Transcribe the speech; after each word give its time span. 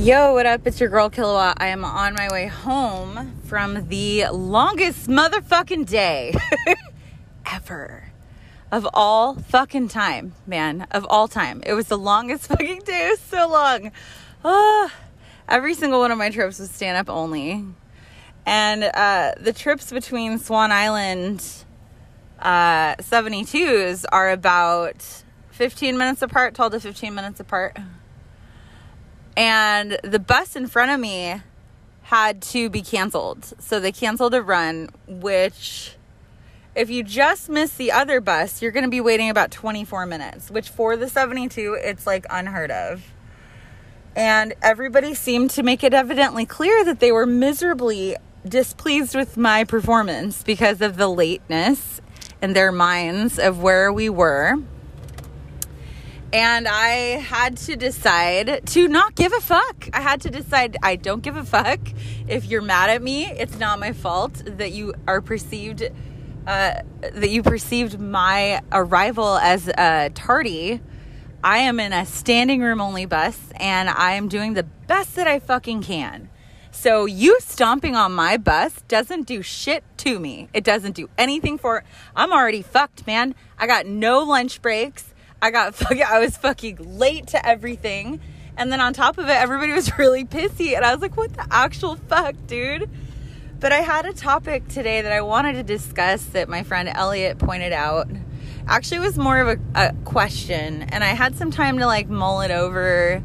Yo, 0.00 0.32
what 0.32 0.46
up? 0.46 0.66
It's 0.66 0.80
your 0.80 0.88
girl 0.88 1.10
Kilowatt. 1.10 1.58
I 1.60 1.66
am 1.66 1.84
on 1.84 2.14
my 2.14 2.30
way 2.30 2.46
home 2.46 3.38
from 3.44 3.86
the 3.88 4.28
longest 4.32 5.08
motherfucking 5.08 5.84
day 5.84 6.34
ever 7.52 8.10
of 8.72 8.88
all 8.94 9.34
fucking 9.34 9.88
time, 9.88 10.32
man. 10.46 10.86
Of 10.90 11.04
all 11.10 11.28
time. 11.28 11.62
It 11.66 11.74
was 11.74 11.88
the 11.88 11.98
longest 11.98 12.46
fucking 12.48 12.80
day. 12.86 13.08
It 13.08 13.10
was 13.10 13.20
so 13.20 13.46
long. 13.46 13.92
Oh, 14.42 14.90
every 15.46 15.74
single 15.74 16.00
one 16.00 16.10
of 16.10 16.16
my 16.16 16.30
trips 16.30 16.58
was 16.58 16.70
stand 16.70 16.96
up 16.96 17.14
only. 17.14 17.62
And 18.46 18.84
uh, 18.84 19.32
the 19.38 19.52
trips 19.52 19.92
between 19.92 20.38
Swan 20.38 20.72
Island 20.72 21.46
uh, 22.38 22.94
72s 22.96 24.06
are 24.10 24.30
about 24.30 25.04
15 25.50 25.98
minutes 25.98 26.22
apart, 26.22 26.54
12 26.54 26.72
to 26.72 26.80
15 26.80 27.14
minutes 27.14 27.38
apart 27.38 27.76
and 29.40 29.98
the 30.04 30.18
bus 30.18 30.54
in 30.54 30.66
front 30.66 30.90
of 30.90 31.00
me 31.00 31.40
had 32.02 32.42
to 32.42 32.68
be 32.68 32.82
canceled. 32.82 33.54
So 33.58 33.80
they 33.80 33.90
canceled 33.90 34.34
a 34.34 34.42
run, 34.42 34.90
which 35.06 35.96
if 36.74 36.90
you 36.90 37.02
just 37.02 37.48
miss 37.48 37.72
the 37.72 37.90
other 37.90 38.20
bus, 38.20 38.60
you're 38.60 38.70
going 38.70 38.84
to 38.84 38.90
be 38.90 39.00
waiting 39.00 39.30
about 39.30 39.50
24 39.50 40.04
minutes, 40.04 40.50
which 40.50 40.68
for 40.68 40.94
the 40.94 41.08
72, 41.08 41.78
it's 41.80 42.06
like 42.06 42.26
unheard 42.28 42.70
of. 42.70 43.02
And 44.14 44.52
everybody 44.60 45.14
seemed 45.14 45.48
to 45.52 45.62
make 45.62 45.82
it 45.82 45.94
evidently 45.94 46.44
clear 46.44 46.84
that 46.84 47.00
they 47.00 47.10
were 47.10 47.24
miserably 47.24 48.16
displeased 48.46 49.14
with 49.14 49.38
my 49.38 49.64
performance 49.64 50.42
because 50.42 50.82
of 50.82 50.98
the 50.98 51.08
lateness 51.08 52.02
in 52.42 52.52
their 52.52 52.72
minds 52.72 53.38
of 53.38 53.62
where 53.62 53.90
we 53.90 54.10
were 54.10 54.56
and 56.32 56.68
I 56.68 57.18
had 57.18 57.56
to 57.58 57.76
decide 57.76 58.66
to 58.66 58.88
not 58.88 59.14
give 59.14 59.32
a 59.32 59.40
fuck. 59.40 59.88
I 59.92 60.00
had 60.00 60.20
to 60.22 60.30
decide 60.30 60.76
I 60.82 60.96
don't 60.96 61.22
give 61.22 61.36
a 61.36 61.44
fuck. 61.44 61.80
If 62.28 62.46
you're 62.46 62.62
mad 62.62 62.90
at 62.90 63.02
me, 63.02 63.26
it's 63.26 63.58
not 63.58 63.80
my 63.80 63.92
fault 63.92 64.42
that 64.44 64.72
you 64.72 64.94
are 65.08 65.20
perceived 65.20 65.82
uh, 66.46 66.80
that 67.00 67.28
you 67.28 67.42
perceived 67.42 68.00
my 68.00 68.62
arrival 68.72 69.36
as 69.36 69.68
uh, 69.68 70.08
tardy. 70.14 70.80
I 71.42 71.58
am 71.58 71.80
in 71.80 71.92
a 71.92 72.06
standing 72.06 72.60
room 72.60 72.80
only 72.80 73.06
bus 73.06 73.38
and 73.56 73.88
I 73.88 74.12
am 74.12 74.28
doing 74.28 74.54
the 74.54 74.62
best 74.62 75.16
that 75.16 75.26
I 75.26 75.38
fucking 75.38 75.82
can. 75.82 76.28
So 76.70 77.04
you 77.04 77.38
stomping 77.40 77.96
on 77.96 78.12
my 78.12 78.36
bus 78.36 78.82
doesn't 78.88 79.26
do 79.26 79.42
shit 79.42 79.84
to 79.98 80.18
me. 80.18 80.48
It 80.54 80.64
doesn't 80.64 80.94
do 80.94 81.08
anything 81.18 81.58
for 81.58 81.84
I'm 82.14 82.32
already 82.32 82.62
fucked, 82.62 83.06
man. 83.06 83.34
I 83.58 83.66
got 83.66 83.86
no 83.86 84.20
lunch 84.20 84.62
breaks. 84.62 85.09
I 85.42 85.50
got 85.50 85.74
fucking, 85.76 86.02
I 86.02 86.18
was 86.18 86.36
fucking 86.36 86.98
late 86.98 87.28
to 87.28 87.46
everything. 87.46 88.20
And 88.56 88.70
then 88.70 88.80
on 88.80 88.92
top 88.92 89.18
of 89.18 89.26
it, 89.26 89.32
everybody 89.32 89.72
was 89.72 89.90
really 89.98 90.24
pissy. 90.24 90.76
And 90.76 90.84
I 90.84 90.92
was 90.92 91.00
like, 91.00 91.16
what 91.16 91.32
the 91.32 91.46
actual 91.50 91.96
fuck, 91.96 92.34
dude? 92.46 92.90
But 93.58 93.72
I 93.72 93.78
had 93.78 94.06
a 94.06 94.12
topic 94.12 94.68
today 94.68 95.02
that 95.02 95.12
I 95.12 95.20
wanted 95.20 95.54
to 95.54 95.62
discuss 95.62 96.24
that 96.26 96.48
my 96.48 96.62
friend 96.62 96.88
Elliot 96.88 97.38
pointed 97.38 97.72
out. 97.72 98.08
Actually, 98.66 98.98
it 98.98 99.00
was 99.00 99.18
more 99.18 99.38
of 99.40 99.48
a, 99.48 99.58
a 99.74 99.92
question. 100.04 100.82
And 100.82 101.04
I 101.04 101.08
had 101.08 101.36
some 101.36 101.50
time 101.50 101.78
to 101.78 101.86
like 101.86 102.08
mull 102.08 102.40
it 102.40 102.50
over. 102.50 103.22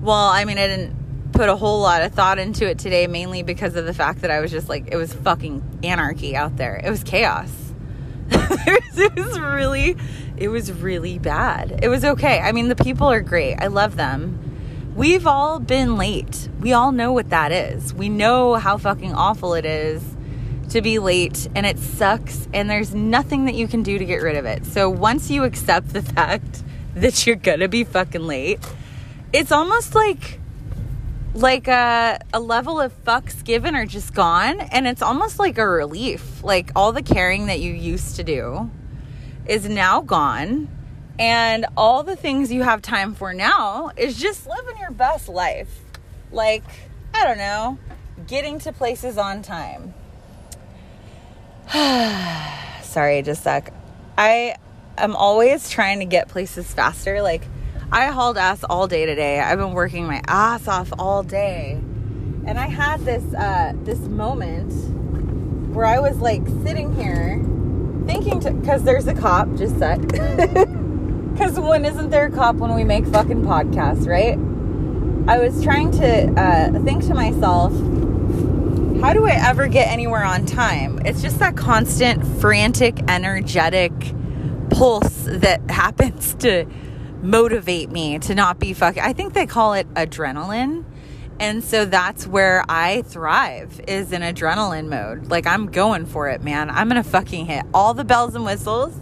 Well, 0.00 0.28
I 0.28 0.44
mean, 0.44 0.58
I 0.58 0.66
didn't 0.66 1.32
put 1.32 1.48
a 1.50 1.56
whole 1.56 1.80
lot 1.80 2.02
of 2.02 2.12
thought 2.12 2.38
into 2.38 2.66
it 2.66 2.78
today, 2.78 3.06
mainly 3.06 3.42
because 3.42 3.76
of 3.76 3.84
the 3.84 3.92
fact 3.92 4.22
that 4.22 4.30
I 4.30 4.40
was 4.40 4.50
just 4.50 4.68
like, 4.68 4.88
it 4.90 4.96
was 4.96 5.12
fucking 5.12 5.80
anarchy 5.82 6.34
out 6.34 6.56
there. 6.56 6.80
It 6.82 6.88
was 6.88 7.04
chaos. 7.04 7.50
it 8.30 9.14
was 9.14 9.38
really 9.38 9.96
it 10.36 10.48
was 10.48 10.72
really 10.72 11.18
bad. 11.18 11.80
It 11.82 11.88
was 11.88 12.04
okay. 12.04 12.38
I 12.40 12.52
mean, 12.52 12.68
the 12.68 12.76
people 12.76 13.06
are 13.06 13.20
great. 13.20 13.56
I 13.56 13.68
love 13.68 13.96
them. 13.96 14.42
We've 14.94 15.26
all 15.26 15.58
been 15.58 15.96
late. 15.96 16.48
We 16.60 16.72
all 16.72 16.92
know 16.92 17.12
what 17.12 17.30
that 17.30 17.52
is. 17.52 17.92
We 17.92 18.08
know 18.08 18.54
how 18.54 18.78
fucking 18.78 19.14
awful 19.14 19.54
it 19.54 19.64
is 19.64 20.02
to 20.70 20.80
be 20.80 20.98
late 20.98 21.48
and 21.54 21.64
it 21.64 21.78
sucks 21.78 22.48
and 22.52 22.68
there's 22.68 22.94
nothing 22.94 23.44
that 23.44 23.54
you 23.54 23.68
can 23.68 23.82
do 23.82 23.98
to 23.98 24.04
get 24.04 24.22
rid 24.22 24.36
of 24.36 24.44
it. 24.44 24.64
So 24.64 24.90
once 24.90 25.30
you 25.30 25.44
accept 25.44 25.92
the 25.92 26.02
fact 26.14 26.62
that 26.94 27.26
you're 27.26 27.36
going 27.36 27.60
to 27.60 27.68
be 27.68 27.84
fucking 27.84 28.26
late, 28.26 28.58
it's 29.32 29.52
almost 29.52 29.94
like 29.94 30.40
like 31.34 31.68
a, 31.68 32.18
a 32.32 32.40
level 32.40 32.80
of 32.80 33.04
fucks 33.04 33.44
given 33.44 33.76
are 33.76 33.84
just 33.84 34.14
gone 34.14 34.58
and 34.58 34.86
it's 34.86 35.02
almost 35.02 35.38
like 35.38 35.58
a 35.58 35.68
relief 35.68 36.42
like 36.42 36.70
all 36.74 36.92
the 36.92 37.02
caring 37.02 37.46
that 37.46 37.60
you 37.60 37.74
used 37.74 38.16
to 38.16 38.24
do 38.24 38.70
is 39.48 39.68
now 39.68 40.00
gone 40.00 40.68
and 41.18 41.66
all 41.76 42.02
the 42.02 42.16
things 42.16 42.52
you 42.52 42.62
have 42.62 42.82
time 42.82 43.14
for 43.14 43.32
now 43.32 43.90
is 43.96 44.18
just 44.18 44.46
living 44.46 44.76
your 44.78 44.90
best 44.90 45.28
life 45.28 45.80
like 46.32 46.64
i 47.14 47.24
don't 47.24 47.38
know 47.38 47.78
getting 48.26 48.58
to 48.58 48.72
places 48.72 49.16
on 49.16 49.42
time 49.42 49.94
sorry 52.82 53.22
just 53.22 53.42
suck 53.42 53.70
i 54.18 54.54
am 54.98 55.16
always 55.16 55.70
trying 55.70 55.98
to 56.00 56.04
get 56.04 56.28
places 56.28 56.72
faster 56.72 57.22
like 57.22 57.42
I 57.92 58.06
hauled 58.06 58.36
ass 58.36 58.64
all 58.64 58.88
day 58.88 59.06
today. 59.06 59.38
I've 59.38 59.58
been 59.58 59.72
working 59.72 60.08
my 60.08 60.20
ass 60.26 60.66
off 60.66 60.92
all 60.98 61.22
day. 61.22 61.80
And 62.44 62.58
I 62.58 62.66
had 62.66 63.00
this 63.02 63.22
uh, 63.32 63.74
this 63.84 64.00
moment 64.00 64.72
where 65.72 65.86
I 65.86 66.00
was 66.00 66.16
like 66.18 66.42
sitting 66.64 66.94
here 66.96 67.40
thinking 68.06 68.40
to 68.40 68.50
because 68.52 68.82
there's 68.84 69.06
a 69.06 69.14
cop, 69.14 69.54
just 69.56 69.78
set. 69.78 70.00
Because 71.36 71.60
when 71.60 71.84
isn't 71.84 72.08
there 72.08 72.28
a 72.28 72.30
cop 72.30 72.56
when 72.56 72.74
we 72.74 72.82
make 72.82 73.04
fucking 73.08 73.42
podcasts, 73.42 74.06
right? 74.08 74.38
I 75.28 75.38
was 75.38 75.62
trying 75.62 75.90
to 75.90 76.32
uh, 76.32 76.82
think 76.82 77.04
to 77.08 77.14
myself, 77.14 77.72
how 79.02 79.12
do 79.12 79.26
I 79.26 79.32
ever 79.46 79.68
get 79.68 79.88
anywhere 79.88 80.24
on 80.24 80.46
time? 80.46 80.98
It's 81.04 81.20
just 81.20 81.38
that 81.40 81.54
constant, 81.54 82.26
frantic, 82.40 83.00
energetic 83.10 83.92
pulse 84.70 85.24
that 85.26 85.60
happens 85.70 86.34
to 86.36 86.64
motivate 87.20 87.90
me 87.90 88.18
to 88.20 88.34
not 88.34 88.58
be 88.58 88.72
fucking. 88.72 89.02
I 89.02 89.12
think 89.12 89.34
they 89.34 89.44
call 89.44 89.74
it 89.74 89.92
adrenaline. 89.92 90.86
And 91.38 91.62
so 91.62 91.84
that's 91.84 92.26
where 92.26 92.64
I 92.68 93.02
thrive 93.02 93.80
is 93.86 94.12
in 94.12 94.22
adrenaline 94.22 94.88
mode. 94.88 95.30
Like 95.30 95.46
I'm 95.46 95.66
going 95.66 96.06
for 96.06 96.28
it, 96.28 96.42
man. 96.42 96.70
I'm 96.70 96.88
going 96.88 97.02
to 97.02 97.08
fucking 97.08 97.46
hit 97.46 97.64
all 97.74 97.92
the 97.94 98.04
bells 98.04 98.34
and 98.34 98.44
whistles. 98.44 98.96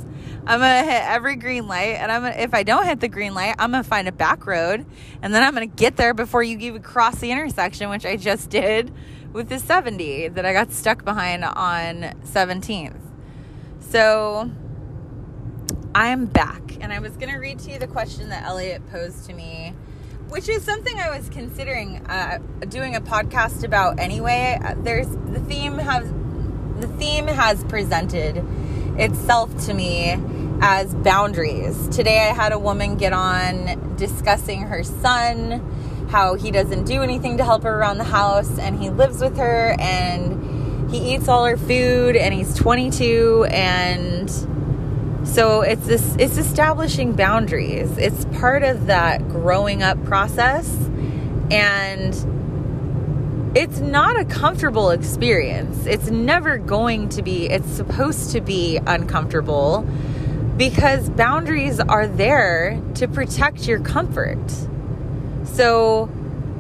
I'm 0.47 0.61
going 0.61 0.85
to 0.85 0.91
hit 0.91 1.03
every 1.05 1.37
green 1.37 1.69
light 1.69 1.97
and 1.97 2.13
I'm 2.13 2.23
gonna, 2.23 2.35
if 2.37 2.53
I 2.53 2.65
don't 2.65 2.85
hit 2.85 3.01
the 3.01 3.09
green 3.09 3.35
light, 3.35 3.55
I'm 3.59 3.71
going 3.71 3.83
to 3.83 3.89
find 3.89 4.09
a 4.09 4.13
back 4.13 4.47
road 4.47 4.85
and 5.23 5.35
then 5.35 5.43
I'm 5.43 5.55
going 5.55 5.71
to 5.71 5.77
get 5.77 5.97
there 5.97 6.13
before 6.13 6.43
you 6.43 6.59
even 6.59 6.83
cross 6.83 7.17
the 7.21 7.31
intersection, 7.31 7.89
which 7.89 8.05
I 8.05 8.17
just 8.17 8.51
did 8.51 8.93
with 9.33 9.49
the 9.49 9.59
70 9.59 10.29
that 10.29 10.45
I 10.45 10.53
got 10.53 10.73
stuck 10.73 11.05
behind 11.05 11.45
on 11.45 12.15
17th. 12.25 13.01
So 13.81 14.51
I'm 15.95 16.27
back. 16.27 16.77
And 16.81 16.93
I 16.93 16.99
was 16.99 17.17
going 17.17 17.33
to 17.33 17.39
read 17.39 17.61
to 17.61 17.71
you 17.71 17.79
the 17.79 17.87
question 17.87 18.29
that 18.31 18.45
Elliot 18.45 18.83
posed 18.91 19.27
to 19.27 19.33
me, 19.33 19.73
which 20.29 20.49
is 20.49 20.63
something 20.63 20.99
I 20.99 21.17
was 21.17 21.29
considering 21.29 21.99
uh, 22.07 22.39
doing 22.69 22.97
a 22.97 23.01
podcast 23.01 23.65
about 23.65 23.99
anyway. 23.99 24.59
There's 24.79 25.09
the 25.09 25.41
theme 25.41 25.79
has 25.79 26.11
the 26.81 26.89
theme 26.99 27.27
has 27.27 27.63
presented 27.65 28.45
itself 28.99 29.67
to 29.67 29.75
me 29.75 30.17
as 30.61 30.95
boundaries. 30.95 31.89
Today 31.89 32.19
I 32.29 32.33
had 32.33 32.53
a 32.53 32.59
woman 32.59 32.97
get 32.97 33.13
on 33.13 33.97
discussing 33.97 34.63
her 34.63 34.83
son, 34.83 36.07
how 36.09 36.35
he 36.35 36.51
doesn't 36.51 36.85
do 36.85 37.03
anything 37.03 37.37
to 37.39 37.45
help 37.45 37.63
her 37.65 37.79
around 37.79 37.99
the 37.99 38.05
house 38.05 38.59
and 38.59 38.79
he 38.79 38.91
lives 38.91 39.21
with 39.21 39.37
her 39.37 39.77
and 39.79 40.91
he 40.91 41.15
eats 41.15 41.29
all 41.29 41.45
her 41.45 41.57
food 41.57 42.17
and 42.17 42.33
he's 42.33 42.55
22 42.55 43.47
and 43.51 44.31
so 45.25 45.63
it's 45.63 45.87
this 45.87 46.17
it's 46.19 46.37
establishing 46.37 47.13
boundaries. 47.13 47.97
It's 47.99 48.25
part 48.37 48.63
of 48.63 48.87
that 48.87 49.27
growing 49.29 49.83
up 49.83 50.03
process 50.05 50.69
and 51.51 52.15
it's 53.57 53.79
not 53.79 54.19
a 54.19 54.25
comfortable 54.25 54.91
experience. 54.91 55.87
It's 55.87 56.11
never 56.11 56.59
going 56.59 57.09
to 57.11 57.23
be. 57.23 57.47
It's 57.47 57.69
supposed 57.69 58.33
to 58.33 58.41
be 58.41 58.79
uncomfortable 58.87 59.87
because 60.57 61.09
boundaries 61.11 61.81
are 61.81 62.07
there 62.07 62.81
to 62.95 63.09
protect 63.09 63.67
your 63.67 63.81
comfort. 63.81 64.39
So 65.45 66.07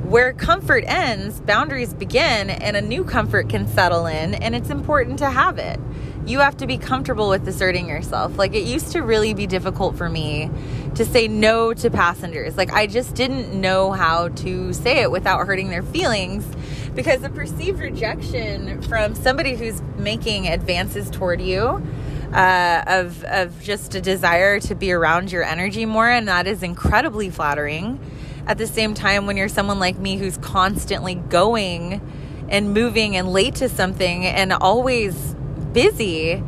where 0.04 0.32
comfort 0.32 0.84
ends, 0.86 1.40
boundaries 1.40 1.94
begin 1.94 2.50
and 2.50 2.76
a 2.76 2.82
new 2.82 3.04
comfort 3.04 3.48
can 3.48 3.66
settle 3.66 4.06
in 4.06 4.34
and 4.34 4.54
it's 4.54 4.70
important 4.70 5.18
to 5.18 5.30
have 5.30 5.58
it 5.58 5.80
you 6.26 6.40
have 6.40 6.56
to 6.58 6.66
be 6.66 6.78
comfortable 6.78 7.28
with 7.28 7.46
asserting 7.46 7.88
yourself. 7.88 8.38
Like 8.38 8.54
it 8.54 8.64
used 8.64 8.92
to 8.92 9.02
really 9.02 9.34
be 9.34 9.46
difficult 9.46 9.96
for 9.96 10.08
me 10.08 10.50
to 10.94 11.04
say 11.04 11.28
no 11.28 11.74
to 11.74 11.90
passengers. 11.90 12.56
Like 12.56 12.72
I 12.72 12.86
just 12.86 13.14
didn't 13.14 13.58
know 13.58 13.92
how 13.92 14.28
to 14.28 14.72
say 14.72 15.02
it 15.02 15.10
without 15.10 15.46
hurting 15.46 15.68
their 15.70 15.82
feelings 15.82 16.46
because 16.94 17.20
the 17.20 17.30
perceived 17.30 17.80
rejection 17.80 18.80
from 18.82 19.14
somebody 19.14 19.54
who's 19.56 19.82
making 19.98 20.46
advances 20.48 21.10
toward 21.10 21.40
you 21.40 21.84
uh, 22.32 22.82
of 22.86 23.22
of 23.24 23.62
just 23.62 23.94
a 23.94 24.00
desire 24.00 24.60
to 24.60 24.74
be 24.74 24.92
around 24.92 25.30
your 25.30 25.42
energy 25.44 25.86
more, 25.86 26.08
and 26.08 26.26
that 26.28 26.46
is 26.46 26.62
incredibly 26.62 27.30
flattering. 27.30 27.98
at 28.46 28.58
the 28.58 28.66
same 28.66 28.94
time, 28.94 29.26
when 29.26 29.36
you're 29.36 29.48
someone 29.48 29.78
like 29.78 29.98
me 29.98 30.16
who's 30.16 30.36
constantly 30.38 31.14
going 31.14 32.00
and 32.48 32.74
moving 32.74 33.16
and 33.16 33.32
late 33.32 33.54
to 33.56 33.68
something 33.68 34.26
and 34.26 34.52
always 34.52 35.33
busy, 35.74 36.42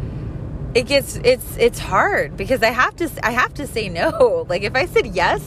it 0.75 0.87
gets 0.87 1.17
it's 1.17 1.57
it's 1.59 1.79
hard 1.79 2.37
because 2.37 2.63
I 2.63 2.71
have 2.71 2.97
to 2.97 3.11
I 3.23 3.33
have 3.33 3.53
to 3.55 3.67
say 3.67 3.91
no. 3.91 4.47
Like 4.49 4.63
if 4.63 4.75
I 4.75 4.87
said 4.87 5.09
yes 5.09 5.43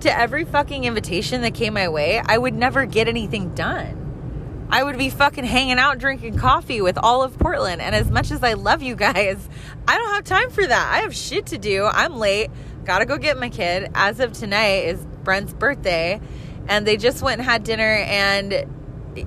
to 0.00 0.18
every 0.18 0.44
fucking 0.44 0.84
invitation 0.84 1.40
that 1.42 1.54
came 1.54 1.72
my 1.72 1.88
way, 1.88 2.20
I 2.24 2.36
would 2.36 2.52
never 2.52 2.84
get 2.84 3.08
anything 3.08 3.54
done. 3.54 4.66
I 4.70 4.82
would 4.82 4.98
be 4.98 5.08
fucking 5.08 5.44
hanging 5.44 5.78
out 5.78 5.98
drinking 5.98 6.38
coffee 6.38 6.80
with 6.80 6.98
all 6.98 7.22
of 7.22 7.38
Portland. 7.38 7.80
And 7.80 7.94
as 7.94 8.10
much 8.10 8.30
as 8.30 8.42
I 8.42 8.54
love 8.54 8.82
you 8.82 8.96
guys, 8.96 9.48
I 9.88 9.96
don't 9.96 10.10
have 10.14 10.24
time 10.24 10.50
for 10.50 10.66
that. 10.66 10.92
I 10.92 10.98
have 11.00 11.14
shit 11.14 11.46
to 11.46 11.58
do. 11.58 11.84
I'm 11.84 12.16
late. 12.16 12.50
Gotta 12.84 13.06
go 13.06 13.16
get 13.16 13.38
my 13.38 13.50
kid. 13.50 13.90
As 13.94 14.20
of 14.20 14.32
tonight 14.32 14.86
is 14.86 15.04
Brent's 15.22 15.52
birthday. 15.52 16.20
And 16.68 16.86
they 16.86 16.96
just 16.96 17.22
went 17.22 17.40
and 17.40 17.48
had 17.48 17.62
dinner, 17.62 17.82
and 17.84 18.64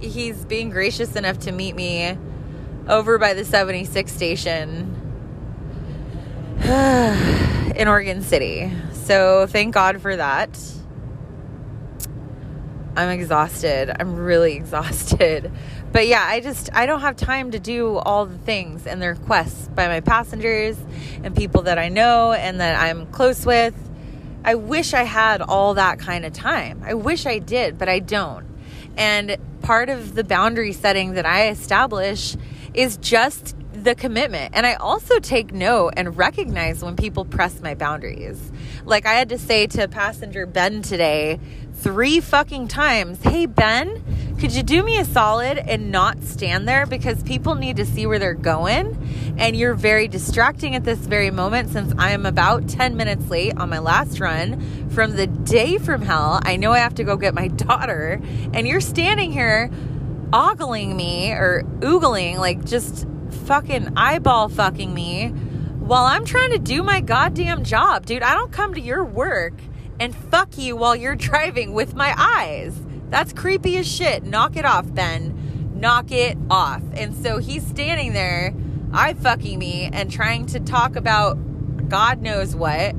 he's 0.02 0.44
being 0.46 0.72
gracious 0.72 1.16
enough 1.16 1.38
to 1.42 1.52
meet 1.52 1.76
me 1.76 2.18
over 2.88 3.18
by 3.18 3.34
the 3.34 3.46
76 3.46 4.12
station 4.12 4.96
in 6.64 7.88
Oregon 7.88 8.22
City. 8.22 8.72
So 8.94 9.48
thank 9.48 9.74
God 9.74 10.02
for 10.02 10.16
that. 10.16 10.60
I'm 12.96 13.10
exhausted. 13.10 13.96
I'm 14.00 14.16
really 14.16 14.54
exhausted. 14.58 15.52
But 15.92 16.08
yeah, 16.08 16.24
I 16.26 16.40
just 16.40 16.74
I 16.74 16.86
don't 16.86 17.02
have 17.02 17.16
time 17.16 17.52
to 17.52 17.60
do 17.60 17.98
all 17.98 18.26
the 18.26 18.38
things 18.40 18.88
and 18.88 19.02
the 19.02 19.10
requests 19.10 19.68
by 19.70 19.88
my 19.88 20.00
passengers 20.00 20.78
and 21.24 21.36
people 21.36 21.64
that 21.64 21.78
I 21.78 21.90
know 21.90 22.34
and 22.34 22.60
that 22.60 22.80
I'm 22.82 23.06
close 23.08 23.46
with. 23.46 23.76
I 24.44 24.56
wish 24.56 24.94
I 24.94 25.04
had 25.04 25.42
all 25.42 25.76
that 25.76 26.00
kind 26.00 26.26
of 26.26 26.34
time. 26.34 26.82
I 26.86 26.94
wish 26.94 27.26
I 27.26 27.40
did, 27.40 27.78
but 27.78 27.90
I 27.90 28.00
don't. 28.00 28.46
And 28.96 29.38
part 29.62 29.90
of 29.90 30.16
the 30.16 30.24
boundary 30.24 30.74
setting 30.74 31.14
that 31.14 31.26
I 31.26 31.50
establish 31.50 32.36
is 32.78 32.98
just 32.98 33.56
the 33.74 33.96
commitment. 33.96 34.54
And 34.56 34.66
I 34.66 34.76
also 34.76 35.20
take 35.20 35.52
note 35.52 35.94
and 35.98 36.16
recognize 36.16 36.84
when 36.84 36.96
people 36.96 37.26
press 37.26 37.60
my 37.62 37.74
boundaries. 37.74 38.52
Like 38.86 39.06
I 39.06 39.14
had 39.14 39.30
to 39.30 39.38
say 39.38 39.68
to 39.68 39.88
passenger 39.88 40.46
Ben 40.46 40.84
today, 40.84 41.40
three 41.74 42.20
fucking 42.20 42.68
times, 42.68 43.22
Hey, 43.24 43.46
Ben, 43.46 44.04
could 44.40 44.52
you 44.52 44.62
do 44.62 44.84
me 44.84 45.00
a 45.00 45.06
solid 45.06 45.58
and 45.58 45.92
not 45.92 46.24
stand 46.24 46.68
there 46.68 46.86
because 46.86 47.24
people 47.24 47.56
need 47.56 47.78
to 47.78 47.86
see 47.86 48.06
where 48.06 48.20
they're 48.20 48.36
going? 48.36 48.96
And 49.38 49.56
you're 49.56 49.74
very 49.74 50.08
distracting 50.08 50.76
at 50.76 50.84
this 50.84 51.00
very 51.00 51.32
moment 51.32 51.70
since 51.70 51.94
I 51.98 52.12
am 52.12 52.26
about 52.26 52.68
10 52.68 52.96
minutes 52.96 53.30
late 53.30 53.58
on 53.58 53.70
my 53.70 53.80
last 53.80 54.20
run 54.20 54.90
from 54.90 55.16
the 55.16 55.28
day 55.28 55.78
from 55.78 56.02
hell. 56.04 56.40
I 56.44 56.58
know 56.58 56.74
I 56.74 56.80
have 56.80 56.96
to 56.96 57.04
go 57.04 57.18
get 57.18 57.34
my 57.34 57.48
daughter, 57.68 58.22
and 58.54 58.68
you're 58.68 58.82
standing 58.82 59.32
here 59.32 59.72
ogling 60.34 60.96
me 60.96 61.32
or 61.32 61.64
oogling, 61.80 62.38
like 62.38 62.66
just 62.66 63.08
fucking 63.46 63.94
eyeball 63.96 64.50
fucking 64.50 64.94
me 64.94 65.30
while 65.80 66.04
I'm 66.04 66.26
trying 66.26 66.52
to 66.52 66.60
do 66.60 66.84
my 66.84 67.02
goddamn 67.02 67.64
job. 67.64 68.06
Dude, 68.06 68.24
I 68.24 68.34
don't 68.34 68.52
come 68.52 68.74
to 68.74 68.82
your 68.82 69.04
work 69.04 69.54
and 70.00 70.16
fuck 70.16 70.58
you 70.58 70.76
while 70.76 70.96
you're 70.96 71.16
driving 71.30 71.74
with 71.74 71.96
my 71.96 72.14
eyes. 72.18 72.78
That's 73.10 73.32
creepy 73.34 73.78
as 73.78 73.88
shit. 73.90 74.24
Knock 74.24 74.58
it 74.58 74.66
off, 74.66 74.94
Ben. 74.94 75.74
Knock 75.80 76.12
it 76.12 76.38
off. 76.50 76.82
And 76.94 77.16
so 77.16 77.38
he's 77.38 77.66
standing 77.66 78.14
there, 78.14 78.54
eye 78.92 79.14
fucking 79.14 79.58
me, 79.58 79.90
and 79.94 80.12
trying 80.12 80.46
to 80.48 80.60
talk 80.60 80.96
about 80.96 81.38
God 81.88 82.22
knows 82.22 82.56
what. 82.56 82.96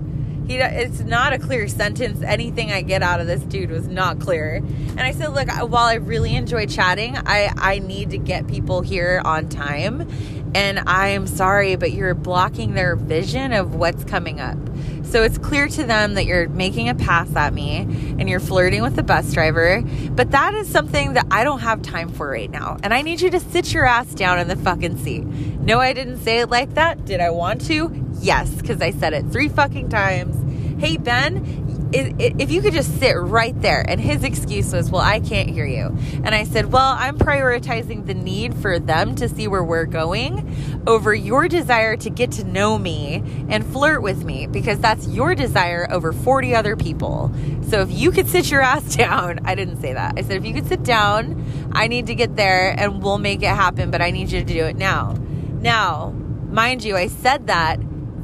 He, 0.48 0.56
it's 0.56 1.00
not 1.00 1.34
a 1.34 1.38
clear 1.38 1.68
sentence. 1.68 2.22
Anything 2.22 2.72
I 2.72 2.80
get 2.80 3.02
out 3.02 3.20
of 3.20 3.26
this 3.26 3.42
dude 3.42 3.70
was 3.70 3.86
not 3.86 4.18
clear. 4.18 4.56
And 4.56 5.00
I 5.00 5.12
said, 5.12 5.34
look, 5.34 5.48
while 5.48 5.84
I 5.84 5.94
really 5.94 6.34
enjoy 6.34 6.64
chatting, 6.64 7.18
I, 7.18 7.52
I 7.56 7.78
need 7.80 8.10
to 8.10 8.18
get 8.18 8.48
people 8.48 8.80
here 8.80 9.20
on 9.26 9.50
time. 9.50 10.08
And 10.54 10.78
I 10.78 11.08
am 11.08 11.26
sorry, 11.26 11.76
but 11.76 11.92
you're 11.92 12.14
blocking 12.14 12.72
their 12.72 12.96
vision 12.96 13.52
of 13.52 13.74
what's 13.74 14.04
coming 14.04 14.40
up. 14.40 14.56
So 15.02 15.22
it's 15.22 15.36
clear 15.36 15.68
to 15.68 15.84
them 15.84 16.14
that 16.14 16.24
you're 16.24 16.48
making 16.48 16.88
a 16.88 16.94
pass 16.94 17.34
at 17.36 17.52
me 17.52 17.78
and 17.78 18.28
you're 18.28 18.40
flirting 18.40 18.82
with 18.82 18.96
the 18.96 19.02
bus 19.02 19.32
driver. 19.32 19.82
But 20.10 20.30
that 20.30 20.54
is 20.54 20.68
something 20.68 21.12
that 21.12 21.26
I 21.30 21.44
don't 21.44 21.60
have 21.60 21.82
time 21.82 22.08
for 22.08 22.28
right 22.28 22.50
now. 22.50 22.78
And 22.82 22.94
I 22.94 23.02
need 23.02 23.20
you 23.20 23.30
to 23.30 23.40
sit 23.40 23.72
your 23.74 23.84
ass 23.84 24.14
down 24.14 24.38
in 24.38 24.48
the 24.48 24.56
fucking 24.56 24.96
seat. 24.98 25.24
No, 25.24 25.78
I 25.80 25.92
didn't 25.92 26.18
say 26.18 26.38
it 26.38 26.48
like 26.48 26.74
that. 26.74 27.04
Did 27.04 27.20
I 27.20 27.30
want 27.30 27.64
to? 27.66 28.07
Yes, 28.20 28.52
because 28.54 28.80
I 28.80 28.90
said 28.90 29.12
it 29.12 29.26
three 29.26 29.48
fucking 29.48 29.88
times. 29.88 30.36
Hey, 30.80 30.96
Ben, 30.96 31.68
if 31.92 32.50
you 32.50 32.60
could 32.60 32.74
just 32.74 32.98
sit 32.98 33.16
right 33.16 33.58
there. 33.62 33.84
And 33.88 34.00
his 34.00 34.22
excuse 34.22 34.72
was, 34.72 34.90
well, 34.90 35.02
I 35.02 35.20
can't 35.20 35.48
hear 35.48 35.66
you. 35.66 35.96
And 36.24 36.34
I 36.34 36.44
said, 36.44 36.72
well, 36.72 36.94
I'm 36.98 37.18
prioritizing 37.18 38.06
the 38.06 38.14
need 38.14 38.54
for 38.54 38.78
them 38.78 39.14
to 39.16 39.28
see 39.28 39.48
where 39.48 39.64
we're 39.64 39.86
going 39.86 40.82
over 40.86 41.14
your 41.14 41.48
desire 41.48 41.96
to 41.96 42.10
get 42.10 42.32
to 42.32 42.44
know 42.44 42.78
me 42.78 43.22
and 43.48 43.64
flirt 43.66 44.02
with 44.02 44.24
me 44.24 44.46
because 44.46 44.78
that's 44.80 45.06
your 45.08 45.34
desire 45.34 45.86
over 45.90 46.12
40 46.12 46.54
other 46.54 46.76
people. 46.76 47.32
So 47.62 47.80
if 47.80 47.90
you 47.90 48.10
could 48.10 48.28
sit 48.28 48.50
your 48.50 48.60
ass 48.60 48.94
down, 48.96 49.40
I 49.44 49.54
didn't 49.54 49.80
say 49.80 49.92
that. 49.92 50.14
I 50.16 50.22
said, 50.22 50.36
if 50.36 50.44
you 50.44 50.54
could 50.54 50.68
sit 50.68 50.82
down, 50.82 51.70
I 51.72 51.86
need 51.88 52.06
to 52.06 52.14
get 52.14 52.36
there 52.36 52.74
and 52.78 53.02
we'll 53.02 53.18
make 53.18 53.42
it 53.42 53.46
happen, 53.46 53.90
but 53.90 54.02
I 54.02 54.10
need 54.10 54.30
you 54.30 54.40
to 54.40 54.46
do 54.46 54.64
it 54.64 54.76
now. 54.76 55.12
Now, 55.60 56.10
mind 56.50 56.84
you, 56.84 56.96
I 56.96 57.08
said 57.08 57.46
that 57.48 57.80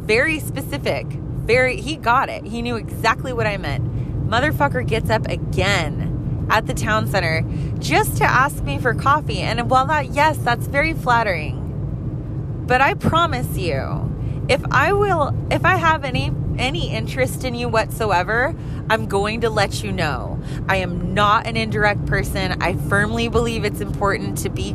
very 0.07 0.39
specific 0.39 1.07
very, 1.45 1.77
he 1.77 1.97
got 1.97 2.31
it. 2.31 2.47
He 2.47 2.63
knew 2.63 2.77
exactly 2.77 3.33
what 3.33 3.47
I 3.47 3.59
meant. 3.59 4.29
Motherfucker 4.29 4.87
gets 4.87 5.11
up 5.11 5.27
again 5.29 6.47
at 6.51 6.67
the 6.67 6.75
town 6.75 7.07
center 7.07 7.45
just 7.79 8.17
to 8.17 8.25
ask 8.25 8.63
me 8.63 8.79
for 8.79 8.95
coffee. 8.95 9.41
And 9.41 9.69
while 9.71 9.87
that, 9.87 10.13
yes, 10.13 10.39
that's 10.39 10.67
very 10.67 10.95
flattering. 10.95 12.65
But 12.67 12.81
I 12.81 12.95
promise 12.95 13.59
you, 13.59 14.11
if 14.49 14.65
I 14.71 14.95
will, 14.95 15.37
if 15.51 15.67
I 15.67 15.77
have 15.77 16.05
any, 16.05 16.33
any 16.59 16.91
interest 16.91 17.45
in 17.45 17.55
you 17.55 17.69
whatsoever, 17.69 18.55
I'm 18.89 19.07
going 19.07 19.43
to 19.43 19.51
let 19.51 19.83
you 19.83 19.93
know. 19.93 20.41
I 20.67 20.77
am 20.77 21.13
not 21.13 21.47
an 21.47 21.59
indirect 21.59 22.07
person. 22.07 22.63
I 22.63 22.75
firmly 22.75 23.29
believe 23.29 23.65
it's 23.65 23.81
important 23.81 24.39
to 24.39 24.49
be 24.49 24.75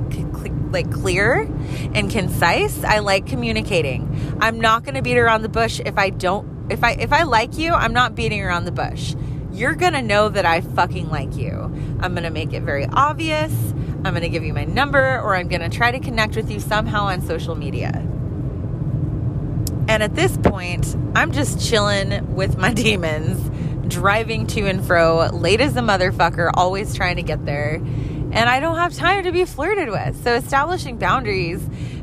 like 0.72 0.92
clear 0.92 1.42
and 1.94 2.10
concise. 2.10 2.84
I 2.84 3.00
like 3.00 3.26
communicating. 3.26 4.38
I'm 4.42 4.60
not 4.60 4.84
going 4.84 4.96
to 4.96 5.02
beat 5.02 5.18
around 5.18 5.42
the 5.42 5.50
bush 5.50 5.80
if 5.86 5.98
I 5.98 6.10
don't 6.10 6.60
if 6.72 6.84
I 6.84 6.92
if 6.92 7.12
I 7.12 7.24
like 7.24 7.58
you, 7.58 7.74
I'm 7.74 7.94
not 7.94 8.16
beating 8.16 8.42
around 8.42 8.66
the 8.66 8.72
bush. 8.72 9.16
You're 9.52 9.76
going 9.76 9.94
to 9.94 10.02
know 10.02 10.30
that 10.30 10.46
I 10.46 10.62
fucking 10.62 11.10
like 11.10 11.36
you. 11.36 11.52
I'm 12.00 12.14
going 12.14 12.24
to 12.24 12.30
make 12.30 12.54
it 12.54 12.62
very 12.62 12.86
obvious. 12.86 13.52
I'm 14.06 14.14
going 14.14 14.22
to 14.22 14.30
give 14.30 14.44
you 14.44 14.54
my 14.54 14.64
number 14.64 15.20
or 15.20 15.36
I'm 15.36 15.48
going 15.48 15.62
to 15.62 15.70
try 15.70 15.92
to 15.92 16.00
connect 16.00 16.36
with 16.36 16.50
you 16.50 16.60
somehow 16.60 17.06
on 17.06 17.22
social 17.22 17.56
media. 17.56 17.92
And 19.90 20.04
at 20.04 20.16
this 20.16 20.38
point, 20.38 20.96
I'm 21.16 21.32
just 21.32 21.68
chilling 21.68 22.36
with 22.36 22.58
my 22.58 22.74
demons, 22.76 23.50
driving 23.92 24.46
to 24.48 24.68
and 24.68 24.86
fro, 24.86 25.28
late 25.34 25.62
as 25.62 25.76
a 25.76 25.82
motherfucker, 25.82 26.52
always 26.54 26.94
trying 26.94 27.16
to 27.16 27.24
get 27.24 27.44
there. 27.46 27.82
And 28.32 28.50
I 28.50 28.60
don't 28.60 28.78
have 28.78 28.94
time 28.94 29.24
to 29.24 29.32
be 29.32 29.46
flirted 29.46 29.90
with. 29.90 30.24
So 30.24 30.36
establishing 30.36 30.98
boundaries 30.98 31.62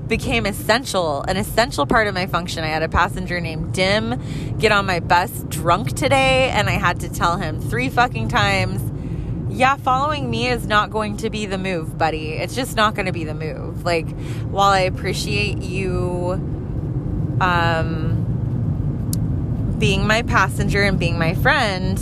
became 0.09 0.47
essential, 0.47 1.23
an 1.23 1.37
essential 1.37 1.87
part 1.87 2.07
of 2.07 2.15
my 2.15 2.27
function. 2.27 2.65
I 2.65 2.69
had 2.69 2.83
a 2.83 2.89
passenger 2.89 3.41
named 3.41 3.73
Dim 3.75 4.21
get 4.59 4.73
on 4.73 4.87
my 4.87 5.01
bus 5.01 5.45
drunk 5.49 5.95
today, 5.95 6.51
and 6.51 6.69
I 6.69 6.73
had 6.73 7.01
to 7.01 7.09
tell 7.09 7.37
him 7.39 7.61
three 7.61 7.89
fucking 7.89 8.29
times, 8.29 8.81
yeah, 9.49 9.77
following 9.77 10.31
me 10.31 10.49
is 10.49 10.67
not 10.67 10.91
going 10.91 11.17
to 11.19 11.31
be 11.31 11.47
the 11.47 11.59
move, 11.59 11.97
buddy. 11.99 12.33
It's 12.33 12.55
just 12.55 12.77
not 12.77 12.95
going 12.95 13.07
to 13.07 13.13
be 13.13 13.25
the 13.25 13.35
move. 13.35 13.85
Like, 13.85 14.09
while 14.51 14.71
I 14.71 14.81
appreciate 14.81 15.63
you 15.63 16.33
um, 17.41 18.23
being 19.79 20.07
my 20.07 20.23
passenger 20.23 20.83
and 20.83 20.99
being 20.99 21.19
my 21.19 21.35
friend, 21.35 21.99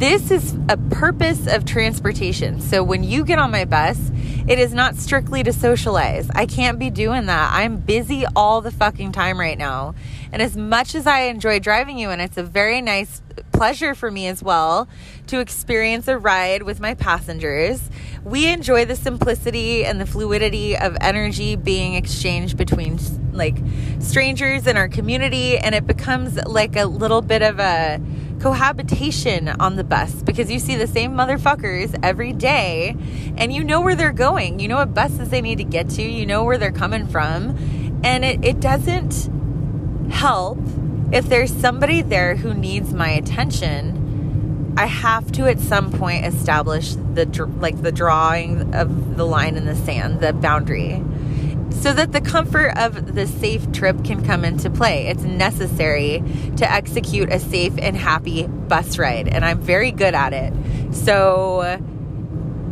this 0.00 0.30
is 0.30 0.56
a 0.70 0.78
purpose 0.78 1.46
of 1.46 1.66
transportation. 1.66 2.58
So 2.58 2.82
when 2.82 3.04
you 3.04 3.22
get 3.22 3.38
on 3.38 3.50
my 3.50 3.66
bus, 3.66 4.10
it 4.48 4.58
is 4.58 4.72
not 4.72 4.96
strictly 4.96 5.42
to 5.42 5.52
socialize. 5.52 6.30
I 6.34 6.46
can't 6.46 6.78
be 6.78 6.88
doing 6.88 7.26
that. 7.26 7.52
I'm 7.52 7.76
busy 7.76 8.24
all 8.34 8.62
the 8.62 8.70
fucking 8.70 9.12
time 9.12 9.38
right 9.38 9.58
now. 9.58 9.94
And 10.32 10.40
as 10.40 10.56
much 10.56 10.94
as 10.94 11.06
I 11.06 11.24
enjoy 11.24 11.58
driving 11.58 11.98
you, 11.98 12.08
and 12.08 12.22
it's 12.22 12.38
a 12.38 12.42
very 12.42 12.80
nice 12.80 13.20
pleasure 13.52 13.94
for 13.94 14.10
me 14.10 14.26
as 14.26 14.42
well 14.42 14.88
to 15.26 15.38
experience 15.38 16.08
a 16.08 16.16
ride 16.16 16.62
with 16.62 16.80
my 16.80 16.94
passengers, 16.94 17.90
we 18.24 18.46
enjoy 18.46 18.86
the 18.86 18.96
simplicity 18.96 19.84
and 19.84 20.00
the 20.00 20.06
fluidity 20.06 20.78
of 20.78 20.96
energy 21.02 21.56
being 21.56 21.94
exchanged 21.94 22.56
between 22.56 22.98
like 23.32 23.58
strangers 23.98 24.66
in 24.66 24.78
our 24.78 24.88
community. 24.88 25.58
And 25.58 25.74
it 25.74 25.86
becomes 25.86 26.42
like 26.46 26.74
a 26.76 26.86
little 26.86 27.20
bit 27.20 27.42
of 27.42 27.60
a 27.60 28.00
cohabitation 28.40 29.48
on 29.48 29.76
the 29.76 29.84
bus 29.84 30.22
because 30.22 30.50
you 30.50 30.58
see 30.58 30.76
the 30.76 30.86
same 30.86 31.12
motherfuckers 31.12 31.98
every 32.02 32.32
day 32.32 32.96
and 33.36 33.52
you 33.52 33.62
know 33.62 33.80
where 33.80 33.94
they're 33.94 34.12
going. 34.12 34.58
You 34.58 34.68
know 34.68 34.76
what 34.76 34.94
buses 34.94 35.28
they 35.28 35.40
need 35.40 35.58
to 35.58 35.64
get 35.64 35.90
to, 35.90 36.02
you 36.02 36.26
know 36.26 36.44
where 36.44 36.58
they're 36.58 36.72
coming 36.72 37.06
from. 37.06 38.00
And 38.02 38.24
it, 38.24 38.44
it 38.44 38.60
doesn't 38.60 39.30
help 40.10 40.58
if 41.12 41.28
there's 41.28 41.52
somebody 41.52 42.02
there 42.02 42.36
who 42.36 42.54
needs 42.54 42.92
my 42.92 43.10
attention 43.10 44.00
I 44.76 44.86
have 44.86 45.30
to 45.32 45.46
at 45.46 45.58
some 45.58 45.92
point 45.92 46.24
establish 46.24 46.94
the 46.94 47.26
like 47.58 47.82
the 47.82 47.92
drawing 47.92 48.74
of 48.74 49.16
the 49.16 49.26
line 49.26 49.56
in 49.56 49.66
the 49.66 49.74
sand, 49.74 50.20
the 50.20 50.32
boundary, 50.32 51.02
so 51.70 51.92
that 51.92 52.12
the 52.12 52.20
comfort 52.20 52.76
of 52.76 53.14
the 53.14 53.26
safe 53.26 53.70
trip 53.72 54.04
can 54.04 54.24
come 54.24 54.44
into 54.44 54.70
play. 54.70 55.06
It's 55.06 55.22
necessary 55.22 56.22
to 56.56 56.70
execute 56.70 57.32
a 57.32 57.38
safe 57.38 57.74
and 57.78 57.96
happy 57.96 58.46
bus 58.46 58.98
ride, 58.98 59.28
and 59.28 59.44
I'm 59.44 59.60
very 59.60 59.90
good 59.90 60.14
at 60.14 60.32
it. 60.32 60.52
So, 60.94 61.78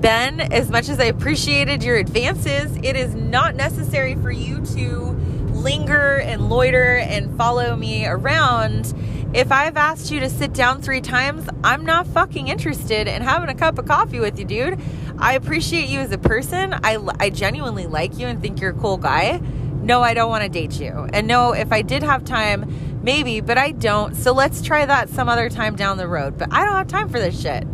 Ben, 0.00 0.40
as 0.40 0.70
much 0.70 0.88
as 0.88 1.00
I 1.00 1.04
appreciated 1.04 1.82
your 1.82 1.96
advances, 1.96 2.76
it 2.82 2.96
is 2.96 3.14
not 3.14 3.54
necessary 3.56 4.14
for 4.16 4.30
you 4.30 4.64
to 4.74 5.16
linger 5.52 6.18
and 6.18 6.48
loiter 6.48 6.96
and 6.96 7.36
follow 7.36 7.74
me 7.74 8.06
around 8.06 8.94
if 9.34 9.52
I've 9.52 9.76
asked 9.76 10.10
you 10.10 10.20
to 10.20 10.30
sit 10.30 10.54
down 10.54 10.80
three 10.80 11.02
times, 11.02 11.46
I'm 11.62 11.84
not 11.84 12.06
fucking 12.06 12.48
interested 12.48 13.06
in 13.06 13.20
having 13.20 13.50
a 13.50 13.54
cup 13.54 13.78
of 13.78 13.84
coffee 13.84 14.20
with 14.20 14.38
you, 14.38 14.46
dude. 14.46 14.80
I 15.20 15.34
appreciate 15.34 15.88
you 15.88 15.98
as 15.98 16.12
a 16.12 16.18
person. 16.18 16.72
I, 16.72 16.98
I 17.18 17.30
genuinely 17.30 17.86
like 17.86 18.18
you 18.18 18.26
and 18.26 18.40
think 18.40 18.60
you're 18.60 18.70
a 18.70 18.74
cool 18.74 18.96
guy. 18.96 19.38
No, 19.82 20.00
I 20.00 20.14
don't 20.14 20.30
want 20.30 20.44
to 20.44 20.48
date 20.48 20.78
you. 20.78 21.08
And 21.12 21.26
no, 21.26 21.52
if 21.52 21.72
I 21.72 21.82
did 21.82 22.02
have 22.02 22.24
time, 22.24 23.00
maybe, 23.02 23.40
but 23.40 23.58
I 23.58 23.72
don't. 23.72 24.14
So 24.14 24.32
let's 24.32 24.62
try 24.62 24.86
that 24.86 25.08
some 25.08 25.28
other 25.28 25.48
time 25.48 25.76
down 25.76 25.96
the 25.96 26.06
road. 26.06 26.38
But 26.38 26.52
I 26.52 26.64
don't 26.64 26.76
have 26.76 26.88
time 26.88 27.08
for 27.08 27.18
this 27.18 27.40
shit. 27.40 27.64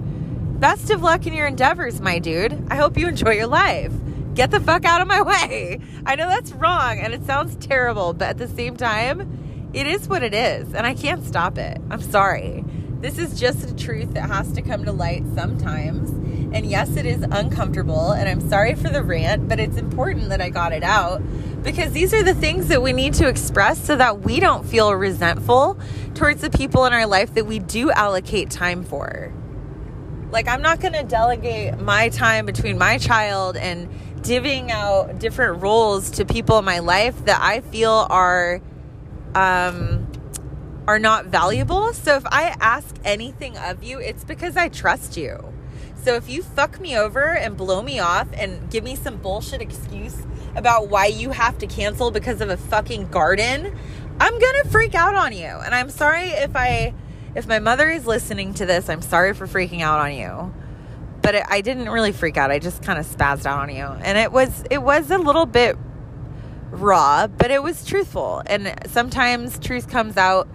Best 0.59 0.91
of 0.91 1.03
luck 1.03 1.27
in 1.27 1.35
your 1.35 1.47
endeavors, 1.47 2.01
my 2.01 2.19
dude. 2.19 2.67
I 2.71 2.77
hope 2.77 2.97
you 2.97 3.09
enjoy 3.09 3.33
your 3.33 3.47
life. 3.47 3.93
Get 4.35 4.51
the 4.51 4.61
fuck 4.61 4.85
out 4.85 5.03
of 5.03 5.09
my 5.09 5.23
way. 5.51 5.81
I 6.07 6.17
know 6.17 6.29
that's 6.29 6.53
wrong 6.53 6.99
and 6.99 7.13
it 7.13 7.25
sounds 7.27 7.57
terrible, 7.57 8.15
but 8.15 8.29
at 8.29 8.39
the 8.39 8.49
same 8.49 8.77
time, 8.77 9.71
it 9.75 9.87
is 9.87 10.09
what 10.09 10.23
it 10.23 10.35
is, 10.35 10.73
and 10.73 10.87
I 10.87 10.95
can't 10.95 11.25
stop 11.25 11.59
it. 11.59 11.81
I'm 11.91 12.01
sorry. 12.01 12.65
This 13.01 13.19
is 13.19 13.39
just 13.39 13.69
a 13.69 13.75
truth 13.75 14.15
that 14.15 14.31
has 14.31 14.53
to 14.53 14.63
come 14.63 14.85
to 14.85 14.93
light 14.93 15.25
sometimes. 15.35 16.11
And 16.55 16.65
yes, 16.65 16.97
it 16.97 17.05
is 17.05 17.21
uncomfortable, 17.33 18.13
and 18.13 18.29
I'm 18.29 18.49
sorry 18.49 18.77
for 18.77 18.89
the 18.89 19.03
rant, 19.03 19.49
but 19.49 19.59
it's 19.59 19.77
important 19.77 20.29
that 20.29 20.41
I 20.41 20.51
got 20.51 20.73
it 20.73 20.85
out 20.85 21.21
because 21.65 21.91
these 21.91 22.15
are 22.15 22.23
the 22.23 22.33
things 22.33 22.69
that 22.69 22.81
we 22.81 22.93
need 22.93 23.15
to 23.15 23.27
express 23.27 23.85
so 23.85 23.97
that 23.97 24.21
we 24.21 24.39
don't 24.39 24.65
feel 24.65 24.95
resentful 24.95 25.77
towards 26.15 26.43
the 26.43 26.51
people 26.51 26.85
in 26.85 26.93
our 26.93 27.09
life 27.09 27.35
that 27.35 27.47
we 27.47 27.59
do 27.59 27.91
allocate 27.91 28.51
time 28.51 28.85
for. 28.85 29.33
Like, 30.31 30.47
I'm 30.47 30.63
not 30.63 30.79
going 30.79 30.93
to 30.93 31.03
delegate 31.03 31.81
my 31.81 32.09
time 32.11 32.47
between 32.47 32.79
my 32.79 32.99
child 32.99 33.57
and 33.57 33.89
divvying 34.23 34.71
out 34.71 35.19
different 35.19 35.61
roles 35.61 36.09
to 36.13 36.25
people 36.25 36.59
in 36.61 36.65
my 36.65 36.79
life 36.79 37.25
that 37.25 37.41
I 37.43 37.63
feel 37.63 38.07
are 38.11 38.61
um, 39.35 40.07
are 40.87 40.99
not 40.99 41.27
valuable. 41.27 41.93
So 41.95 42.15
if 42.17 42.27
I 42.27 42.55
ask 42.61 42.95
anything 43.05 43.57
of 43.59 43.83
you, 43.83 43.99
it's 43.99 44.23
because 44.25 44.57
I 44.57 44.69
trust 44.69 45.17
you. 45.17 45.54
So 46.05 46.17
if 46.17 46.29
you 46.29 46.43
fuck 46.43 46.81
me 46.81 46.99
over 46.99 47.35
and 47.35 47.57
blow 47.57 47.81
me 47.81 47.99
off 47.99 48.29
and 48.35 48.71
give 48.71 48.85
me 48.85 48.95
some 48.95 49.17
bullshit 49.17 49.63
excuse 49.63 50.15
about 50.55 50.91
why 50.91 51.07
you 51.07 51.31
have 51.31 51.57
to 51.59 51.67
cancel 51.67 52.11
because 52.11 52.43
of 52.43 52.51
a 52.51 52.59
fucking 52.59 53.09
garden, 53.09 53.75
I'm 54.21 54.39
going 54.39 54.63
to 54.63 54.69
freak 54.71 54.95
out 54.95 55.15
on 55.15 55.33
you. 55.33 55.47
And 55.47 55.75
I'm 55.75 55.89
sorry 55.89 56.29
if 56.29 56.55
I 56.55 56.93
if 57.35 57.47
my 57.47 57.59
mother 57.59 57.89
is 57.89 58.07
listening 58.07 58.53
to 58.55 58.67
this, 58.67 58.91
I'm 58.91 59.01
sorry 59.01 59.33
for 59.33 59.47
freaking 59.47 59.81
out 59.81 59.99
on 59.99 60.13
you. 60.13 60.55
But 61.23 61.37
it, 61.37 61.47
I 61.49 61.63
didn't 61.63 61.89
really 61.89 62.13
freak 62.13 62.37
out. 62.37 62.51
I 62.51 62.59
just 62.59 62.83
kind 62.83 62.99
of 62.99 63.07
spazzed 63.07 63.47
out 63.47 63.61
on 63.61 63.75
you. 63.75 63.85
And 63.85 64.19
it 64.19 64.31
was 64.31 64.63
it 64.71 64.83
was 64.83 65.11
a 65.11 65.17
little 65.17 65.47
bit 65.47 65.79
raw, 66.71 67.29
but 67.29 67.51
it 67.51 67.63
was 67.63 67.83
truthful. 67.87 68.43
And 68.45 68.75
sometimes 68.89 69.59
truth 69.59 69.89
comes 69.89 70.19
out 70.19 70.49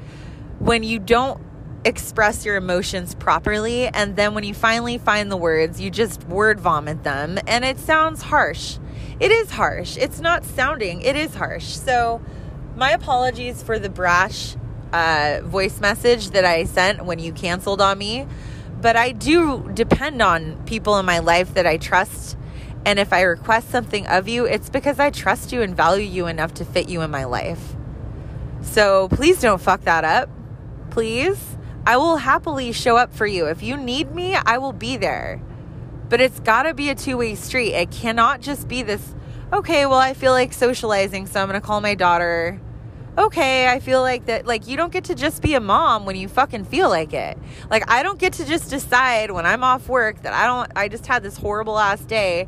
when 0.59 0.83
you 0.83 0.99
don't 0.99 1.41
express 1.85 2.45
your 2.45 2.55
emotions 2.55 3.15
properly. 3.15 3.87
And 3.87 4.15
then 4.15 4.33
when 4.33 4.43
you 4.43 4.53
finally 4.53 4.97
find 4.97 5.31
the 5.31 5.37
words, 5.37 5.79
you 5.79 5.89
just 5.89 6.23
word 6.25 6.59
vomit 6.59 7.03
them. 7.03 7.39
And 7.47 7.63
it 7.63 7.79
sounds 7.79 8.21
harsh. 8.21 8.77
It 9.19 9.31
is 9.31 9.51
harsh. 9.51 9.97
It's 9.97 10.19
not 10.19 10.45
sounding, 10.45 11.01
it 11.01 11.15
is 11.15 11.35
harsh. 11.35 11.65
So, 11.65 12.21
my 12.75 12.91
apologies 12.91 13.61
for 13.61 13.77
the 13.77 13.89
brash 13.89 14.55
uh, 14.93 15.41
voice 15.43 15.81
message 15.81 16.29
that 16.29 16.45
I 16.45 16.63
sent 16.63 17.03
when 17.03 17.19
you 17.19 17.33
canceled 17.33 17.81
on 17.81 17.97
me. 17.97 18.25
But 18.81 18.95
I 18.95 19.11
do 19.11 19.69
depend 19.73 20.21
on 20.21 20.63
people 20.65 20.97
in 20.97 21.05
my 21.05 21.19
life 21.19 21.53
that 21.55 21.67
I 21.67 21.75
trust 21.75 22.37
and 22.85 22.97
if 22.97 23.11
I 23.11 23.21
request 23.21 23.69
something 23.69 24.07
of 24.07 24.27
you, 24.27 24.45
it's 24.45 24.69
because 24.69 24.99
I 24.99 25.09
trust 25.09 25.51
you 25.51 25.61
and 25.61 25.75
value 25.75 26.05
you 26.05 26.27
enough 26.27 26.53
to 26.55 26.65
fit 26.65 26.89
you 26.89 27.01
in 27.01 27.11
my 27.11 27.25
life. 27.25 27.75
So 28.61 29.09
please 29.09 29.41
don't 29.41 29.61
fuck 29.61 29.81
that 29.83 30.03
up. 30.03 30.29
Please. 30.89 31.57
I 31.85 31.97
will 31.97 32.17
happily 32.17 32.71
show 32.71 32.97
up 32.97 33.13
for 33.13 33.25
you. 33.25 33.45
If 33.45 33.63
you 33.63 33.77
need 33.77 34.13
me, 34.13 34.35
I 34.35 34.57
will 34.57 34.73
be 34.73 34.97
there. 34.97 35.41
But 36.09 36.21
it's 36.21 36.39
got 36.39 36.63
to 36.63 36.73
be 36.73 36.89
a 36.89 36.95
two 36.95 37.17
way 37.17 37.35
street. 37.35 37.73
It 37.73 37.91
cannot 37.91 38.41
just 38.41 38.67
be 38.67 38.83
this, 38.83 39.15
okay, 39.53 39.85
well, 39.85 39.99
I 39.99 40.13
feel 40.13 40.31
like 40.31 40.53
socializing, 40.53 41.27
so 41.27 41.41
I'm 41.41 41.47
going 41.47 41.59
to 41.59 41.65
call 41.65 41.81
my 41.81 41.95
daughter. 41.95 42.59
Okay, 43.17 43.67
I 43.67 43.79
feel 43.79 44.01
like 44.01 44.25
that, 44.27 44.45
like, 44.45 44.67
you 44.67 44.77
don't 44.77 44.93
get 44.93 45.05
to 45.05 45.15
just 45.15 45.41
be 45.41 45.53
a 45.53 45.59
mom 45.59 46.05
when 46.05 46.15
you 46.15 46.27
fucking 46.27 46.65
feel 46.65 46.89
like 46.89 47.13
it. 47.13 47.37
Like, 47.69 47.89
I 47.89 48.01
don't 48.01 48.19
get 48.19 48.33
to 48.33 48.45
just 48.45 48.69
decide 48.69 49.31
when 49.31 49.45
I'm 49.45 49.63
off 49.63 49.89
work 49.89 50.21
that 50.21 50.33
I 50.33 50.45
don't, 50.45 50.71
I 50.75 50.87
just 50.87 51.05
had 51.05 51.21
this 51.21 51.37
horrible 51.37 51.77
ass 51.77 52.01
day 52.01 52.47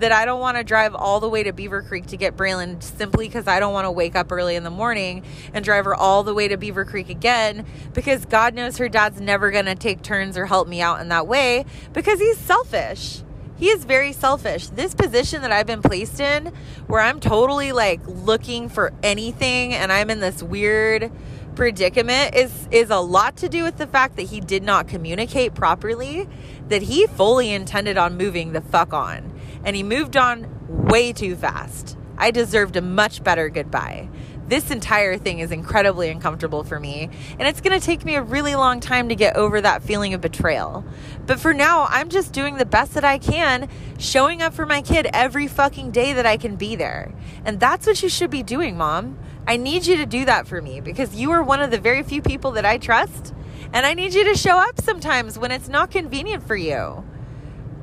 that 0.00 0.12
I 0.12 0.24
don't 0.24 0.40
want 0.40 0.56
to 0.56 0.64
drive 0.64 0.94
all 0.94 1.20
the 1.20 1.28
way 1.28 1.42
to 1.42 1.52
Beaver 1.52 1.82
Creek 1.82 2.06
to 2.06 2.16
get 2.16 2.36
Braylon 2.36 2.82
simply 2.82 3.28
because 3.28 3.46
I 3.46 3.60
don't 3.60 3.72
want 3.72 3.84
to 3.84 3.90
wake 3.90 4.16
up 4.16 4.32
early 4.32 4.56
in 4.56 4.64
the 4.64 4.70
morning 4.70 5.22
and 5.54 5.64
drive 5.64 5.84
her 5.84 5.94
all 5.94 6.24
the 6.24 6.34
way 6.34 6.48
to 6.48 6.56
Beaver 6.56 6.84
Creek 6.84 7.08
again 7.08 7.64
because 7.92 8.24
God 8.24 8.54
knows 8.54 8.78
her 8.78 8.88
dad's 8.88 9.20
never 9.20 9.50
going 9.50 9.66
to 9.66 9.74
take 9.74 10.02
turns 10.02 10.36
or 10.36 10.46
help 10.46 10.68
me 10.68 10.80
out 10.80 11.00
in 11.00 11.08
that 11.08 11.26
way 11.26 11.64
because 11.92 12.18
he's 12.18 12.38
selfish. 12.38 13.22
He 13.56 13.68
is 13.68 13.84
very 13.84 14.12
selfish. 14.12 14.68
This 14.68 14.94
position 14.94 15.42
that 15.42 15.52
I've 15.52 15.66
been 15.66 15.82
placed 15.82 16.18
in, 16.18 16.46
where 16.86 17.02
I'm 17.02 17.20
totally 17.20 17.72
like 17.72 18.00
looking 18.06 18.70
for 18.70 18.90
anything 19.02 19.74
and 19.74 19.92
I'm 19.92 20.08
in 20.08 20.20
this 20.20 20.42
weird 20.42 21.12
predicament 21.60 22.34
is 22.34 22.66
is 22.70 22.88
a 22.88 23.00
lot 23.00 23.36
to 23.36 23.46
do 23.46 23.62
with 23.62 23.76
the 23.76 23.86
fact 23.86 24.16
that 24.16 24.22
he 24.22 24.40
did 24.40 24.62
not 24.62 24.88
communicate 24.88 25.52
properly 25.52 26.26
that 26.70 26.80
he 26.80 27.06
fully 27.06 27.52
intended 27.52 27.98
on 27.98 28.16
moving 28.16 28.54
the 28.54 28.62
fuck 28.62 28.94
on 28.94 29.30
and 29.62 29.76
he 29.76 29.82
moved 29.82 30.16
on 30.16 30.46
way 30.88 31.12
too 31.12 31.36
fast. 31.36 31.98
I 32.16 32.30
deserved 32.30 32.76
a 32.76 32.80
much 32.80 33.22
better 33.22 33.50
goodbye. 33.50 34.08
This 34.50 34.72
entire 34.72 35.16
thing 35.16 35.38
is 35.38 35.52
incredibly 35.52 36.10
uncomfortable 36.10 36.64
for 36.64 36.80
me, 36.80 37.08
and 37.38 37.46
it's 37.46 37.60
going 37.60 37.78
to 37.78 37.86
take 37.86 38.04
me 38.04 38.16
a 38.16 38.22
really 38.22 38.56
long 38.56 38.80
time 38.80 39.08
to 39.08 39.14
get 39.14 39.36
over 39.36 39.60
that 39.60 39.84
feeling 39.84 40.12
of 40.12 40.20
betrayal. 40.20 40.84
But 41.24 41.38
for 41.38 41.54
now, 41.54 41.86
I'm 41.88 42.08
just 42.08 42.32
doing 42.32 42.56
the 42.56 42.66
best 42.66 42.94
that 42.94 43.04
I 43.04 43.18
can, 43.18 43.68
showing 43.96 44.42
up 44.42 44.52
for 44.52 44.66
my 44.66 44.82
kid 44.82 45.06
every 45.12 45.46
fucking 45.46 45.92
day 45.92 46.14
that 46.14 46.26
I 46.26 46.36
can 46.36 46.56
be 46.56 46.74
there. 46.74 47.14
And 47.44 47.60
that's 47.60 47.86
what 47.86 48.02
you 48.02 48.08
should 48.08 48.30
be 48.30 48.42
doing, 48.42 48.76
mom. 48.76 49.16
I 49.46 49.56
need 49.56 49.86
you 49.86 49.96
to 49.98 50.04
do 50.04 50.24
that 50.24 50.48
for 50.48 50.60
me 50.60 50.80
because 50.80 51.14
you 51.14 51.30
are 51.30 51.44
one 51.44 51.60
of 51.60 51.70
the 51.70 51.78
very 51.78 52.02
few 52.02 52.20
people 52.20 52.50
that 52.50 52.66
I 52.66 52.76
trust, 52.76 53.32
and 53.72 53.86
I 53.86 53.94
need 53.94 54.14
you 54.14 54.24
to 54.24 54.34
show 54.34 54.58
up 54.58 54.80
sometimes 54.80 55.38
when 55.38 55.52
it's 55.52 55.68
not 55.68 55.92
convenient 55.92 56.42
for 56.42 56.56
you 56.56 57.04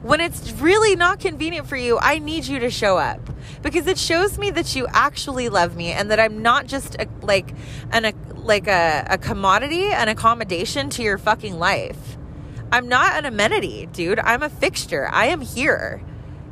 when 0.03 0.21
it's 0.21 0.51
really 0.53 0.95
not 0.95 1.19
convenient 1.19 1.67
for 1.67 1.75
you, 1.75 1.97
I 1.99 2.19
need 2.19 2.45
you 2.45 2.59
to 2.59 2.69
show 2.69 2.97
up 2.97 3.19
because 3.61 3.87
it 3.87 3.97
shows 3.97 4.37
me 4.37 4.51
that 4.51 4.75
you 4.75 4.87
actually 4.91 5.49
love 5.49 5.75
me 5.75 5.91
and 5.91 6.11
that 6.11 6.19
I'm 6.19 6.41
not 6.41 6.67
just 6.67 6.95
a, 6.95 7.07
like 7.21 7.53
an 7.91 8.05
a, 8.05 8.13
like 8.35 8.67
a, 8.67 9.05
a 9.09 9.17
commodity, 9.17 9.85
an 9.85 10.07
accommodation 10.07 10.89
to 10.91 11.03
your 11.03 11.17
fucking 11.17 11.57
life. 11.57 12.17
I'm 12.71 12.87
not 12.87 13.17
an 13.17 13.25
amenity, 13.25 13.87
dude. 13.87 14.19
I'm 14.19 14.43
a 14.43 14.49
fixture. 14.49 15.07
I 15.11 15.27
am 15.27 15.41
here. 15.41 16.01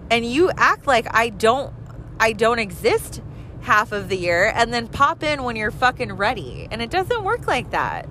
And 0.09 0.25
you 0.25 0.51
act 0.55 0.87
like 0.87 1.07
I 1.11 1.29
don't 1.29 1.73
I 2.19 2.33
don't 2.33 2.59
exist 2.59 3.21
half 3.61 3.91
of 3.91 4.09
the 4.09 4.17
year 4.17 4.51
and 4.55 4.73
then 4.73 4.87
pop 4.87 5.23
in 5.23 5.43
when 5.43 5.55
you're 5.55 5.71
fucking 5.71 6.13
ready. 6.13 6.67
And 6.71 6.81
it 6.81 6.89
doesn't 6.89 7.23
work 7.23 7.47
like 7.47 7.71
that. 7.71 8.07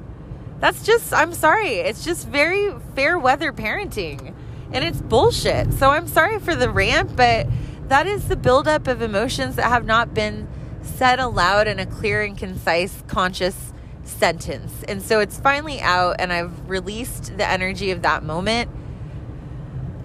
That's 0.61 0.85
just 0.85 1.13
I'm 1.13 1.35
sorry. 1.35 1.75
It's 1.77 2.05
just 2.05 2.29
very 2.29 2.73
fair 2.95 3.19
weather 3.19 3.53
parenting 3.53 4.35
and 4.75 4.85
it's 4.85 5.01
bullshit. 5.01 5.73
So 5.73 5.91
I'm 5.91 6.09
sorry 6.09 6.41
for 6.41 6.55
the 6.55 6.69
rant, 6.69 7.17
but 7.17 7.47
that 7.89 8.07
is 8.07 8.29
the 8.29 8.37
buildup 8.37 8.89
of 8.89 9.01
emotions 9.01 9.57
that 9.57 9.69
have 9.69 9.87
not 9.87 10.13
been 10.13 10.49
said 10.83 11.21
aloud 11.21 11.69
in 11.69 11.79
a 11.79 11.87
clear 11.87 12.23
and 12.23 12.37
concise, 12.37 13.03
conscious 13.07 13.73
sentence. 14.03 14.83
And 14.89 15.01
so 15.01 15.21
it's 15.21 15.39
finally 15.39 15.81
out, 15.81 16.17
and 16.19 16.33
I've 16.33 16.69
released 16.69 17.37
the 17.39 17.49
energy 17.49 17.91
of 17.91 18.03
that 18.03 18.23
moment. 18.23 18.71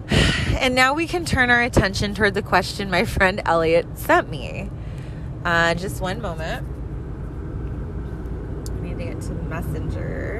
And 0.59 0.75
now 0.75 0.93
we 0.93 1.07
can 1.07 1.23
turn 1.23 1.49
our 1.51 1.61
attention 1.61 2.13
toward 2.13 2.33
the 2.33 2.41
question 2.41 2.89
my 2.89 3.05
friend 3.05 3.41
Elliot 3.45 3.97
sent 3.97 4.29
me. 4.29 4.69
Uh, 5.45 5.73
just 5.73 6.01
one 6.01 6.21
moment. 6.21 6.67
I 8.69 8.81
need 8.81 8.97
to 8.97 9.05
get 9.05 9.21
to 9.21 9.27
the 9.29 9.43
Messenger. 9.43 10.38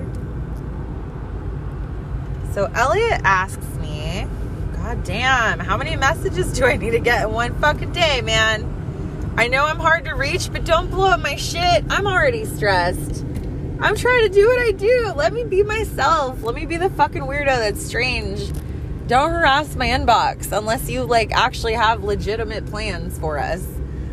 So 2.53 2.65
Elliot 2.74 3.22
asks 3.24 3.65
me, 3.75 4.27
God 4.74 5.03
damn, 5.03 5.60
how 5.60 5.77
many 5.77 5.96
messages 5.96 6.51
do 6.53 6.65
I 6.65 6.77
need 6.77 6.91
to 6.91 7.00
get 7.00 7.25
in 7.25 7.32
one 7.32 7.60
fucking 7.60 7.91
day, 7.91 8.22
man? 8.22 9.34
I 9.38 9.48
know 9.48 9.65
I'm 9.65 9.79
hard 9.79 10.06
to 10.06 10.13
reach, 10.15 10.51
but 10.51 10.65
don't 10.65 10.89
blow 10.89 11.08
up 11.08 11.22
my 11.22 11.36
shit. 11.36 11.84
I'm 11.89 12.08
already 12.08 12.46
stressed. 12.46 13.24
I'm 13.82 13.96
trying 13.96 14.24
to 14.24 14.29
do 14.29 14.48
what 14.48 14.60
I 14.60 14.72
do. 14.72 15.13
Let 15.15 15.32
me 15.32 15.46
be 15.46 15.63
myself. 15.63 16.44
Let 16.44 16.56
me 16.56 16.65
be 16.65 16.77
the 16.77 16.89
fucking 16.89 17.22
weirdo 17.22 17.46
that's 17.46 17.86
strange. 17.86 18.51
Don't 19.08 19.32
harass 19.32 19.75
my 19.75 19.88
inbox 19.88 20.51
unless 20.51 20.89
you 20.89 21.03
like 21.03 21.32
actually 21.32 21.74
have 21.74 22.03
legitimate 22.03 22.65
plans 22.65 23.18
for 23.18 23.39
us. 23.39 23.65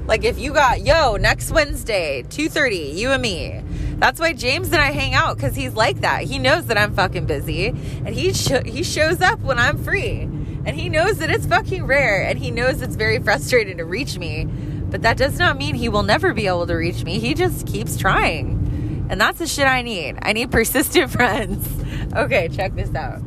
Like 0.06 0.24
if 0.24 0.38
you 0.38 0.52
got 0.52 0.82
yo 0.82 1.16
next 1.16 1.50
Wednesday, 1.50 2.22
2:30, 2.28 2.94
you 2.94 3.10
and 3.10 3.20
me. 3.20 3.62
That's 3.98 4.20
why 4.20 4.32
James 4.34 4.68
and 4.72 4.76
I 4.82 4.90
hang 4.92 5.14
out 5.14 5.38
cuz 5.38 5.54
he's 5.54 5.74
like 5.74 6.00
that. 6.00 6.22
He 6.24 6.38
knows 6.38 6.66
that 6.66 6.76
I'm 6.78 6.94
fucking 6.94 7.26
busy 7.26 7.68
and 7.68 8.08
he 8.08 8.32
sh- 8.32 8.64
he 8.66 8.82
shows 8.82 9.20
up 9.20 9.40
when 9.40 9.58
I'm 9.58 9.78
free. 9.82 10.22
And 10.66 10.74
he 10.74 10.88
knows 10.88 11.18
that 11.18 11.30
it's 11.30 11.46
fucking 11.46 11.86
rare 11.86 12.22
and 12.22 12.38
he 12.38 12.50
knows 12.50 12.82
it's 12.82 12.96
very 12.96 13.18
frustrating 13.18 13.76
to 13.78 13.84
reach 13.84 14.18
me. 14.18 14.46
But 14.90 15.02
that 15.02 15.16
does 15.16 15.38
not 15.38 15.56
mean 15.56 15.74
he 15.74 15.88
will 15.88 16.02
never 16.02 16.34
be 16.34 16.46
able 16.46 16.66
to 16.66 16.74
reach 16.74 17.04
me. 17.04 17.18
He 17.18 17.34
just 17.34 17.66
keeps 17.66 17.96
trying. 17.96 19.06
And 19.08 19.20
that's 19.20 19.38
the 19.38 19.46
shit 19.46 19.66
I 19.66 19.82
need. 19.82 20.18
I 20.22 20.32
need 20.32 20.50
persistent 20.50 21.10
friends. 21.18 21.66
Okay, 22.14 22.48
check 22.48 22.74
this 22.74 22.94
out. 22.94 23.20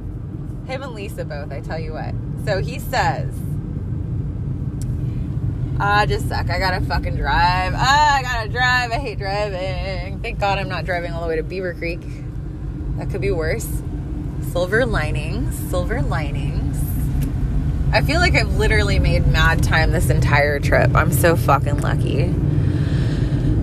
Him 0.67 0.83
and 0.83 0.93
Lisa 0.93 1.25
both, 1.25 1.51
I 1.51 1.61
tell 1.61 1.79
you 1.79 1.93
what. 1.93 2.13
So 2.45 2.61
he 2.61 2.79
says, 2.79 3.33
I 5.79 6.05
just 6.05 6.27
suck. 6.27 6.49
I 6.49 6.59
gotta 6.59 6.81
fucking 6.81 7.15
drive. 7.15 7.73
Ah, 7.75 8.15
I 8.17 8.21
gotta 8.21 8.49
drive. 8.49 8.91
I 8.91 8.95
hate 8.95 9.17
driving. 9.17 10.19
Thank 10.19 10.39
God 10.39 10.59
I'm 10.59 10.67
not 10.67 10.83
driving 10.83 11.13
all 11.13 11.21
the 11.21 11.27
way 11.27 11.37
to 11.37 11.43
Beaver 11.43 11.73
Creek. 11.73 12.01
That 12.97 13.09
could 13.09 13.21
be 13.21 13.31
worse. 13.31 13.67
Silver 14.51 14.85
linings. 14.85 15.57
Silver 15.69 16.01
linings. 16.01 16.77
I 17.93 18.01
feel 18.01 18.19
like 18.19 18.35
I've 18.35 18.57
literally 18.57 18.99
made 18.99 19.25
mad 19.25 19.63
time 19.63 19.91
this 19.91 20.09
entire 20.09 20.59
trip. 20.59 20.93
I'm 20.95 21.13
so 21.13 21.37
fucking 21.37 21.79
lucky. 21.79 22.27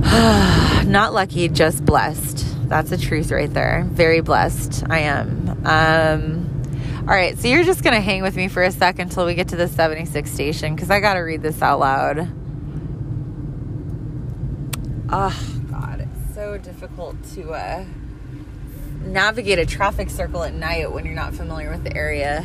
not 0.87 1.13
lucky, 1.13 1.49
just 1.49 1.85
blessed. 1.85 2.69
That's 2.69 2.91
the 2.91 2.97
truth 2.97 3.31
right 3.31 3.53
there. 3.53 3.87
Very 3.91 4.23
blessed. 4.23 4.85
I 4.89 5.01
am. 5.01 5.61
Um, 5.67 6.56
all 7.09 7.15
right, 7.15 7.39
so 7.39 7.47
you're 7.47 7.63
just 7.63 7.85
going 7.85 7.95
to 7.95 8.01
hang 8.01 8.23
with 8.23 8.35
me 8.35 8.49
for 8.49 8.65
a 8.65 8.73
second 8.73 9.11
until 9.11 9.27
we 9.27 9.37
get 9.37 9.47
to 9.51 9.57
the 9.57 9.69
76 9.69 10.29
station 10.29 10.75
because 10.75 10.91
I 10.91 10.99
got 10.99 11.15
to 11.15 11.21
read 11.21 11.41
this 11.41 11.63
out 11.63 11.79
loud. 11.79 12.29
Oh, 15.09 15.51
God, 15.71 16.01
it's 16.01 16.35
so 16.35 16.59
difficult 16.59 17.15
to 17.35 17.53
uh, 17.53 17.85
navigate 19.03 19.61
a 19.61 19.67
traffic 19.67 20.11
circle 20.11 20.43
at 20.43 20.53
night 20.53 20.91
when 20.91 21.05
you're 21.05 21.15
not 21.15 21.33
familiar 21.33 21.71
with 21.71 21.85
the 21.85 21.97
area. 21.97 22.45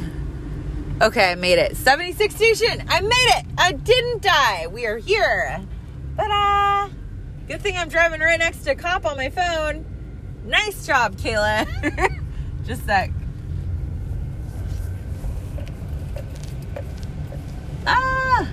Okay, 1.02 1.32
I 1.32 1.34
made 1.34 1.58
it. 1.58 1.76
76 1.76 2.36
station. 2.36 2.86
I 2.88 3.02
made 3.02 3.12
it. 3.12 3.46
I 3.58 3.72
didn't 3.72 4.22
die. 4.22 4.68
We 4.68 4.86
are 4.86 4.98
here. 4.98 5.60
Ta-da! 6.18 6.94
Good 7.48 7.62
thing 7.62 7.78
I'm 7.78 7.90
driving 7.90 8.22
right 8.22 8.38
next 8.38 8.60
to 8.66 8.74
a 8.74 8.76
cop 8.76 9.08
on 9.08 9.18
my 9.18 9.32
phone. 9.32 9.88
Nice 10.46 10.86
job, 10.86 11.16
Kayla. 11.16 11.66
Just 12.64 12.86
that 12.86 13.10
Ah! 17.86 18.48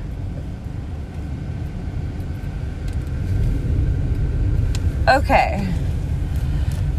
Okay. 5.08 5.66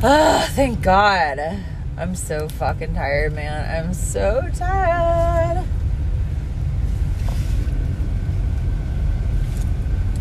Oh, 0.01 0.49
thank 0.55 0.81
God. 0.81 1.39
I'm 1.95 2.15
so 2.15 2.49
fucking 2.49 2.95
tired, 2.95 3.33
man. 3.33 3.85
I'm 3.85 3.93
so 3.93 4.49
tired. 4.55 5.63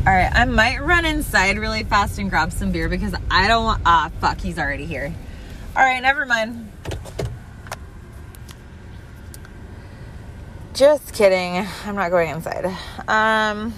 All 0.07 0.15
right, 0.15 0.31
I 0.35 0.45
might 0.45 0.83
run 0.83 1.07
inside 1.07 1.57
really 1.59 1.83
fast 1.85 2.19
and 2.19 2.29
grab 2.29 2.53
some 2.53 2.73
beer 2.73 2.91
because 2.91 3.15
I 3.31 3.49
don't 3.49 3.65
want. 3.65 3.83
Ah, 3.87 4.11
fuck, 4.21 4.39
he's 4.39 4.59
already 4.59 4.85
here. 4.85 5.15
All 5.75 5.83
right, 5.83 6.03
never 6.03 6.27
mind. 6.27 6.71
Just 10.75 11.15
kidding. 11.15 11.67
I'm 11.87 11.95
not 11.95 12.11
going 12.11 12.29
inside. 12.29 12.67
Um, 13.09 13.73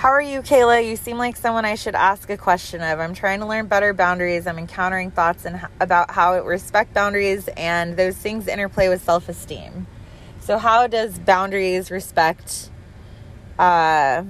How 0.00 0.08
are 0.08 0.22
you, 0.22 0.40
Kayla? 0.40 0.88
You 0.88 0.96
seem 0.96 1.18
like 1.18 1.36
someone 1.36 1.66
I 1.66 1.74
should 1.74 1.94
ask 1.94 2.30
a 2.30 2.36
question 2.38 2.80
of. 2.80 3.00
I'm 3.00 3.12
trying 3.12 3.40
to 3.40 3.46
learn 3.46 3.66
better 3.66 3.92
boundaries. 3.92 4.46
I'm 4.46 4.56
encountering 4.56 5.10
thoughts 5.10 5.44
and 5.44 5.60
about 5.78 6.10
how 6.10 6.32
it 6.36 6.44
respect 6.44 6.94
boundaries 6.94 7.50
and 7.54 7.98
those 7.98 8.16
things 8.16 8.48
interplay 8.48 8.88
with 8.88 9.02
self-esteem. 9.02 9.86
So, 10.40 10.56
how 10.56 10.86
does 10.86 11.18
boundaries 11.18 11.90
respect 11.90 12.70
uh, 13.58 14.24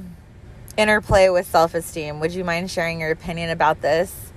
interplay 0.76 1.28
with 1.28 1.46
self 1.46 1.74
esteem. 1.74 2.18
Would 2.18 2.34
you 2.34 2.42
mind 2.42 2.68
sharing 2.68 2.98
your 2.98 3.12
opinion 3.12 3.50
about 3.50 3.80
this? 3.80 4.32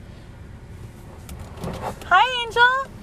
Hi, 2.06 2.46
Angel. 2.46 3.03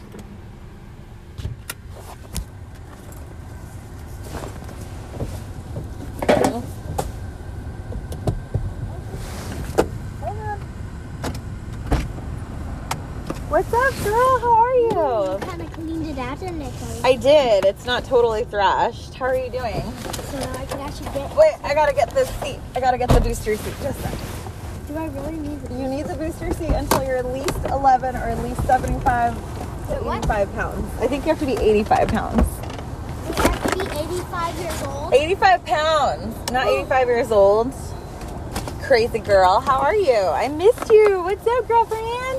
What's 13.51 13.67
up, 13.75 14.05
girl? 14.05 14.39
How 14.39 14.55
are 14.55 14.75
you? 14.77 15.33
You 15.33 15.39
kind 15.41 15.61
of 15.61 15.73
cleaned 15.73 16.07
it 16.07 16.19
out, 16.19 16.39
didn't 16.39 16.63
it? 16.63 16.73
I 17.03 17.17
did. 17.17 17.65
It's 17.65 17.85
not 17.85 18.05
totally 18.05 18.45
thrashed. 18.45 19.15
How 19.15 19.25
are 19.25 19.35
you 19.35 19.51
doing? 19.51 19.83
So 19.83 20.39
now 20.39 20.53
I 20.57 20.67
can 20.67 20.79
actually 20.79 21.07
get. 21.07 21.35
Wait, 21.35 21.55
I 21.65 21.75
gotta 21.75 21.93
get 21.93 22.11
this 22.11 22.29
seat. 22.37 22.61
I 22.77 22.81
gotta 22.81 22.97
get 22.97 23.09
the 23.09 23.21
booster 23.21 23.57
seat. 23.57 23.75
Just 23.83 23.99
a 23.99 24.03
second. 24.03 24.19
Do 24.87 24.97
I 24.97 25.07
really 25.07 25.37
need 25.41 25.61
the 25.63 25.75
You 25.75 25.89
need 25.89 26.07
the 26.07 26.15
booster 26.15 26.55
seat 26.55 26.69
until 26.69 27.03
you're 27.03 27.17
at 27.17 27.27
least 27.27 27.59
11 27.69 28.15
or 28.15 28.19
at 28.19 28.39
least 28.45 28.63
75 28.69 29.35
to 29.35 29.41
what? 30.05 30.19
85 30.19 30.53
pounds. 30.53 31.01
I 31.01 31.09
think 31.09 31.25
you 31.25 31.31
have 31.31 31.41
to 31.41 31.47
be 31.47 31.57
85 31.57 32.07
pounds. 32.07 32.47
I 33.37 33.49
have 33.49 33.71
to 33.73 33.79
be 33.79 33.99
85 33.99 34.59
years 34.61 34.83
old? 34.85 35.13
85 35.13 35.67
pounds, 35.67 36.53
not 36.53 36.69
85 36.69 37.09
years 37.09 37.33
old. 37.33 37.75
Crazy 38.85 39.19
girl, 39.19 39.59
how 39.59 39.81
are 39.81 39.97
you? 39.97 40.15
I 40.15 40.47
missed 40.47 40.89
you. 40.89 41.21
What's 41.25 41.45
up, 41.45 41.67
girlfriend? 41.67 42.30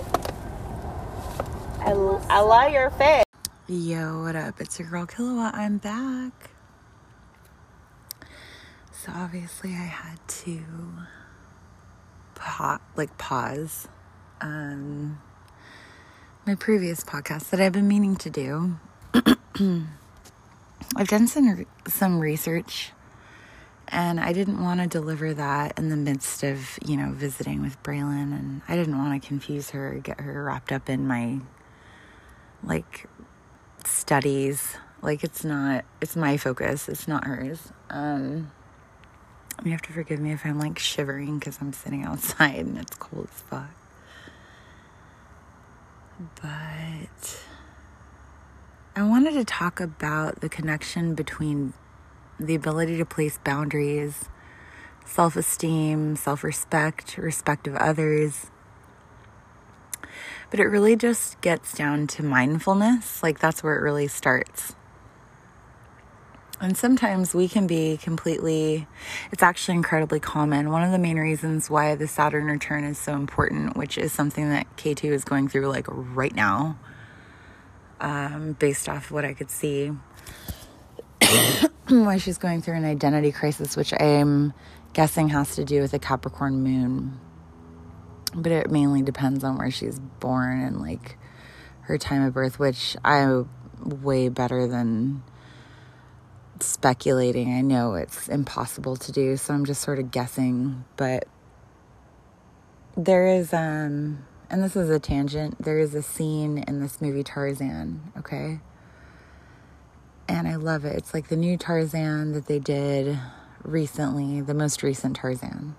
I, 1.83 1.93
I 2.29 2.39
love 2.41 2.71
your 2.71 2.91
face. 2.91 3.23
Yo, 3.67 4.21
what 4.21 4.35
up? 4.35 4.61
It's 4.61 4.77
your 4.79 4.87
girl 4.87 5.07
Kilowatt. 5.07 5.55
I'm 5.55 5.77
back. 5.77 6.51
So 8.91 9.11
obviously, 9.15 9.71
I 9.71 9.85
had 9.85 10.19
to 10.27 10.61
pa- 12.35 12.81
like 12.95 13.17
pause 13.17 13.87
um, 14.41 15.19
my 16.45 16.53
previous 16.53 17.03
podcast 17.03 17.49
that 17.49 17.59
I've 17.59 17.71
been 17.71 17.87
meaning 17.87 18.15
to 18.17 18.29
do. 18.29 18.77
I've 20.95 21.07
done 21.07 21.27
some 21.27 21.49
re- 21.49 21.65
some 21.87 22.19
research, 22.19 22.91
and 23.87 24.19
I 24.19 24.33
didn't 24.33 24.61
want 24.61 24.81
to 24.81 24.87
deliver 24.87 25.33
that 25.33 25.79
in 25.79 25.89
the 25.89 25.97
midst 25.97 26.43
of 26.43 26.77
you 26.85 26.95
know 26.95 27.11
visiting 27.11 27.63
with 27.63 27.81
Braylon, 27.81 28.37
and 28.37 28.61
I 28.67 28.75
didn't 28.75 28.99
want 28.99 29.19
to 29.19 29.27
confuse 29.27 29.71
her, 29.71 29.95
or 29.95 29.99
get 29.99 30.19
her 30.19 30.43
wrapped 30.43 30.71
up 30.71 30.87
in 30.87 31.07
my 31.07 31.39
like 32.63 33.07
studies. 33.85 34.77
Like 35.01 35.23
it's 35.23 35.43
not, 35.43 35.85
it's 35.99 36.15
my 36.15 36.37
focus. 36.37 36.87
It's 36.87 37.07
not 37.07 37.25
hers. 37.25 37.71
Um, 37.89 38.51
you 39.63 39.71
have 39.71 39.81
to 39.83 39.93
forgive 39.93 40.19
me 40.19 40.31
if 40.31 40.45
I'm 40.45 40.59
like 40.59 40.79
shivering 40.79 41.39
because 41.39 41.59
I'm 41.61 41.73
sitting 41.73 42.03
outside 42.03 42.65
and 42.65 42.77
it's 42.77 42.95
cold 42.95 43.27
as 43.31 43.41
fuck. 43.41 43.69
But 46.41 47.43
I 48.95 49.03
wanted 49.03 49.33
to 49.33 49.45
talk 49.45 49.79
about 49.79 50.41
the 50.41 50.49
connection 50.49 51.15
between 51.15 51.73
the 52.39 52.55
ability 52.55 52.97
to 52.97 53.05
place 53.05 53.39
boundaries, 53.43 54.25
self 55.05 55.35
esteem, 55.35 56.15
self 56.15 56.43
respect, 56.43 57.17
respect 57.17 57.67
of 57.67 57.75
others. 57.75 58.47
But 60.51 60.59
it 60.59 60.65
really 60.65 60.95
just 60.95 61.41
gets 61.41 61.73
down 61.73 62.05
to 62.07 62.23
mindfulness. 62.23 63.23
Like, 63.23 63.39
that's 63.39 63.63
where 63.63 63.75
it 63.75 63.81
really 63.81 64.07
starts. 64.07 64.75
And 66.61 66.77
sometimes 66.77 67.33
we 67.33 67.47
can 67.47 67.65
be 67.65 67.97
completely, 67.97 68.87
it's 69.31 69.41
actually 69.41 69.73
incredibly 69.73 70.19
common. 70.19 70.69
One 70.69 70.83
of 70.83 70.91
the 70.91 70.99
main 70.99 71.17
reasons 71.17 71.71
why 71.71 71.95
the 71.95 72.07
Saturn 72.07 72.45
return 72.45 72.83
is 72.83 72.99
so 72.99 73.15
important, 73.15 73.75
which 73.75 73.97
is 73.97 74.11
something 74.11 74.47
that 74.49 74.67
K2 74.77 75.05
is 75.05 75.23
going 75.23 75.47
through 75.47 75.67
like 75.69 75.87
right 75.89 76.35
now, 76.35 76.77
um, 77.99 78.53
based 78.53 78.87
off 78.87 79.09
what 79.09 79.25
I 79.25 79.33
could 79.33 79.49
see, 79.49 79.87
why 81.87 82.17
she's 82.17 82.37
going 82.37 82.61
through 82.61 82.75
an 82.75 82.85
identity 82.85 83.31
crisis, 83.31 83.75
which 83.75 83.91
I'm 83.99 84.53
guessing 84.93 85.29
has 85.29 85.55
to 85.55 85.65
do 85.65 85.81
with 85.81 85.95
a 85.95 85.99
Capricorn 85.99 86.61
moon. 86.61 87.19
But 88.33 88.51
it 88.51 88.71
mainly 88.71 89.01
depends 89.01 89.43
on 89.43 89.57
where 89.57 89.71
she's 89.71 89.99
born 89.99 90.61
and 90.61 90.79
like 90.79 91.17
her 91.81 91.97
time 91.97 92.23
of 92.23 92.33
birth, 92.33 92.59
which 92.59 92.95
I 93.03 93.43
way 93.83 94.29
better 94.29 94.67
than 94.67 95.23
speculating. 96.59 97.53
I 97.53 97.61
know 97.61 97.95
it's 97.95 98.27
impossible 98.27 98.95
to 98.97 99.11
do, 99.11 99.37
so 99.37 99.53
I'm 99.53 99.65
just 99.65 99.81
sort 99.81 99.99
of 99.99 100.11
guessing, 100.11 100.85
but 100.95 101.27
there 102.95 103.27
is 103.27 103.53
um 103.53 104.25
and 104.49 104.61
this 104.61 104.75
is 104.75 104.89
a 104.89 104.99
tangent. 104.99 105.63
There 105.63 105.79
is 105.79 105.95
a 105.95 106.01
scene 106.01 106.57
in 106.67 106.81
this 106.81 107.01
movie 107.01 107.23
Tarzan, 107.23 108.11
okay? 108.17 108.59
And 110.27 110.47
I 110.47 110.55
love 110.55 110.83
it. 110.83 110.97
It's 110.97 111.13
like 111.13 111.29
the 111.29 111.37
new 111.37 111.57
Tarzan 111.57 112.33
that 112.33 112.47
they 112.47 112.59
did 112.59 113.17
recently, 113.63 114.41
the 114.41 114.53
most 114.53 114.83
recent 114.83 115.15
Tarzan. 115.15 115.75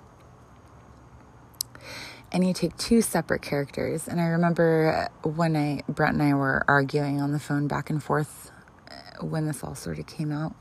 And 2.32 2.46
you 2.46 2.54
take 2.54 2.76
two 2.78 3.02
separate 3.02 3.42
characters. 3.42 4.08
And 4.08 4.20
I 4.20 4.26
remember 4.28 5.08
when 5.22 5.54
I 5.54 5.82
Brett 5.88 6.14
and 6.14 6.22
I 6.22 6.34
were 6.34 6.64
arguing 6.66 7.20
on 7.20 7.32
the 7.32 7.38
phone 7.38 7.68
back 7.68 7.90
and 7.90 8.02
forth 8.02 8.50
uh, 8.90 9.24
when 9.24 9.46
this 9.46 9.62
all 9.62 9.74
sort 9.74 9.98
of 9.98 10.06
came 10.06 10.32
out. 10.32 10.54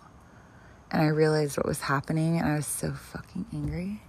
And 0.91 1.01
I 1.01 1.07
realized 1.07 1.57
what 1.57 1.65
was 1.65 1.81
happening 1.81 2.37
and 2.37 2.47
I 2.47 2.55
was 2.55 2.67
so 2.67 2.91
fucking 2.91 3.45
angry. 3.53 4.01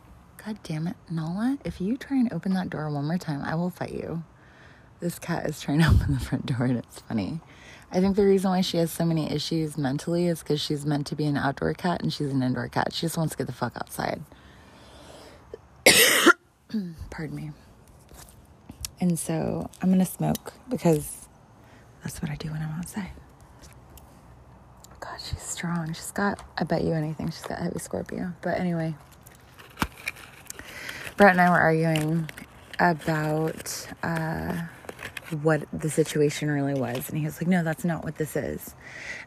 God 0.44 0.59
damn 0.64 0.88
it, 0.88 0.96
Nala, 1.09 1.59
if 1.64 1.81
you 1.81 1.96
try 1.96 2.16
and 2.16 2.33
open 2.33 2.55
that 2.55 2.68
door 2.68 2.90
one 2.90 3.07
more 3.07 3.18
time, 3.18 3.42
I 3.44 3.55
will 3.55 3.70
fight 3.70 3.92
you. 3.92 4.25
This 4.98 5.20
cat 5.20 5.46
is 5.46 5.61
trying 5.61 5.79
to 5.81 5.88
open 5.94 6.14
the 6.14 6.20
front 6.20 6.46
door 6.46 6.64
and 6.64 6.79
it's 6.79 7.01
funny. 7.01 7.40
I 7.92 8.01
think 8.01 8.16
the 8.16 8.25
reason 8.25 8.51
why 8.51 8.62
she 8.62 8.79
has 8.79 8.90
so 8.90 9.05
many 9.05 9.31
issues 9.31 9.79
mentally 9.79 10.27
is 10.27 10.40
because 10.40 10.61
she's 10.61 10.85
meant 10.85 11.07
to 11.09 11.14
be 11.16 11.27
an 11.27 11.37
outdoor 11.37 11.75
cat 11.75 12.03
and 12.03 12.12
she's 12.12 12.33
an 12.33 12.42
indoor 12.42 12.68
cat. 12.68 12.92
She 12.92 13.03
just 13.03 13.16
wants 13.16 13.33
to 13.33 13.38
get 13.38 13.46
the 13.46 13.53
fuck 13.53 13.77
outside. 13.77 14.22
Pardon 17.11 17.37
me. 17.37 17.51
And 19.01 19.19
so 19.19 19.69
I'm 19.81 19.89
going 19.89 19.99
to 19.99 20.05
smoke 20.05 20.53
because 20.69 21.29
that's 22.03 22.23
what 22.23 22.31
I 22.31 22.37
do 22.37 22.51
when 22.51 22.63
I'm 22.63 22.79
outside. 22.79 23.11
God, 25.01 25.19
she's 25.19 25.43
strong. 25.43 25.89
She's 25.93 26.13
got, 26.13 26.45
I 26.57 26.65
bet 26.65 26.85
you 26.85 26.93
anything, 26.93 27.27
she's 27.31 27.43
got 27.43 27.59
heavy 27.59 27.79
Scorpio. 27.79 28.33
But 28.43 28.59
anyway. 28.61 28.95
Brett 31.17 31.33
and 31.33 31.41
I 31.41 31.51
were 31.51 31.59
arguing 31.59 32.29
about 32.79 33.89
uh, 34.03 34.63
what 35.43 35.65
the 35.73 35.91
situation 35.91 36.51
really 36.51 36.75
was. 36.75 37.09
And 37.09 37.19
he 37.19 37.25
was 37.25 37.41
like, 37.41 37.49
no, 37.49 37.63
that's 37.63 37.85
not 37.85 38.05
what 38.05 38.17
this 38.17 38.37
is. 38.37 38.75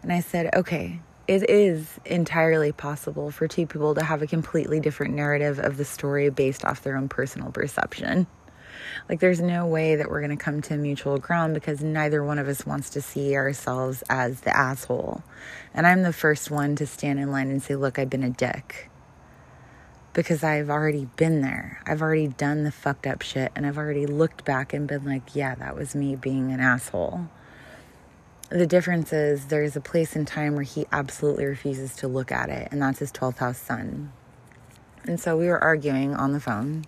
And 0.01 0.11
I 0.11 0.21
said, 0.21 0.53
okay, 0.55 0.99
it 1.27 1.49
is 1.49 1.99
entirely 2.05 2.71
possible 2.71 3.31
for 3.31 3.47
two 3.47 3.65
people 3.65 3.95
to 3.95 4.03
have 4.03 4.21
a 4.21 4.27
completely 4.27 4.79
different 4.79 5.13
narrative 5.13 5.59
of 5.59 5.77
the 5.77 5.85
story 5.85 6.29
based 6.29 6.63
off 6.63 6.83
their 6.83 6.97
own 6.97 7.09
personal 7.09 7.51
perception. 7.51 8.27
Like, 9.09 9.19
there's 9.19 9.41
no 9.41 9.65
way 9.65 9.95
that 9.95 10.09
we're 10.09 10.21
going 10.21 10.37
to 10.37 10.43
come 10.43 10.61
to 10.63 10.77
mutual 10.77 11.17
ground 11.17 11.53
because 11.53 11.81
neither 11.81 12.23
one 12.23 12.39
of 12.39 12.47
us 12.47 12.65
wants 12.65 12.91
to 12.91 13.01
see 13.01 13.35
ourselves 13.35 14.03
as 14.09 14.41
the 14.41 14.55
asshole. 14.55 15.23
And 15.73 15.87
I'm 15.87 16.03
the 16.03 16.13
first 16.13 16.51
one 16.51 16.75
to 16.77 16.85
stand 16.85 17.19
in 17.19 17.31
line 17.31 17.49
and 17.49 17.61
say, 17.61 17.75
Look, 17.75 17.97
I've 17.97 18.09
been 18.09 18.23
a 18.23 18.29
dick 18.29 18.89
because 20.15 20.43
I've 20.43 20.69
already 20.69 21.05
been 21.17 21.41
there. 21.41 21.81
I've 21.85 22.01
already 22.01 22.29
done 22.29 22.63
the 22.63 22.71
fucked 22.71 23.05
up 23.05 23.21
shit 23.21 23.51
and 23.53 23.65
I've 23.65 23.77
already 23.77 24.05
looked 24.07 24.45
back 24.45 24.73
and 24.73 24.87
been 24.87 25.03
like, 25.03 25.35
yeah, 25.35 25.55
that 25.55 25.75
was 25.75 25.93
me 25.93 26.15
being 26.15 26.51
an 26.51 26.61
asshole. 26.61 27.29
The 28.49 28.67
difference 28.67 29.11
is 29.11 29.47
there's 29.47 29.75
a 29.75 29.81
place 29.81 30.15
in 30.15 30.25
time 30.25 30.53
where 30.53 30.63
he 30.63 30.85
absolutely 30.91 31.45
refuses 31.45 31.95
to 31.97 32.07
look 32.07 32.31
at 32.31 32.49
it, 32.49 32.69
and 32.71 32.81
that's 32.81 32.99
his 32.99 33.11
12th 33.11 33.37
house 33.37 33.57
sun. 33.57 34.11
And 35.03 35.19
so 35.19 35.35
we 35.35 35.47
were 35.47 35.63
arguing 35.63 36.15
on 36.15 36.31
the 36.31 36.39
phone. 36.39 36.85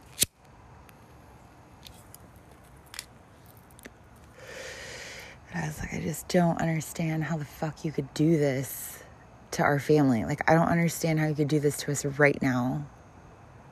And 5.51 5.63
I 5.63 5.67
was 5.67 5.79
like, 5.79 5.93
I 5.93 6.01
just 6.01 6.27
don't 6.27 6.61
understand 6.61 7.23
how 7.23 7.37
the 7.37 7.45
fuck 7.45 7.83
you 7.83 7.91
could 7.91 8.13
do 8.13 8.37
this 8.37 9.03
to 9.51 9.63
our 9.63 9.79
family. 9.79 10.25
Like, 10.25 10.49
I 10.49 10.53
don't 10.53 10.67
understand 10.67 11.19
how 11.19 11.27
you 11.27 11.35
could 11.35 11.47
do 11.47 11.59
this 11.59 11.77
to 11.77 11.91
us 11.91 12.05
right 12.05 12.39
now 12.41 12.85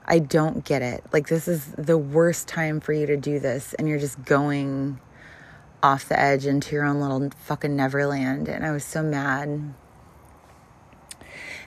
I 0.08 0.20
don't 0.20 0.64
get 0.64 0.82
it. 0.82 1.04
Like, 1.12 1.28
this 1.28 1.48
is 1.48 1.66
the 1.78 1.98
worst 1.98 2.48
time 2.48 2.80
for 2.80 2.94
you 2.94 3.08
to 3.08 3.18
do 3.18 3.40
this, 3.40 3.74
and 3.74 3.90
you're 3.90 4.00
just 4.00 4.24
going 4.24 5.00
off 5.86 6.10
the 6.10 6.20
edge 6.20 6.48
into 6.48 6.74
your 6.74 6.84
own 6.84 7.00
little 7.00 7.30
fucking 7.38 7.76
Neverland. 7.76 8.48
And 8.50 8.66
I 8.66 8.72
was 8.72 8.84
so 8.84 9.04
mad. 9.04 9.48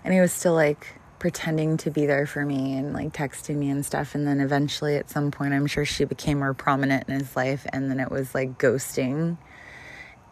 And 0.03 0.13
he 0.13 0.21
was 0.21 0.33
still 0.33 0.55
like 0.55 0.99
pretending 1.21 1.77
to 1.77 1.91
be 1.91 2.05
there 2.05 2.27
for 2.27 2.45
me 2.45 2.77
and 2.77 2.93
like 2.93 3.13
texting 3.13 3.57
me 3.57 3.71
and 3.71 3.87
stuff. 3.87 4.17
And 4.17 4.27
then 4.27 4.41
eventually, 4.41 4.97
at 4.97 5.09
some 5.09 5.31
point, 5.31 5.55
I'm 5.55 5.69
sure 5.69 5.85
she 5.85 6.05
became 6.05 6.41
more 6.41 6.53
prominent 6.53 7.09
in 7.09 7.21
his 7.21 7.37
life. 7.37 7.65
And 7.73 7.89
then 7.89 8.01
it 8.01 8.11
was 8.11 8.35
like 8.35 8.59
ghosting. 8.59 9.39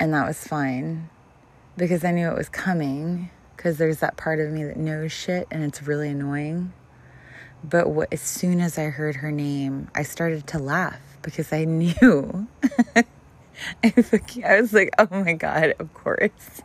And 0.01 0.13
that 0.13 0.27
was 0.27 0.45
fine 0.45 1.09
because 1.77 2.05
I 2.05 2.11
knew 2.11 2.29
it 2.29 2.37
was 2.37 2.49
coming. 2.49 3.31
Because 3.57 3.79
there's 3.79 4.01
that 4.01 4.17
part 4.17 4.41
of 4.41 4.51
me 4.51 4.65
that 4.65 4.77
knows 4.77 5.13
shit 5.13 5.47
and 5.53 5.63
it's 5.63 5.83
really 5.85 6.09
annoying. 6.09 6.73
But 7.63 7.87
as 8.13 8.21
soon 8.21 8.61
as 8.61 8.79
I 8.79 8.87
heard 8.87 9.17
her 9.17 9.31
name, 9.31 9.89
I 9.95 10.03
started 10.03 10.49
to 10.49 10.59
laugh 10.59 11.01
because 11.23 11.53
I 11.53 11.65
knew. 11.67 12.49
I 13.85 14.61
was 14.61 14.73
like, 14.73 14.91
oh 14.99 15.09
my 15.11 15.33
God, 15.33 15.75
of 15.79 15.93
course. 15.95 16.63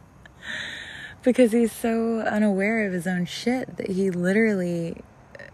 because 1.22 1.52
he's 1.52 1.72
so 1.72 2.20
unaware 2.20 2.86
of 2.86 2.92
his 2.92 3.06
own 3.06 3.26
shit 3.26 3.76
that 3.76 3.90
he 3.90 4.10
literally, 4.10 5.02
uh, 5.38 5.44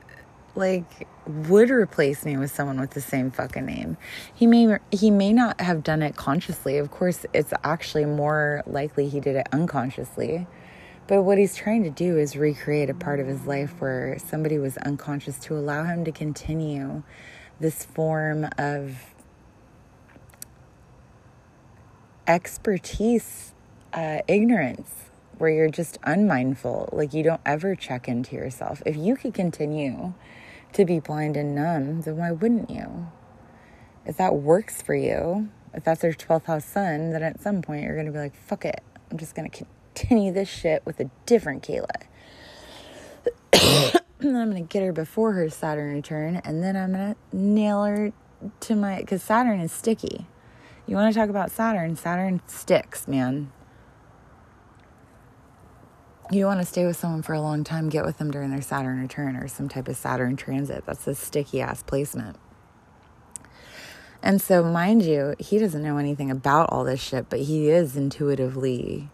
like, 0.55 1.07
would 1.27 1.71
replace 1.71 2.25
me 2.25 2.37
with 2.37 2.51
someone 2.51 2.81
with 2.81 2.91
the 2.91 3.01
same 3.01 3.31
fucking 3.31 3.67
name. 3.67 3.97
He 4.35 4.47
may 4.47 4.79
he 4.93 5.11
may 5.11 5.33
not 5.33 5.61
have 5.61 5.83
done 5.83 6.03
it 6.03 6.17
consciously. 6.17 6.79
Of 6.79 6.91
course, 6.91 7.27
it's 7.33 7.53
actually 7.65 8.05
more 8.05 8.63
likely 8.67 9.09
he 9.09 9.21
did 9.21 9.37
it 9.37 9.49
unconsciously. 9.53 10.47
But 11.09 11.23
what 11.23 11.39
he's 11.39 11.55
trying 11.55 11.85
to 11.85 11.91
do 11.91 12.17
is 12.17 12.37
recreate 12.37 12.91
a 12.91 12.95
part 12.95 13.21
of 13.21 13.29
his 13.29 13.47
life 13.47 13.81
where 13.81 14.19
somebody 14.19 14.59
was 14.59 14.77
unconscious 14.79 15.39
to 15.41 15.57
allow 15.57 15.85
him 15.85 16.05
to 16.05 16.11
continue 16.11 17.05
this 17.61 17.85
form 17.85 18.49
of 18.59 19.15
expertise, 22.27 23.55
uh, 23.93 24.19
ignorance, 24.29 24.91
where 25.39 25.51
you're 25.51 25.71
just 25.71 25.99
unmindful. 26.05 26.91
Like 26.93 27.13
you 27.13 27.23
don't 27.23 27.41
ever 27.45 27.75
check 27.75 28.09
into 28.09 28.37
yourself. 28.37 28.83
If 28.87 28.97
you 28.97 29.17
could 29.17 29.35
continue 29.35 30.15
to 30.73 30.85
be 30.85 31.01
blind 31.01 31.37
and 31.37 31.55
numb, 31.55 32.03
then 32.03 32.17
why 32.17 32.33
wouldn't 32.33 32.71
you? 32.71 33.09
If 34.05 34.17
that 34.19 34.35
works 34.35 34.83
for 34.83 34.95
you, 34.95 35.49
if 35.75 35.85
that's 35.85 36.03
your 36.03 36.13
12th 36.13 36.45
house 36.45 36.65
sun, 36.65 37.11
then 37.11 37.23
at 37.23 37.41
some 37.41 37.63
point 37.63 37.83
you're 37.83 37.95
going 37.95 38.07
to 38.07 38.13
be 38.13 38.19
like, 38.19 38.35
fuck 38.35 38.65
it. 38.65 38.81
I'm 39.11 39.19
just 39.19 39.35
going 39.35 39.51
to 39.51 39.65
continue 39.95 40.33
this 40.33 40.49
shit 40.49 40.85
with 40.85 41.01
a 41.01 41.11
different 41.27 41.63
Kayla. 41.63 42.07
and 44.21 44.37
I'm 44.37 44.51
going 44.51 44.67
to 44.67 44.73
get 44.73 44.83
her 44.83 44.93
before 44.93 45.33
her 45.33 45.49
Saturn 45.51 45.95
return, 45.95 46.37
and 46.45 46.63
then 46.63 46.77
I'm 46.77 46.93
going 46.93 47.15
to 47.15 47.37
nail 47.37 47.85
her 47.85 48.13
to 48.61 48.77
my. 48.77 49.01
Because 49.01 49.23
Saturn 49.23 49.61
is 49.61 49.73
sticky. 49.73 50.27
You 50.87 50.95
want 50.95 51.13
to 51.13 51.19
talk 51.19 51.29
about 51.29 51.51
Saturn? 51.51 51.97
Saturn 51.97 52.41
sticks, 52.47 53.09
man. 53.09 53.51
You 56.31 56.47
want 56.47 56.61
to 56.61 56.67
stay 56.67 56.85
with 56.85 56.97
someone 56.97 57.23
for 57.23 57.35
a 57.35 57.41
long 57.41 57.65
time, 57.65 57.89
get 57.89 58.05
with 58.05 58.19
them 58.19 58.31
during 58.31 58.51
their 58.51 58.63
Saturn 58.63 59.01
return 59.01 59.37
or 59.37 59.49
some 59.49 59.69
type 59.69 59.89
of 59.89 59.97
Saturn 59.97 60.37
transit. 60.37 60.85
That's 60.87 61.07
a 61.07 61.15
sticky 61.15 61.61
ass 61.61 61.83
placement. 61.83 62.37
And 64.23 64.41
so, 64.41 64.63
mind 64.65 65.03
you, 65.03 65.35
he 65.39 65.59
doesn't 65.59 65.83
know 65.83 65.99
anything 65.99 66.31
about 66.31 66.71
all 66.71 66.85
this 66.85 67.01
shit, 67.01 67.29
but 67.29 67.41
he 67.41 67.69
is 67.69 67.97
intuitively 67.97 69.09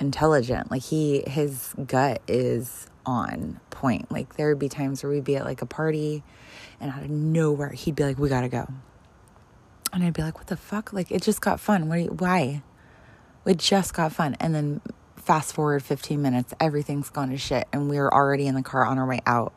intelligent. 0.00 0.70
Like 0.70 0.82
he 0.82 1.22
his 1.26 1.74
gut 1.86 2.22
is 2.26 2.88
on 3.06 3.60
point. 3.70 4.10
Like 4.10 4.36
there 4.36 4.48
would 4.48 4.58
be 4.58 4.68
times 4.68 5.02
where 5.02 5.12
we'd 5.12 5.24
be 5.24 5.36
at 5.36 5.44
like 5.44 5.62
a 5.62 5.66
party 5.66 6.22
and 6.80 6.90
out 6.90 7.02
of 7.02 7.10
nowhere 7.10 7.70
he'd 7.70 7.94
be 7.94 8.04
like, 8.04 8.18
We 8.18 8.28
gotta 8.28 8.48
go. 8.48 8.66
And 9.92 10.04
I'd 10.04 10.12
be 10.12 10.22
like, 10.22 10.38
What 10.38 10.46
the 10.46 10.56
fuck? 10.56 10.92
Like 10.92 11.10
it 11.10 11.22
just 11.22 11.40
got 11.40 11.60
fun. 11.60 11.88
Why? 11.88 12.62
It 13.46 13.58
just 13.58 13.94
got 13.94 14.12
fun. 14.12 14.36
And 14.38 14.54
then 14.54 14.80
fast 15.16 15.54
forward 15.54 15.82
15 15.82 16.20
minutes, 16.20 16.54
everything's 16.60 17.10
gone 17.10 17.30
to 17.30 17.36
shit. 17.36 17.66
And 17.72 17.88
we 17.88 17.98
are 17.98 18.12
already 18.12 18.46
in 18.46 18.54
the 18.54 18.62
car 18.62 18.84
on 18.84 18.98
our 18.98 19.06
way 19.06 19.20
out. 19.26 19.52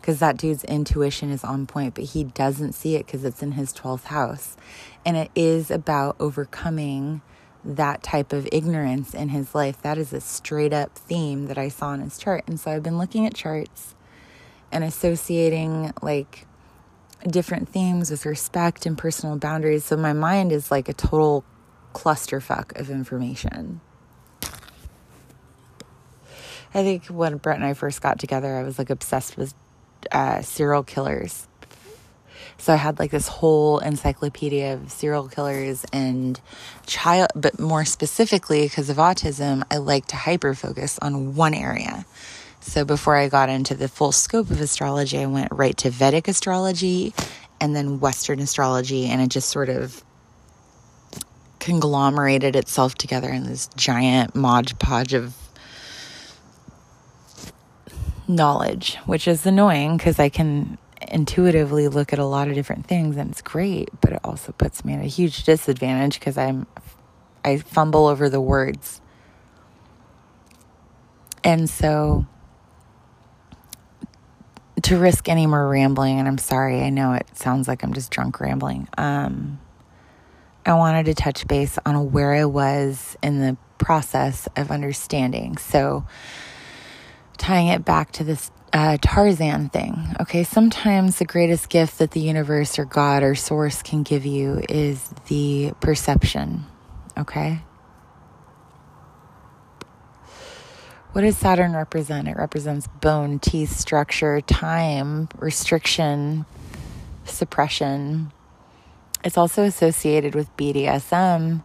Because 0.00 0.20
that 0.20 0.36
dude's 0.36 0.62
intuition 0.64 1.30
is 1.30 1.42
on 1.42 1.66
point, 1.66 1.94
but 1.94 2.04
he 2.04 2.24
doesn't 2.24 2.74
see 2.74 2.94
it 2.94 3.06
because 3.06 3.24
it's 3.24 3.42
in 3.42 3.52
his 3.52 3.72
12th 3.72 4.04
house. 4.04 4.56
And 5.04 5.16
it 5.16 5.30
is 5.34 5.70
about 5.70 6.16
overcoming 6.20 7.22
that 7.64 8.02
type 8.02 8.32
of 8.32 8.48
ignorance 8.52 9.14
in 9.14 9.30
his 9.30 9.54
life. 9.54 9.82
That 9.82 9.98
is 9.98 10.12
a 10.12 10.20
straight 10.20 10.72
up 10.72 10.96
theme 10.96 11.46
that 11.46 11.58
I 11.58 11.68
saw 11.68 11.92
in 11.92 12.00
his 12.00 12.18
chart. 12.18 12.44
And 12.46 12.60
so 12.60 12.70
I've 12.70 12.84
been 12.84 12.98
looking 12.98 13.26
at 13.26 13.34
charts 13.34 13.96
and 14.70 14.84
associating 14.84 15.92
like 16.02 16.45
different 17.26 17.68
themes 17.68 18.10
with 18.10 18.26
respect 18.26 18.86
and 18.86 18.96
personal 18.96 19.36
boundaries. 19.36 19.84
So 19.84 19.96
my 19.96 20.12
mind 20.12 20.52
is 20.52 20.70
like 20.70 20.88
a 20.88 20.94
total 20.94 21.44
clusterfuck 21.94 22.78
of 22.78 22.90
information. 22.90 23.80
I 26.74 26.82
think 26.82 27.06
when 27.06 27.38
Brett 27.38 27.56
and 27.56 27.64
I 27.64 27.74
first 27.74 28.02
got 28.02 28.18
together, 28.18 28.56
I 28.56 28.62
was 28.62 28.78
like 28.78 28.90
obsessed 28.90 29.36
with 29.36 29.54
uh, 30.12 30.42
serial 30.42 30.82
killers. 30.82 31.48
So 32.58 32.72
I 32.72 32.76
had 32.76 32.98
like 32.98 33.10
this 33.10 33.28
whole 33.28 33.78
encyclopedia 33.78 34.74
of 34.74 34.90
serial 34.90 35.28
killers 35.28 35.84
and 35.92 36.40
child, 36.86 37.30
but 37.34 37.58
more 37.58 37.84
specifically 37.84 38.62
because 38.62 38.90
of 38.90 38.96
autism, 38.96 39.62
I 39.70 39.76
like 39.76 40.06
to 40.06 40.16
hyper 40.16 40.54
focus 40.54 40.98
on 41.00 41.34
one 41.34 41.54
area. 41.54 42.06
So 42.66 42.84
before 42.84 43.16
I 43.16 43.28
got 43.28 43.48
into 43.48 43.76
the 43.76 43.86
full 43.86 44.10
scope 44.10 44.50
of 44.50 44.60
astrology, 44.60 45.18
I 45.18 45.26
went 45.26 45.52
right 45.52 45.74
to 45.78 45.88
Vedic 45.88 46.26
astrology 46.26 47.14
and 47.60 47.74
then 47.76 48.00
Western 48.00 48.40
astrology, 48.40 49.06
and 49.06 49.22
it 49.22 49.28
just 49.28 49.48
sort 49.48 49.68
of 49.68 50.04
conglomerated 51.60 52.56
itself 52.56 52.96
together 52.96 53.30
in 53.30 53.44
this 53.44 53.68
giant 53.76 54.34
mod 54.34 54.78
podge 54.80 55.14
of 55.14 55.34
knowledge, 58.28 58.96
which 59.06 59.28
is 59.28 59.46
annoying 59.46 59.96
because 59.96 60.18
I 60.18 60.28
can 60.28 60.76
intuitively 61.00 61.86
look 61.86 62.12
at 62.12 62.18
a 62.18 62.24
lot 62.24 62.48
of 62.48 62.54
different 62.54 62.88
things 62.88 63.16
and 63.16 63.30
it's 63.30 63.42
great, 63.42 63.88
but 64.00 64.12
it 64.12 64.20
also 64.24 64.50
puts 64.52 64.84
me 64.84 64.92
at 64.94 65.00
a 65.00 65.08
huge 65.08 65.44
disadvantage 65.44 66.18
because 66.18 66.36
I'm 66.36 66.66
I 67.44 67.58
fumble 67.58 68.06
over 68.06 68.28
the 68.28 68.40
words. 68.40 69.00
And 71.44 71.70
so 71.70 72.26
to 74.82 74.98
risk 74.98 75.28
any 75.28 75.46
more 75.46 75.68
rambling, 75.68 76.18
and 76.18 76.28
I'm 76.28 76.38
sorry, 76.38 76.82
I 76.82 76.90
know 76.90 77.12
it 77.12 77.36
sounds 77.36 77.66
like 77.68 77.82
I'm 77.82 77.94
just 77.94 78.10
drunk 78.10 78.40
rambling. 78.40 78.88
Um, 78.98 79.58
I 80.64 80.74
wanted 80.74 81.06
to 81.06 81.14
touch 81.14 81.46
base 81.46 81.78
on 81.86 82.12
where 82.12 82.32
I 82.34 82.44
was 82.44 83.16
in 83.22 83.40
the 83.40 83.56
process 83.78 84.48
of 84.56 84.70
understanding. 84.70 85.56
So, 85.58 86.04
tying 87.38 87.68
it 87.68 87.84
back 87.84 88.12
to 88.12 88.24
this 88.24 88.50
uh, 88.72 88.98
Tarzan 89.00 89.70
thing. 89.70 90.14
Okay, 90.20 90.44
sometimes 90.44 91.18
the 91.18 91.24
greatest 91.24 91.68
gift 91.68 91.98
that 91.98 92.10
the 92.10 92.20
universe 92.20 92.78
or 92.78 92.84
God 92.84 93.22
or 93.22 93.34
source 93.34 93.82
can 93.82 94.02
give 94.02 94.26
you 94.26 94.62
is 94.68 95.08
the 95.28 95.72
perception. 95.80 96.64
Okay? 97.16 97.60
What 101.16 101.22
does 101.22 101.38
Saturn 101.38 101.72
represent? 101.72 102.28
It 102.28 102.36
represents 102.36 102.88
bone, 103.00 103.38
teeth, 103.38 103.70
structure, 103.70 104.42
time, 104.42 105.30
restriction, 105.38 106.44
suppression. 107.24 108.32
It's 109.24 109.38
also 109.38 109.62
associated 109.62 110.34
with 110.34 110.54
BDSM, 110.58 111.64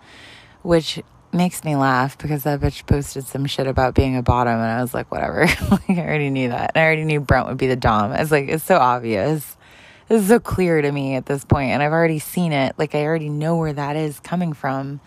which 0.61 1.03
makes 1.33 1.65
me 1.65 1.75
laugh 1.75 2.17
because 2.17 2.43
that 2.43 2.61
bitch 2.61 2.85
posted 2.85 3.25
some 3.25 3.45
shit 3.45 3.67
about 3.67 3.93
being 3.93 4.15
a 4.15 4.23
bottom 4.23 4.53
and 4.53 4.71
I 4.71 4.81
was 4.81 4.93
like, 4.93 5.11
whatever. 5.11 5.41
like, 5.69 5.89
I 5.89 5.99
already 5.99 6.29
knew 6.29 6.47
that. 6.47 6.71
And 6.73 6.81
I 6.81 6.85
already 6.85 7.03
knew 7.03 7.19
Brent 7.19 7.49
would 7.49 7.57
be 7.57 7.67
the 7.67 7.75
Dom. 7.75 8.13
I 8.13 8.21
was 8.21 8.31
like, 8.31 8.47
it's 8.47 8.63
so 8.63 8.77
obvious. 8.77 9.57
This 10.07 10.21
is 10.21 10.29
so 10.29 10.39
clear 10.39 10.81
to 10.81 10.89
me 10.89 11.15
at 11.15 11.25
this 11.25 11.43
point, 11.43 11.71
and 11.71 11.83
I've 11.83 11.91
already 11.91 12.19
seen 12.19 12.53
it. 12.53 12.75
Like 12.77 12.95
I 12.95 13.03
already 13.03 13.27
know 13.27 13.57
where 13.57 13.73
that 13.73 13.97
is 13.97 14.21
coming 14.21 14.53
from. 14.53 15.01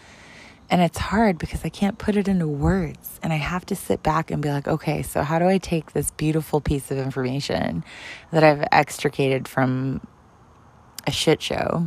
And 0.71 0.81
it's 0.81 0.99
hard 0.99 1.39
because 1.39 1.65
I 1.65 1.69
can't 1.69 1.99
put 1.99 2.17
it 2.17 2.27
into 2.27 2.49
words. 2.49 3.21
And 3.23 3.33
I 3.33 3.37
have 3.37 3.67
to 3.67 3.77
sit 3.77 4.03
back 4.03 4.31
and 4.31 4.43
be 4.43 4.51
like, 4.51 4.67
okay, 4.67 5.03
so 5.03 5.23
how 5.23 5.39
do 5.39 5.47
I 5.47 5.59
take 5.59 5.93
this 5.93 6.11
beautiful 6.11 6.61
piece 6.61 6.91
of 6.91 6.99
information 6.99 7.85
that 8.33 8.43
I've 8.43 8.67
extricated 8.73 9.47
from 9.47 10.07
a 11.07 11.11
shit 11.11 11.43
show 11.43 11.87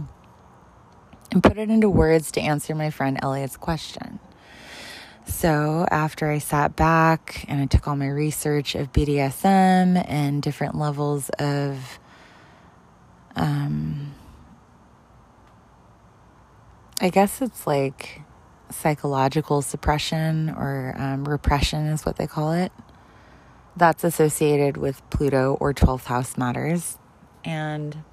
and 1.32 1.44
put 1.44 1.58
it 1.58 1.70
into 1.70 1.90
words 1.90 2.32
to 2.34 2.42
answer 2.42 2.76
my 2.76 2.90
friend 2.90 3.20
Elliot's 3.22 3.58
question? 3.58 4.20
So, 5.26 5.86
after 5.92 6.32
I 6.32 6.38
sat 6.38 6.78
back 6.78 7.44
and 7.50 7.60
I 7.60 7.66
took 7.66 7.86
all 7.86 7.98
my 7.98 8.08
research 8.08 8.76
of 8.76 8.94
BDSM 8.94 10.02
and 10.08 10.42
different 10.42 10.76
levels 10.76 11.30
of 11.38 12.00
um, 13.36 14.16
I 17.00 17.10
guess 17.10 17.42
it's 17.42 17.68
like 17.68 18.22
psychological 18.70 19.62
suppression 19.62 20.50
or 20.50 20.96
um, 20.98 21.28
repression 21.28 21.88
is 21.88 22.06
what 22.06 22.18
they 22.18 22.28
call 22.28 22.54
it. 22.54 22.72
That's 23.76 24.04
associated 24.04 24.78
with 24.78 25.08
Pluto 25.10 25.58
or 25.60 25.74
12th 25.74 26.06
house 26.06 26.38
matters. 26.38 26.98
And 27.44 28.04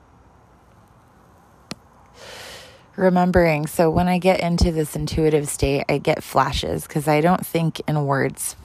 remembering, 2.96 3.66
so 3.66 3.90
when 3.90 4.08
I 4.08 4.18
get 4.18 4.40
into 4.40 4.70
this 4.70 4.94
intuitive 4.94 5.48
state, 5.48 5.84
I 5.88 5.98
get 5.98 6.22
flashes 6.22 6.86
because 6.86 7.08
I 7.08 7.20
don't 7.20 7.44
think 7.44 7.80
in 7.88 8.04
words. 8.04 8.56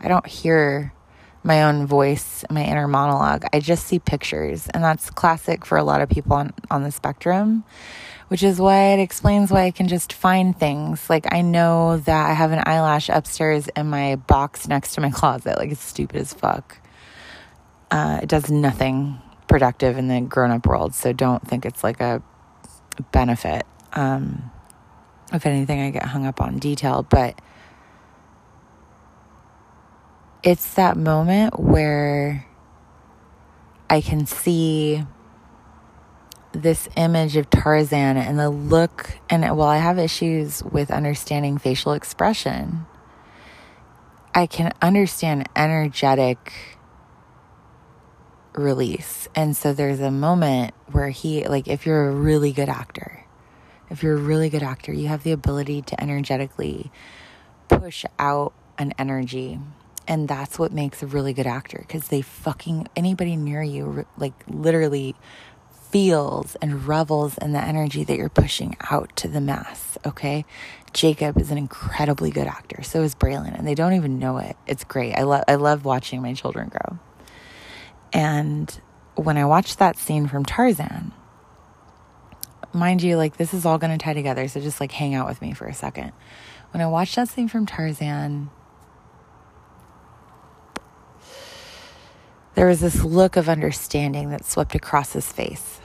I 0.00 0.08
don't 0.08 0.26
hear 0.26 0.92
my 1.42 1.62
own 1.62 1.86
voice, 1.86 2.44
my 2.50 2.64
inner 2.64 2.88
monologue. 2.88 3.44
I 3.52 3.60
just 3.60 3.86
see 3.86 3.98
pictures. 3.98 4.68
And 4.68 4.82
that's 4.82 5.10
classic 5.10 5.64
for 5.64 5.78
a 5.78 5.84
lot 5.84 6.00
of 6.00 6.08
people 6.08 6.34
on, 6.34 6.52
on 6.70 6.82
the 6.82 6.90
spectrum 6.90 7.64
which 8.30 8.44
is 8.44 8.60
why 8.60 8.92
it 8.92 9.00
explains 9.00 9.50
why 9.50 9.64
I 9.64 9.72
can 9.72 9.88
just 9.88 10.12
find 10.12 10.56
things. 10.56 11.10
Like 11.10 11.32
I 11.34 11.40
know 11.42 11.96
that 11.96 12.30
I 12.30 12.32
have 12.32 12.52
an 12.52 12.62
eyelash 12.64 13.08
upstairs 13.08 13.66
in 13.74 13.90
my 13.90 14.14
box 14.14 14.68
next 14.68 14.94
to 14.94 15.00
my 15.00 15.10
closet. 15.14 15.58
Like 15.58 15.72
it's 15.72 15.82
stupid 15.82 16.20
as 16.20 16.32
fuck. 16.32 16.78
Uh, 17.90 18.20
it 18.22 18.28
does 18.28 18.48
nothing 18.48 19.20
productive 19.48 19.98
in 19.98 20.06
the 20.06 20.20
grown 20.20 20.52
up 20.52 20.64
world, 20.64 20.94
so 20.94 21.12
don't 21.12 21.44
think 21.44 21.66
it's 21.66 21.82
like 21.82 22.00
a 22.00 22.22
benefit. 23.10 23.66
Um, 23.94 24.52
if 25.32 25.44
anything, 25.44 25.80
I 25.80 25.90
get 25.90 26.04
hung 26.04 26.24
up 26.24 26.40
on 26.40 26.60
detail, 26.60 27.02
but 27.02 27.36
it's 30.44 30.74
that 30.74 30.96
moment 30.96 31.58
where 31.58 32.46
I 33.90 34.00
can 34.00 34.24
see 34.26 35.04
this 36.52 36.88
image 36.96 37.36
of 37.36 37.48
Tarzan 37.50 38.16
and 38.16 38.38
the 38.38 38.50
look, 38.50 39.18
and 39.28 39.42
while 39.56 39.68
I 39.68 39.78
have 39.78 39.98
issues 39.98 40.62
with 40.64 40.90
understanding 40.90 41.58
facial 41.58 41.92
expression, 41.92 42.86
I 44.34 44.46
can 44.46 44.72
understand 44.80 45.48
energetic 45.54 46.78
release. 48.54 49.28
And 49.34 49.56
so 49.56 49.72
there's 49.72 50.00
a 50.00 50.10
moment 50.10 50.74
where 50.90 51.10
he, 51.10 51.46
like, 51.46 51.68
if 51.68 51.86
you're 51.86 52.08
a 52.08 52.14
really 52.14 52.52
good 52.52 52.68
actor, 52.68 53.24
if 53.88 54.02
you're 54.02 54.14
a 54.14 54.20
really 54.20 54.50
good 54.50 54.62
actor, 54.62 54.92
you 54.92 55.08
have 55.08 55.22
the 55.22 55.32
ability 55.32 55.82
to 55.82 56.00
energetically 56.00 56.90
push 57.68 58.04
out 58.18 58.52
an 58.78 58.92
energy. 58.98 59.58
And 60.08 60.26
that's 60.26 60.58
what 60.58 60.72
makes 60.72 61.02
a 61.02 61.06
really 61.06 61.32
good 61.32 61.46
actor 61.46 61.78
because 61.78 62.08
they 62.08 62.22
fucking, 62.22 62.88
anybody 62.96 63.36
near 63.36 63.62
you, 63.62 64.06
like, 64.16 64.32
literally 64.48 65.14
feels 65.90 66.56
and 66.56 66.86
revels 66.86 67.36
in 67.38 67.52
the 67.52 67.62
energy 67.62 68.04
that 68.04 68.16
you're 68.16 68.28
pushing 68.28 68.76
out 68.90 69.14
to 69.16 69.28
the 69.28 69.40
mass. 69.40 69.98
Okay. 70.06 70.44
Jacob 70.92 71.38
is 71.38 71.50
an 71.50 71.58
incredibly 71.58 72.30
good 72.30 72.46
actor. 72.46 72.82
So 72.82 73.02
is 73.02 73.14
Braylon, 73.14 73.56
and 73.56 73.66
they 73.66 73.74
don't 73.74 73.92
even 73.92 74.18
know 74.18 74.38
it. 74.38 74.56
It's 74.66 74.84
great. 74.84 75.14
I 75.14 75.22
love 75.22 75.44
I 75.46 75.54
love 75.56 75.84
watching 75.84 76.22
my 76.22 76.34
children 76.34 76.68
grow. 76.68 76.98
And 78.12 78.80
when 79.14 79.36
I 79.36 79.44
watched 79.44 79.78
that 79.78 79.96
scene 79.96 80.26
from 80.26 80.44
Tarzan, 80.44 81.12
mind 82.72 83.02
you, 83.02 83.16
like 83.16 83.36
this 83.36 83.54
is 83.54 83.64
all 83.64 83.78
going 83.78 83.96
to 83.96 84.02
tie 84.02 84.14
together. 84.14 84.48
So 84.48 84.60
just 84.60 84.80
like 84.80 84.92
hang 84.92 85.14
out 85.14 85.28
with 85.28 85.40
me 85.40 85.52
for 85.52 85.66
a 85.66 85.74
second. 85.74 86.12
When 86.72 86.80
I 86.80 86.86
watched 86.86 87.16
that 87.16 87.28
scene 87.28 87.48
from 87.48 87.66
Tarzan, 87.66 88.50
there 92.54 92.66
was 92.66 92.80
this 92.80 93.02
look 93.02 93.36
of 93.36 93.48
understanding 93.48 94.30
that 94.30 94.44
swept 94.44 94.74
across 94.74 95.12
his 95.12 95.30
face. 95.32 95.80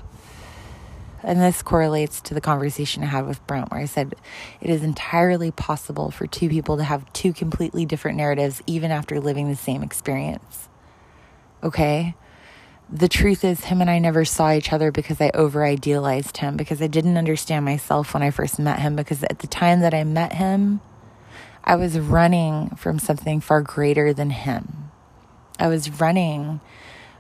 And 1.24 1.42
this 1.42 1.64
correlates 1.64 2.22
to 2.22 2.36
the 2.36 2.42
conversation 2.42 3.02
I 3.02 3.08
had 3.08 3.26
with 3.26 3.46
Brent, 3.48 3.72
where 3.72 3.82
I 3.82 3.86
said 3.86 4.14
it 4.62 4.70
is 4.70 4.84
entirely 4.84 5.50
possible 5.50 6.12
for 6.12 6.28
two 6.28 6.50
people 6.50 6.78
to 6.78 6.84
have 6.84 7.12
two 7.14 7.34
completely 7.34 7.86
different 7.86 8.18
narratives, 8.18 8.62
even 8.68 8.92
after 8.92 9.20
living 9.20 9.50
the 9.50 9.56
same 9.56 9.82
experience. 9.82 10.70
Okay? 11.64 12.16
The 12.92 13.08
truth 13.08 13.44
is, 13.44 13.66
him 13.66 13.82
and 13.82 13.90
I 13.90 13.98
never 13.98 14.24
saw 14.24 14.52
each 14.52 14.72
other 14.72 14.92
because 14.92 15.20
I 15.20 15.32
over 15.34 15.66
idealized 15.66 16.38
him, 16.38 16.56
because 16.56 16.80
I 16.80 16.88
didn't 16.88 17.18
understand 17.18 17.66
myself 17.66 18.14
when 18.14 18.22
I 18.22 18.30
first 18.30 18.60
met 18.60 18.80
him, 18.80 18.96
because 18.96 19.24
at 19.24 19.40
the 19.40 19.48
time 19.48 19.80
that 19.80 19.96
I 19.96 20.04
met 20.04 20.34
him, 20.34 20.82
I 21.64 21.76
was 21.76 21.98
running 21.98 22.70
from 22.76 23.00
something 23.00 23.42
far 23.42 23.62
greater 23.62 24.14
than 24.14 24.30
him. 24.30 24.92
I 25.60 25.68
was 25.68 25.90
running 26.02 26.60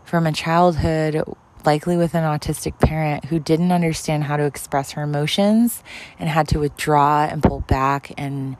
from 0.03 0.27
a 0.27 0.31
childhood 0.31 1.23
likely 1.65 1.97
with 1.97 2.13
an 2.13 2.23
autistic 2.23 2.79
parent 2.79 3.25
who 3.25 3.39
didn't 3.39 3.71
understand 3.71 4.25
how 4.25 4.37
to 4.37 4.43
express 4.43 4.91
her 4.91 5.01
emotions 5.01 5.83
and 6.19 6.29
had 6.29 6.47
to 6.49 6.59
withdraw 6.59 7.25
and 7.25 7.41
pull 7.41 7.61
back 7.61 8.11
and 8.17 8.57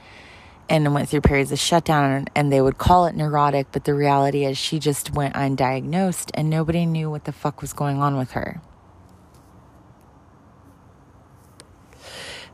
and 0.68 0.92
went 0.96 1.08
through 1.08 1.22
periods 1.22 1.52
of 1.52 1.60
shutdown 1.60 2.26
and 2.34 2.52
they 2.52 2.60
would 2.60 2.80
call 2.80 3.06
it 3.06 3.16
neurotic 3.16 3.68
but 3.72 3.84
the 3.84 3.94
reality 3.94 4.46
is 4.46 4.58
she 4.58 4.80
just 4.80 5.14
went 5.14 5.36
undiagnosed 5.36 6.32
and 6.34 6.50
nobody 6.50 6.86
knew 6.88 7.10
what 7.10 7.26
the 7.26 7.32
fuck 7.32 7.62
was 7.62 7.74
going 7.74 8.02
on 8.02 8.18
with 8.18 8.32
her. 8.32 8.62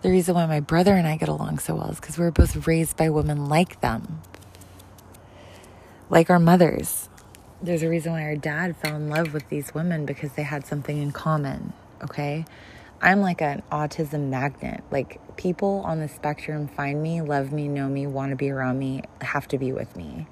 The 0.02 0.10
reason 0.10 0.34
why 0.36 0.48
my 0.48 0.60
brother 0.60 0.96
and 0.96 1.08
I 1.08 1.16
get 1.16 1.30
along 1.30 1.60
so 1.60 1.76
well 1.76 1.92
is 1.92 2.00
because 2.00 2.18
we 2.18 2.26
were 2.26 2.32
both 2.32 2.68
raised 2.68 2.98
by 2.98 3.10
women 3.10 3.46
like 3.46 3.80
them. 3.82 4.22
Like 6.10 6.30
our 6.30 6.40
mothers 6.40 7.08
there's 7.62 7.84
a 7.84 7.90
reason 7.90 8.14
why 8.14 8.24
our 8.24 8.36
dad 8.36 8.76
fell 8.76 8.96
in 8.96 9.10
love 9.10 9.34
with 9.34 9.48
these 9.50 9.74
women 9.74 10.06
because 10.06 10.34
they 10.34 10.44
had 10.44 10.66
something 10.66 10.98
in 10.98 11.12
common, 11.12 11.74
okay? 12.04 12.46
I'm 13.02 13.22
like 13.22 13.42
an 13.42 13.64
autism 13.72 14.30
magnet. 14.30 14.84
Like 14.92 15.20
people 15.38 15.82
on 15.86 16.00
the 16.00 16.08
spectrum 16.08 16.68
find 16.68 17.02
me, 17.02 17.22
love 17.22 17.52
me, 17.52 17.68
know 17.68 17.88
me, 17.88 18.08
want 18.08 18.32
to 18.32 18.36
be 18.36 18.50
around 18.50 18.80
me, 18.80 19.04
have 19.22 19.48
to 19.50 19.58
be 19.58 19.72
with 19.72 19.96
me. 19.96 20.28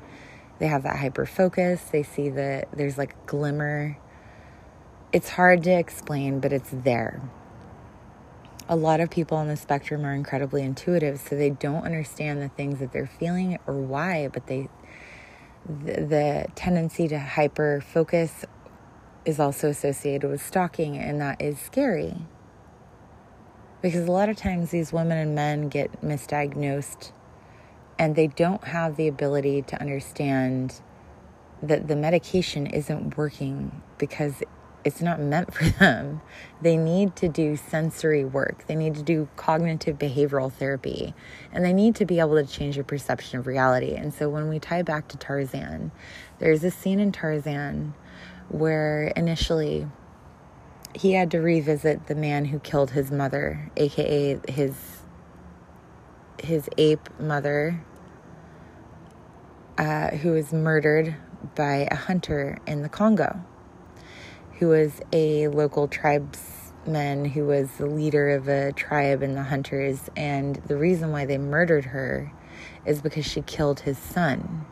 They 0.60 0.68
have 0.68 0.84
that 0.84 0.98
hyper 0.98 1.26
focus. 1.26 1.82
They 1.92 2.04
see 2.04 2.30
that 2.30 2.68
there's 2.74 2.98
like 2.98 3.26
glimmer. 3.26 3.98
It's 5.14 5.30
hard 5.30 5.64
to 5.64 5.72
explain, 5.72 6.40
but 6.40 6.52
it's 6.52 6.70
there. 6.72 7.22
A 8.68 8.76
lot 8.76 9.00
of 9.00 9.10
people 9.10 9.38
on 9.38 9.48
the 9.48 9.58
spectrum 9.58 10.06
are 10.06 10.14
incredibly 10.14 10.62
intuitive, 10.62 11.20
so 11.20 11.36
they 11.36 11.50
don't 11.50 11.84
understand 11.84 12.40
the 12.40 12.50
things 12.50 12.80
that 12.80 12.92
they're 12.92 13.08
feeling 13.08 13.58
or 13.66 13.74
why, 13.76 14.28
but 14.28 14.46
they 14.46 14.70
the, 15.70 16.48
tendency 16.56 17.08
to 17.08 17.20
hyper 17.20 17.82
focus 17.82 18.46
is 19.26 19.40
also 19.40 19.70
associated 19.70 20.30
with 20.30 20.44
stalking, 20.44 20.98
and 20.98 21.22
that 21.22 21.42
is 21.42 21.60
scary. 21.60 22.16
Because 23.82 24.08
a 24.08 24.12
lot 24.12 24.30
of 24.30 24.36
times 24.36 24.72
these 24.72 24.92
women 24.92 25.18
and 25.18 25.36
men 25.36 25.70
get 25.70 26.02
misdiagnosed 26.02 27.12
and 27.98 28.16
they 28.16 28.28
don't 28.28 28.64
have 28.64 28.96
the 28.96 29.08
ability 29.08 29.62
to 29.64 29.80
understand 29.80 30.82
that 31.62 31.88
the 31.88 31.96
medication 31.96 32.66
isn't 32.66 33.18
working 33.18 33.82
because 33.98 34.42
it's 34.90 35.02
not 35.02 35.20
meant 35.20 35.54
for 35.54 35.66
them. 35.80 36.22
They 36.62 36.76
need 36.76 37.16
to 37.18 37.30
do 37.30 37.56
sensory 37.56 38.26
work. 38.26 38.66
They 38.66 38.76
need 38.76 38.96
to 38.96 39.04
do 39.04 39.30
cognitive 39.36 40.00
behavioral 40.00 40.52
therapy. 40.52 41.14
And 41.54 41.64
they 41.64 41.74
need 41.74 41.96
to 41.98 42.06
be 42.06 42.20
able 42.20 42.36
to 42.36 42.46
change 42.46 42.76
their 42.76 42.84
perception 42.84 43.38
of 43.40 43.46
reality. 43.46 43.94
And 43.94 44.12
so 44.12 44.30
when 44.30 44.50
we 44.50 44.58
tie 44.58 44.82
back 44.82 45.08
to 45.10 45.18
Tarzan, 45.18 45.92
there's 46.40 46.64
a 46.64 46.72
scene 46.72 47.00
in 47.00 47.12
Tarzan 47.12 47.94
where 48.50 49.14
initially 49.16 49.88
he 50.96 51.14
had 51.14 51.30
to 51.32 51.40
revisit 51.40 52.08
the 52.08 52.16
man 52.16 52.46
who 52.46 52.58
killed 52.58 52.90
his 52.92 53.12
mother, 53.12 53.70
aka 53.78 54.40
his 54.48 54.74
his 56.42 56.68
ape 56.78 57.08
mother, 57.20 57.80
uh, 59.78 60.10
who 60.10 60.32
was 60.32 60.52
murdered 60.52 61.16
by 61.54 61.88
a 61.92 61.96
hunter 61.96 62.58
in 62.66 62.82
the 62.82 62.90
Congo, 62.90 63.40
who 64.60 64.68
was 64.68 65.02
a 65.14 65.48
local 65.48 65.88
tribesman 65.88 67.26
who 67.26 67.46
was 67.46 67.70
the 67.78 67.86
leader 67.86 68.30
of 68.30 68.48
a 68.50 68.74
tribe 68.74 69.24
in 69.24 69.34
the 69.34 69.44
hunters. 69.44 70.10
And 70.16 70.56
the 70.68 70.78
reason 70.78 71.12
why 71.12 71.26
they 71.26 71.38
murdered 71.38 71.86
her 71.86 72.32
is 72.86 73.02
because 73.02 73.26
she 73.26 73.42
killed 73.42 73.82
his 73.82 73.98
son. 73.98 74.66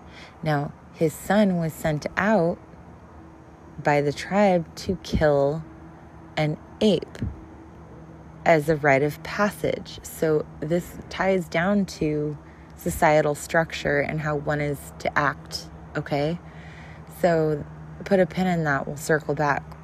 Now, 0.43 0.73
his 0.93 1.13
son 1.13 1.58
was 1.58 1.71
sent 1.71 2.06
out 2.17 2.58
by 3.82 4.02
the 4.02 4.12
tribe 4.12 4.76
to 4.76 4.97
kill 5.04 5.63
an 6.36 6.58
ape 6.82 7.17
as 8.45 8.67
a 8.67 8.76
rite 8.76 9.04
of 9.04 9.21
passage. 9.23 10.00
So 10.04 10.45
this 10.60 10.97
ties 11.10 11.47
down 11.47 11.86
to 11.86 12.38
societal 12.76 13.36
structure 13.36 14.00
and 14.00 14.21
how 14.21 14.36
one 14.36 14.60
is 14.60 14.91
to 15.00 15.17
act, 15.17 15.69
okay? 15.95 16.39
So 17.21 17.63
put 18.06 18.19
a 18.19 18.26
pin 18.26 18.47
in 18.47 18.63
that, 18.63 18.88
we'll 18.88 18.97
circle 18.97 19.36
back. 19.36 19.77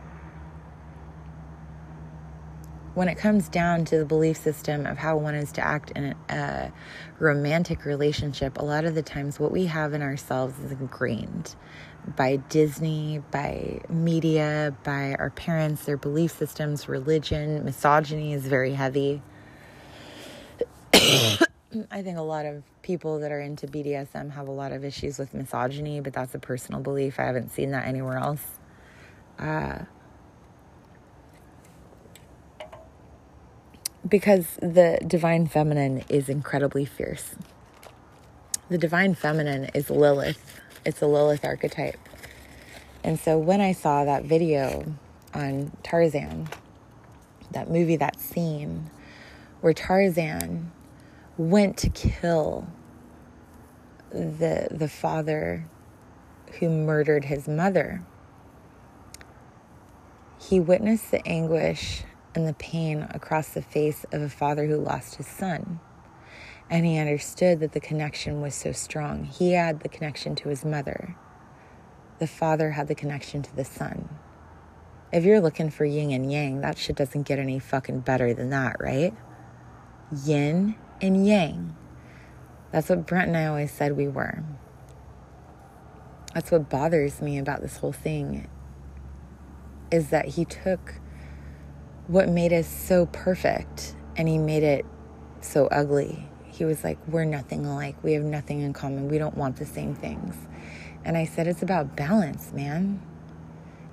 When 2.94 3.08
it 3.08 3.16
comes 3.16 3.50
down 3.50 3.86
to 3.86 3.98
the 3.98 4.06
belief 4.06 4.38
system 4.38 4.86
of 4.86 5.00
how 5.00 5.18
one 5.18 5.34
is 5.34 5.52
to 5.54 5.66
act 5.66 5.92
in 5.92 6.14
a 6.30 6.72
romantic 7.18 7.86
relationship, 7.86 8.60
a 8.60 8.64
lot 8.64 8.86
of 8.86 8.94
the 8.94 9.02
times 9.02 9.40
what 9.40 9.52
we 9.52 9.66
have 9.66 9.94
in 9.94 10.04
ourselves 10.04 10.60
is 10.60 10.72
ingrained 10.72 11.56
by 12.16 12.36
Disney, 12.36 13.24
by 13.32 13.82
media, 13.90 14.76
by 14.84 15.16
our 15.18 15.32
parents, 15.32 15.86
their 15.86 15.98
belief 15.98 16.38
systems, 16.38 16.88
religion. 16.88 17.66
Misogyny 17.66 18.34
is 18.34 18.46
very 18.46 18.74
heavy. 18.74 19.24
I 20.94 22.04
think 22.04 22.20
a 22.20 22.22
lot 22.22 22.46
of 22.46 22.62
people 22.84 23.20
that 23.20 23.32
are 23.32 23.40
into 23.40 23.66
BDSM 23.66 24.32
have 24.34 24.48
a 24.48 24.52
lot 24.52 24.72
of 24.72 24.86
issues 24.86 25.18
with 25.18 25.34
misogyny, 25.34 26.00
but 26.00 26.14
that's 26.14 26.36
a 26.36 26.40
personal 26.40 26.82
belief. 26.82 27.20
I 27.20 27.24
haven't 27.24 27.50
seen 27.50 27.72
that 27.72 27.88
anywhere 27.88 28.18
else. 28.18 28.46
Uh, 29.40 29.80
because 34.08 34.58
the 34.62 35.00
divine 35.06 35.48
feminine 35.48 36.04
is 36.10 36.30
incredibly 36.30 36.86
fierce. 36.86 37.36
The 38.70 38.78
divine 38.78 39.16
feminine 39.16 39.66
is 39.74 39.90
Lilith 39.90 40.62
it's 40.86 41.02
a 41.02 41.08
Lilith 41.08 41.46
archetype. 41.46 41.98
And 43.04 43.20
so 43.20 43.38
when 43.38 43.62
I 43.62 43.72
saw 43.74 44.06
that 44.06 44.24
video 44.24 44.86
on 45.34 45.72
Tarzan, 45.84 46.50
that 47.52 47.70
movie, 47.70 47.96
that 47.98 48.20
scene 48.20 48.90
where 49.62 49.74
Tarzan 49.74 50.72
went 51.38 51.78
to 51.78 51.90
kill 51.90 52.68
the 54.12 54.68
the 54.70 54.88
father 54.88 55.66
who 56.60 56.70
murdered 56.70 57.26
his 57.26 57.48
mother. 57.48 58.04
He 60.40 60.60
witnessed 60.60 61.10
the 61.12 61.26
anguish 61.28 62.04
and 62.36 62.48
the 62.48 62.54
pain 62.54 63.08
across 63.12 63.50
the 63.50 63.62
face 63.62 64.06
of 64.12 64.22
a 64.22 64.30
father 64.30 64.66
who 64.66 64.78
lost 64.78 65.16
his 65.16 65.28
son. 65.28 65.80
And 66.70 66.86
he 66.86 66.98
understood 66.98 67.60
that 67.60 67.74
the 67.74 67.80
connection 67.80 68.42
was 68.42 68.56
so 68.56 68.72
strong. 68.72 69.26
He 69.26 69.52
had 69.54 69.82
the 69.82 69.90
connection 69.90 70.36
to 70.36 70.50
his 70.50 70.66
mother, 70.66 71.16
the 72.20 72.28
father 72.28 72.72
had 72.72 72.88
the 72.88 72.96
connection 72.96 73.42
to 73.44 73.56
the 73.56 73.66
son. 73.66 74.10
If 75.12 75.24
you're 75.26 75.42
looking 75.42 75.70
for 75.70 75.86
yin 75.86 76.12
and 76.12 76.32
yang, 76.32 76.62
that 76.62 76.78
shit 76.78 76.96
doesn't 76.96 77.28
get 77.28 77.38
any 77.40 77.60
fucking 77.60 78.00
better 78.00 78.34
than 78.34 78.50
that, 78.50 78.78
right? 78.80 79.14
Yin 80.26 80.76
and 81.02 81.28
yang. 81.28 81.76
That's 82.72 82.90
what 82.90 83.06
Brent 83.06 83.28
and 83.28 83.38
I 83.38 83.46
always 83.46 83.72
said 83.72 83.96
we 83.96 84.08
were. 84.08 84.44
That's 86.34 86.50
what 86.50 86.70
bothers 86.70 87.22
me 87.22 87.38
about 87.38 87.62
this 87.62 87.78
whole 87.78 87.92
thing 87.92 88.48
is 89.92 90.10
that 90.10 90.30
he 90.30 90.46
took 90.46 90.96
what 92.08 92.30
made 92.30 92.54
us 92.54 92.68
so 92.68 93.06
perfect 93.08 93.96
and 94.16 94.28
he 94.28 94.38
made 94.38 94.64
it 94.64 94.86
so 95.42 95.68
ugly 95.68 96.30
he 96.54 96.66
was 96.66 96.84
like, 96.84 96.98
We're 97.08 97.26
nothing 97.26 97.66
alike. 97.66 97.96
We 98.04 98.14
have 98.14 98.24
nothing 98.24 98.62
in 98.62 98.74
common. 98.74 99.10
We 99.10 99.18
don't 99.18 99.36
want 99.36 99.58
the 99.58 99.66
same 99.66 99.96
things. 99.96 100.36
And 101.04 101.18
I 101.18 101.26
said, 101.26 101.48
It's 101.48 101.64
about 101.64 101.96
balance, 101.96 102.54
man. 102.54 103.02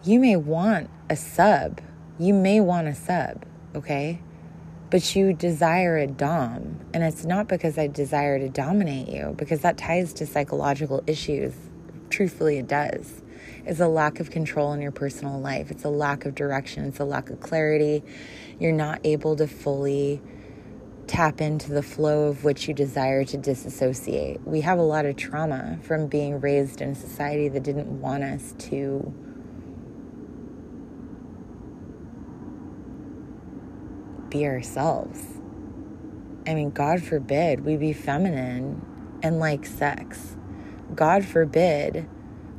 You 0.04 0.20
may 0.20 0.36
want 0.36 0.90
a 1.08 1.16
sub. 1.16 1.80
You 2.18 2.34
may 2.34 2.60
want 2.60 2.86
a 2.86 2.94
sub, 2.94 3.44
okay? 3.74 4.20
But 4.90 5.16
you 5.16 5.32
desire 5.32 5.96
a 5.96 6.06
dom. 6.06 6.80
And 6.92 7.02
it's 7.02 7.24
not 7.24 7.48
because 7.48 7.78
I 7.78 7.86
desire 7.86 8.38
to 8.38 8.48
dominate 8.48 9.08
you, 9.08 9.34
because 9.38 9.60
that 9.60 9.78
ties 9.78 10.12
to 10.14 10.26
psychological 10.26 11.02
issues. 11.06 11.54
Truthfully, 12.10 12.58
it 12.58 12.68
does. 12.68 13.22
It's 13.66 13.80
a 13.80 13.88
lack 13.88 14.20
of 14.20 14.30
control 14.30 14.72
in 14.72 14.80
your 14.80 14.92
personal 14.92 15.38
life, 15.40 15.70
it's 15.70 15.84
a 15.84 15.90
lack 15.90 16.24
of 16.24 16.34
direction, 16.34 16.84
it's 16.86 17.00
a 17.00 17.04
lack 17.04 17.30
of 17.30 17.40
clarity. 17.40 18.02
You're 18.58 18.72
not 18.72 19.00
able 19.04 19.36
to 19.36 19.46
fully 19.46 20.20
tap 21.06 21.40
into 21.40 21.72
the 21.72 21.82
flow 21.82 22.28
of 22.28 22.44
which 22.44 22.68
you 22.68 22.74
desire 22.74 23.24
to 23.24 23.36
disassociate. 23.36 24.40
We 24.46 24.60
have 24.60 24.78
a 24.78 24.82
lot 24.82 25.06
of 25.06 25.16
trauma 25.16 25.78
from 25.82 26.06
being 26.06 26.40
raised 26.40 26.80
in 26.80 26.90
a 26.90 26.94
society 26.94 27.48
that 27.48 27.62
didn't 27.62 28.00
want 28.00 28.22
us 28.22 28.54
to 28.58 29.12
be 34.28 34.46
ourselves. 34.46 35.40
I 36.46 36.54
mean, 36.54 36.70
God 36.70 37.02
forbid 37.02 37.64
we 37.64 37.76
be 37.76 37.92
feminine 37.92 38.80
and 39.22 39.38
like 39.38 39.66
sex. 39.66 40.36
God 40.94 41.24
forbid 41.24 42.08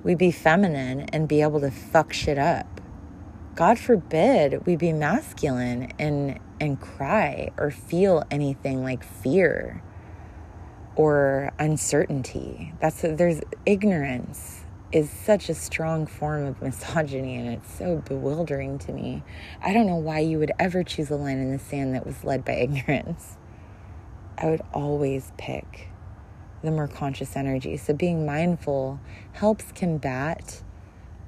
we 0.04 0.16
be 0.16 0.32
feminine 0.32 1.02
and 1.14 1.28
be 1.28 1.42
able 1.42 1.60
to 1.60 1.72
fuck 1.72 2.14
shit 2.14 2.38
up. 2.38 2.82
God 3.56 3.78
forbid 3.78 4.66
we 4.66 4.76
be 4.76 4.94
masculine 4.94 5.92
and 6.00 6.40
and 6.60 6.80
cry 6.80 7.52
or 7.58 7.72
feel 7.72 8.24
anything 8.32 8.84
like 8.84 9.04
fear 9.04 9.82
or 10.96 11.52
uncertainty. 11.60 12.74
That's 12.80 13.02
there's 13.02 13.42
ignorance 13.66 14.62
is 14.92 15.10
such 15.10 15.50
a 15.50 15.54
strong 15.54 16.06
form 16.06 16.46
of 16.46 16.62
misogyny 16.62 17.36
and 17.36 17.48
it's 17.48 17.74
so 17.74 17.98
bewildering 17.98 18.78
to 18.80 18.92
me. 18.92 19.24
I 19.62 19.74
don't 19.74 19.88
know 19.88 19.96
why 19.96 20.20
you 20.20 20.40
would 20.40 20.52
ever 20.60 20.84
choose 20.84 21.10
a 21.10 21.16
line 21.16 21.38
in 21.38 21.52
the 21.52 21.60
sand 21.60 21.96
that 21.96 22.06
was 22.06 22.24
led 22.24 22.44
by 22.44 22.54
ignorance. 22.56 23.38
I 24.38 24.48
would 24.48 24.62
always 24.74 25.32
pick 25.38 25.91
the 26.64 26.72
more 26.72 26.88
conscious 26.88 27.36
energy. 27.36 27.78
So 27.78 27.94
being 27.94 28.26
mindful 28.26 29.00
helps 29.34 29.72
combat 29.72 30.62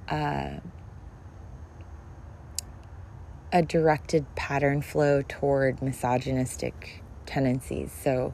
uh, 0.09 0.57
a 3.51 3.61
directed 3.61 4.25
pattern 4.35 4.81
flow 4.81 5.21
toward 5.21 5.81
misogynistic 5.81 7.03
tendencies. 7.25 7.91
So, 7.91 8.33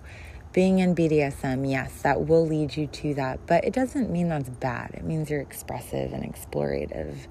being 0.52 0.80
in 0.80 0.96
BDSM, 0.96 1.70
yes, 1.70 2.02
that 2.02 2.26
will 2.26 2.46
lead 2.48 2.76
you 2.76 2.88
to 2.88 3.14
that, 3.14 3.46
but 3.46 3.64
it 3.66 3.74
doesn't 3.74 4.10
mean 4.10 4.30
that's 4.30 4.50
bad. 4.50 4.92
It 4.96 5.04
means 5.04 5.30
you're 5.30 5.42
expressive 5.42 6.12
and 6.12 6.24
explorative 6.24 7.28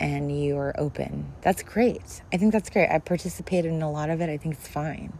and 0.00 0.44
you're 0.44 0.74
open. 0.76 1.32
That's 1.42 1.62
great. 1.62 2.22
I 2.32 2.36
think 2.36 2.52
that's 2.52 2.70
great. 2.70 2.88
I 2.90 2.98
participated 2.98 3.72
in 3.72 3.82
a 3.82 3.90
lot 3.90 4.10
of 4.10 4.20
it. 4.20 4.28
I 4.28 4.38
think 4.38 4.56
it's 4.56 4.66
fine. 4.66 5.12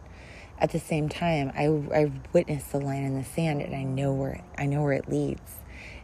At 0.59 0.71
the 0.71 0.79
same 0.79 1.07
time, 1.07 1.51
I 1.55 1.67
I 1.95 2.11
witnessed 2.33 2.71
the 2.71 2.79
line 2.79 3.03
in 3.03 3.15
the 3.15 3.23
sand 3.23 3.61
and 3.61 3.73
I 3.73 3.83
know 3.83 4.13
where 4.13 4.43
I 4.57 4.65
know 4.65 4.83
where 4.83 4.93
it 4.93 5.09
leads. 5.09 5.55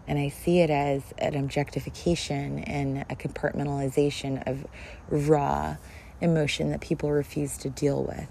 And 0.07 0.19
I 0.19 0.29
see 0.29 0.59
it 0.59 0.69
as 0.69 1.01
an 1.17 1.35
objectification 1.35 2.59
and 2.59 3.05
a 3.09 3.15
compartmentalization 3.15 4.47
of 4.47 4.67
raw 5.09 5.77
emotion 6.21 6.69
that 6.69 6.79
people 6.79 7.11
refuse 7.11 7.57
to 7.57 7.69
deal 7.69 8.03
with. 8.03 8.27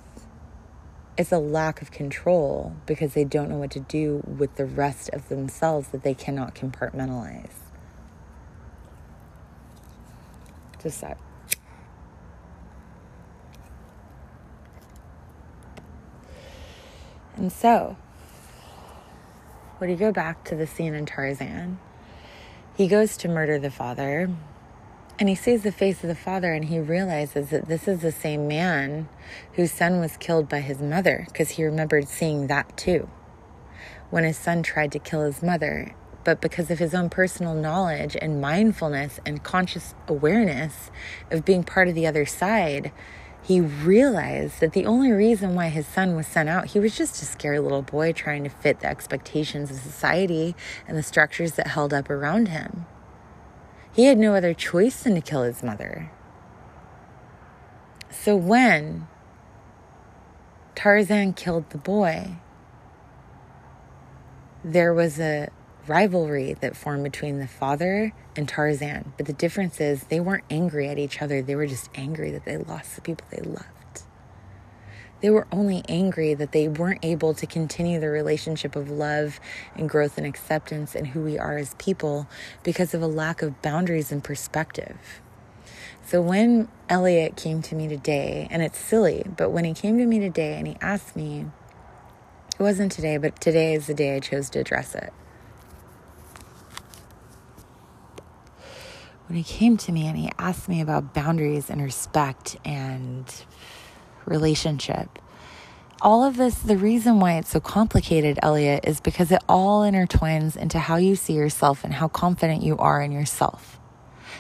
It's 1.19 1.33
a 1.33 1.39
lack 1.39 1.83
of 1.83 1.91
control 1.91 2.75
because 2.87 3.15
they 3.15 3.25
don't 3.25 3.49
know 3.49 3.59
what 3.59 3.71
to 3.73 3.81
do 3.81 4.23
with 4.27 4.57
the 4.57 4.65
rest 4.65 5.11
of 5.11 5.29
themselves 5.29 5.89
that 5.89 6.03
they 6.03 6.15
cannot 6.15 6.55
compartmentalize. 6.55 7.51
Just 10.83 11.01
that. 11.01 11.19
And 17.37 17.53
so, 17.53 17.97
when 19.79 19.91
you 19.91 19.97
go 19.97 20.13
back 20.13 20.45
to 20.45 20.55
the 20.55 20.67
scene 20.67 20.95
in 20.95 21.07
Tarzan, 21.07 21.79
he 22.77 22.89
goes 22.89 23.17
to 23.19 23.29
murder 23.29 23.59
the 23.59 23.71
father 23.71 24.31
and 25.19 25.29
he 25.29 25.35
sees 25.35 25.63
the 25.63 25.73
face 25.73 26.03
of 26.03 26.09
the 26.09 26.15
father 26.15 26.53
and 26.53 26.65
he 26.65 26.81
realizes 26.81 27.51
that 27.51 27.69
this 27.69 27.87
is 27.87 28.01
the 28.01 28.11
same 28.11 28.49
man 28.49 29.09
whose 29.53 29.71
son 29.71 30.01
was 30.01 30.17
killed 30.17 30.49
by 30.49 30.61
his 30.61 30.81
mother 30.81 31.25
because 31.29 31.51
he 31.51 31.65
remembered 31.65 32.09
seeing 32.09 32.49
that 32.49 32.77
too 32.77 33.09
when 34.11 34.25
his 34.25 34.37
son 34.37 34.63
tried 34.63 34.93
to 34.93 34.99
kill 34.99 35.23
his 35.23 35.43
mother. 35.43 35.95
But 36.25 36.41
because 36.41 36.71
of 36.71 36.79
his 36.79 36.95
own 36.95 37.11
personal 37.11 37.55
knowledge 37.55 38.17
and 38.21 38.41
mindfulness 38.41 39.21
and 39.27 39.43
conscious 39.43 39.95
awareness 40.09 40.91
of 41.31 41.45
being 41.45 41.65
part 41.65 41.89
of 41.89 41.95
the 41.95 42.07
other 42.07 42.25
side, 42.25 42.93
he 43.45 43.61
realized 43.61 44.61
that 44.61 44.73
the 44.73 44.87
only 44.87 45.13
reason 45.13 45.55
why 45.55 45.69
his 45.69 45.87
son 45.87 46.17
was 46.17 46.27
sent 46.27 46.49
out, 46.49 46.69
he 46.69 46.81
was 46.81 46.97
just 46.97 47.21
a 47.21 47.27
scary 47.27 47.59
little 47.59 47.83
boy 47.83 48.11
trying 48.13 48.43
to 48.45 48.49
fit 48.49 48.81
the 48.81 48.87
expectations 48.87 49.71
of 49.71 49.77
society 49.77 50.57
and 50.89 50.97
the 50.97 51.03
structures 51.03 51.53
that 51.53 51.67
held 51.67 51.93
up 51.93 52.09
around 52.09 52.49
him. 52.49 52.87
He 53.93 54.07
had 54.07 54.17
no 54.17 54.35
other 54.35 54.55
choice 54.55 55.03
than 55.03 55.15
to 55.15 55.21
kill 55.21 55.43
his 55.43 55.63
mother. 55.63 56.11
So 58.11 58.35
when 58.35 59.09
Tarzan 60.75 61.35
killed 61.35 61.69
the 61.69 61.79
boy, 61.79 62.37
there 64.65 64.95
was 64.95 65.21
a 65.21 65.51
rivalry 65.87 66.55
that 66.61 66.77
formed 66.77 67.05
between 67.05 67.39
the 67.39 67.47
father 67.47 68.13
and 68.37 68.49
Tarzan. 68.49 69.13
But 69.17 69.27
the 69.27 69.33
difference 69.33 69.81
is 69.81 70.05
they 70.05 70.21
weren't 70.21 70.45
angry 70.51 70.89
at 70.89 70.99
each 70.99 71.23
other, 71.23 71.43
they 71.43 71.57
were 71.57 71.67
just 71.67 71.91
angry 71.95 72.31
that 72.31 72.45
they 72.45 72.57
lost 72.57 72.95
the 72.95 73.01
people 73.01 73.27
they 73.31 73.43
loved. 73.43 73.69
They 75.21 75.31
were 75.31 75.47
only 75.51 75.83
angry 75.89 76.35
that 76.35 76.53
they 76.53 76.69
weren't 76.69 77.03
able 77.03 77.33
to 77.33 77.47
continue 77.47 77.99
the 77.99 78.11
relationship 78.11 78.77
of 78.77 78.91
love 78.91 79.41
and 79.75 79.89
growth 79.89 80.19
and 80.19 80.27
acceptance 80.27 80.95
and 80.95 81.07
who 81.07 81.23
we 81.23 81.39
are 81.39 81.57
as 81.57 81.75
people 81.75 82.29
because 82.63 82.93
of 82.93 83.01
a 83.01 83.07
lack 83.07 83.41
of 83.41 83.63
boundaries 83.63 84.13
and 84.13 84.23
perspective. 84.23 84.99
So 86.07 86.21
when 86.21 86.69
Elliot 86.91 87.37
came 87.37 87.63
to 87.63 87.75
me 87.75 87.89
today, 87.89 88.47
and 88.51 88.63
it's 88.63 88.79
silly, 88.79 89.25
but 89.37 89.49
when 89.49 89.65
he 89.65 89.73
came 89.73 89.97
to 89.97 90.05
me 90.05 90.19
today 90.19 90.59
and 90.59 90.67
he 90.67 90.77
asked 90.83 91.17
me, 91.17 91.47
it 92.59 92.63
wasn't 92.63 92.93
today, 92.93 93.17
but 93.17 93.41
today 93.41 93.73
is 93.73 93.87
the 93.87 93.95
day 93.95 94.17
I 94.17 94.21
chose 94.21 94.51
to 94.51 94.59
address 94.59 94.95
it. 94.95 95.13
When 99.27 99.37
he 99.37 99.45
came 99.45 99.77
to 99.79 99.93
me 99.93 100.07
and 100.07 100.17
he 100.17 100.31
asked 100.39 100.69
me 100.69 100.81
about 100.81 101.15
boundaries 101.15 101.71
and 101.71 101.83
respect 101.83 102.57
and 102.65 103.25
relationship. 104.27 105.19
All 106.03 106.23
of 106.25 106.37
this, 106.37 106.57
the 106.57 106.77
reason 106.77 107.21
why 107.21 107.39
it's 107.39 107.51
so 107.51 107.61
complicated, 107.61 108.39
Elliot, 108.43 108.85
is 108.87 109.01
because 109.01 109.33
it 109.33 109.43
all 109.49 109.83
intertwines 109.83 110.57
into 110.57 110.79
how 110.79 110.97
you 110.97 111.17
see 111.17 111.33
yourself 111.33 111.85
and 111.85 111.95
how 111.95 112.09
confident 112.09 112.63
you 112.63 112.77
are 112.77 113.01
in 113.01 113.13
yourself. 113.13 113.81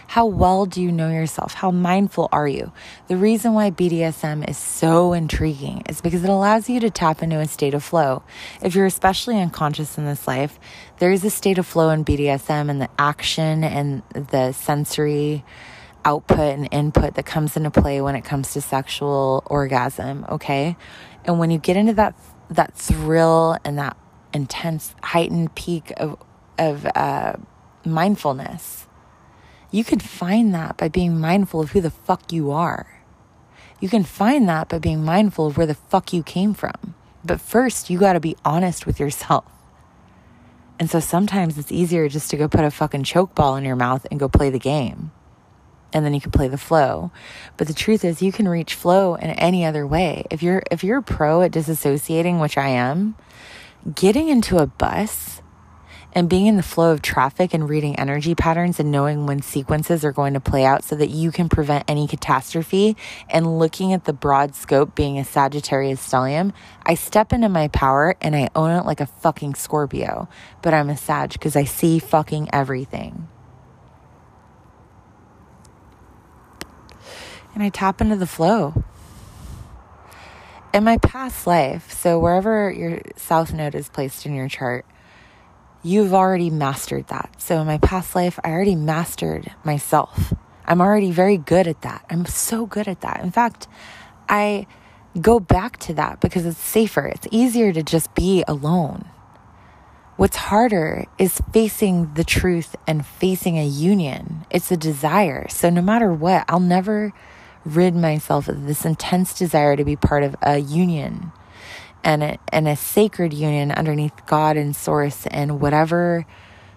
How 0.07 0.27
well 0.27 0.67
do 0.67 0.83
you 0.83 0.93
know 0.93 1.11
yourself? 1.11 1.55
How 1.55 1.71
mindful 1.71 2.29
are 2.31 2.47
you? 2.47 2.73
The 3.09 3.17
reason 3.17 3.55
why 3.55 3.71
BDSM 3.71 4.49
is 4.49 4.57
so 4.59 5.13
intriguing 5.13 5.83
is 5.89 6.01
because 6.01 6.23
it 6.25 6.31
allows 6.31 6.69
you 6.69 6.81
to 6.81 6.91
tap 6.91 7.23
into 7.23 7.39
a 7.41 7.47
state 7.47 7.75
of 7.75 7.83
flow. 7.83 8.23
If 8.63 8.75
you're 8.75 8.87
especially 8.87 9.41
unconscious 9.41 9.99
in 9.99 10.05
this 10.05 10.27
life, 10.27 10.59
there 10.99 11.11
is 11.11 11.25
a 11.25 11.31
state 11.31 11.59
of 11.59 11.67
flow 11.67 11.91
in 11.91 12.05
BDSM 12.05 12.71
and 12.71 12.81
the 12.81 12.91
action 12.99 13.65
and 13.65 14.03
the 14.13 14.53
sensory 14.53 15.45
output 16.05 16.59
and 16.59 16.69
input 16.71 17.15
that 17.15 17.27
comes 17.27 17.57
into 17.57 17.71
play 17.71 18.01
when 18.01 18.15
it 18.15 18.25
comes 18.25 18.53
to 18.53 18.61
sexual 18.61 19.43
orgasm, 19.47 20.27
okay? 20.29 20.77
And 21.25 21.39
when 21.39 21.51
you 21.51 21.59
get 21.59 21.77
into 21.77 21.95
that 21.95 22.15
that 22.51 22.75
thrill 22.75 23.57
and 23.65 23.79
that 23.79 23.97
intense 24.35 24.95
heightened 25.03 25.55
peak 25.55 25.93
of 25.97 26.19
of 26.59 26.87
uh, 26.95 27.35
mindfulness, 27.85 28.87
you 29.75 29.83
can 29.83 29.99
find 29.99 30.55
that 30.55 30.77
by 30.77 30.87
being 30.87 31.18
mindful 31.18 31.61
of 31.61 31.72
who 31.72 31.81
the 31.81 31.91
fuck 31.91 32.33
you 32.33 32.53
are. 32.53 33.03
You 33.81 33.89
can 33.89 34.05
find 34.05 34.49
that 34.49 34.68
by 34.68 34.79
being 34.79 35.05
mindful 35.05 35.49
of 35.49 35.57
where 35.57 35.66
the 35.66 35.75
fuck 35.75 36.12
you 36.12 36.22
came 36.22 36.55
from. 36.55 36.95
But 37.25 37.41
first, 37.41 37.91
you 37.91 37.99
got 37.99 38.12
to 38.12 38.20
be 38.20 38.37
honest 38.45 38.87
with 38.87 39.01
yourself. 39.01 39.51
And 40.79 40.89
so 40.89 41.01
sometimes 41.01 41.59
it's 41.59 41.72
easier 41.72 42.09
just 42.09 42.31
to 42.31 42.37
go 42.37 42.47
put 42.47 42.64
a 42.64 42.70
fucking 42.70 43.03
choke 43.03 43.35
ball 43.35 43.57
in 43.57 43.64
your 43.64 43.75
mouth 43.75 44.07
and 44.12 44.20
go 44.20 44.29
play 44.29 44.49
the 44.49 44.61
game. 44.61 45.11
And 45.93 46.05
then 46.05 46.14
you 46.14 46.20
can 46.20 46.31
play 46.31 46.47
the 46.47 46.57
flow. 46.57 47.11
But 47.57 47.66
the 47.66 47.75
truth 47.75 48.05
is 48.05 48.22
you 48.22 48.31
can 48.31 48.47
reach 48.47 48.75
flow 48.75 49.16
in 49.16 49.31
any 49.31 49.64
other 49.64 49.85
way. 49.85 50.25
If 50.31 50.41
you're 50.41 50.62
if 50.70 50.85
you're 50.85 50.99
a 50.99 51.03
pro 51.03 51.43
at 51.43 51.51
disassociating, 51.51 52.41
which 52.41 52.57
I 52.57 52.68
am, 52.68 53.16
getting 53.93 54.29
into 54.29 54.59
a 54.59 54.68
bus 54.68 55.43
and 56.15 56.29
being 56.29 56.47
in 56.47 56.57
the 56.57 56.62
flow 56.62 56.93
of 56.93 57.03
traffic 57.03 57.53
and 57.53 57.69
reading 57.69 57.99
energy 57.99 58.35
patterns 58.35 58.79
and 58.79 58.93
knowing 58.93 59.27
when 59.27 59.43
sequences 59.43 60.05
are 60.05 60.12
going 60.12 60.35
to 60.35 60.41
play 60.41 60.65
out 60.65 60.85
so 60.85 60.95
that 60.95 61.11
you 61.11 61.33
can 61.33 61.49
prevent 61.49 61.85
any 61.89 62.07
catastrophe 62.07 62.97
and 63.29 63.59
looking 63.59 63.93
at 63.93 64.05
the 64.05 64.12
broad 64.12 64.55
scope 64.55 64.95
being 64.95 65.19
a 65.19 65.25
Sagittarius 65.25 66.07
stellium, 66.07 66.53
I 66.87 66.95
step 66.95 67.33
into 67.33 67.49
my 67.49 67.69
power 67.69 68.17
and 68.21 68.37
I 68.37 68.49
own 68.55 68.71
it 68.71 68.87
like 68.87 69.01
a 69.01 69.07
fucking 69.07 69.57
Scorpio. 69.57 70.29
But 70.62 70.73
I'm 70.73 70.89
a 70.89 70.97
Sag 70.97 71.33
because 71.33 71.57
I 71.57 71.65
see 71.65 71.99
fucking 71.99 72.51
everything. 72.53 73.29
And 77.55 77.62
I 77.62 77.69
tap 77.69 78.01
into 78.01 78.17
the 78.17 78.27
flow. 78.27 78.85
In 80.73 80.83
my 80.83 80.99
past 80.99 81.47
life, 81.47 81.93
so 81.93 82.19
wherever 82.19 82.69
your 82.71 83.01
south 83.17 83.53
node 83.53 83.77
is 83.77 83.89
placed 83.89 84.27
in 84.27 84.35
your 84.35 84.49
chart, 84.49 84.85
you've 85.85 86.14
already 86.14 86.51
mastered 86.51 87.07
that. 87.09 87.30
So 87.39 87.61
in 87.61 87.66
my 87.66 87.78
past 87.78 88.16
life, 88.16 88.41
I 88.43 88.51
already 88.51 88.74
mastered 88.74 89.53
myself. 89.62 90.32
I'm 90.64 90.80
already 90.80 91.12
very 91.12 91.37
good 91.37 91.68
at 91.68 91.82
that. 91.82 92.05
I'm 92.09 92.24
so 92.24 92.66
good 92.66 92.89
at 92.89 93.03
that. 93.03 93.22
In 93.22 93.30
fact, 93.30 93.68
I 94.28 94.66
go 95.20 95.39
back 95.39 95.76
to 95.80 95.95
that 95.95 96.20
because 96.20 96.47
it's 96.47 96.59
safer. 96.59 97.07
It's 97.07 97.28
easier 97.30 97.72
to 97.72 97.82
just 97.82 98.14
be 98.14 98.43
alone. 98.49 99.05
What's 100.16 100.37
harder 100.37 101.05
is 101.18 101.43
facing 101.53 102.14
the 102.14 102.24
truth 102.24 102.76
and 102.87 103.05
facing 103.05 103.59
a 103.59 103.66
union. 103.66 104.47
It's 104.51 104.70
a 104.70 104.76
desire. 104.76 105.47
So 105.51 105.68
no 105.70 105.82
matter 105.82 106.12
what, 106.12 106.45
I'll 106.49 106.61
never 106.61 107.12
rid 107.64 107.95
myself 107.95 108.49
of 108.49 108.66
this 108.66 108.85
intense 108.85 109.35
desire 109.35 109.76
to 109.76 109.85
be 109.85 109.97
part 109.97 110.22
of 110.22 110.37
a 110.41 110.59
union 110.59 111.32
and 112.05 112.23
a, 112.23 112.39
and 112.53 112.69
a 112.69 112.77
sacred 112.77 113.33
union 113.33 113.73
underneath 113.73 114.27
God 114.27 114.57
and 114.57 114.77
source 114.77 115.27
and 115.27 115.61
whatever 115.61 116.27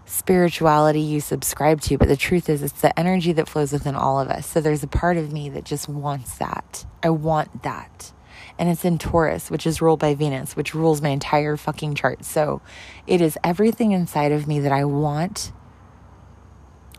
spirituality 0.06 1.02
you 1.02 1.20
subscribe 1.20 1.82
to. 1.82 1.98
But 1.98 2.08
the 2.08 2.16
truth 2.16 2.50
is, 2.50 2.64
it's 2.64 2.82
the 2.82 2.98
energy 2.98 3.34
that 3.34 3.50
flows 3.50 3.74
within 3.74 3.96
all 3.96 4.20
of 4.20 4.30
us. 4.30 4.48
So 4.48 4.62
there's 4.62 4.84
a 4.84 4.88
part 4.88 5.18
of 5.18 5.32
me 5.32 5.50
that 5.50 5.66
just 5.66 5.90
wants 5.90 6.38
that. 6.38 6.86
I 7.04 7.10
want 7.10 7.64
that. 7.64 8.14
And 8.58 8.70
it's 8.70 8.86
in 8.86 8.98
Taurus, 8.98 9.52
which 9.52 9.68
is 9.68 9.82
ruled 9.82 10.00
by 10.00 10.16
Venus, 10.16 10.56
which 10.56 10.74
rules 10.74 11.02
my 11.02 11.10
entire 11.10 11.58
fucking 11.58 11.96
chart. 11.96 12.24
So 12.26 12.62
it 13.06 13.22
is 13.22 13.38
everything 13.44 13.92
inside 13.92 14.32
of 14.32 14.48
me 14.48 14.60
that 14.62 14.72
I 14.72 14.86
want 14.86 15.52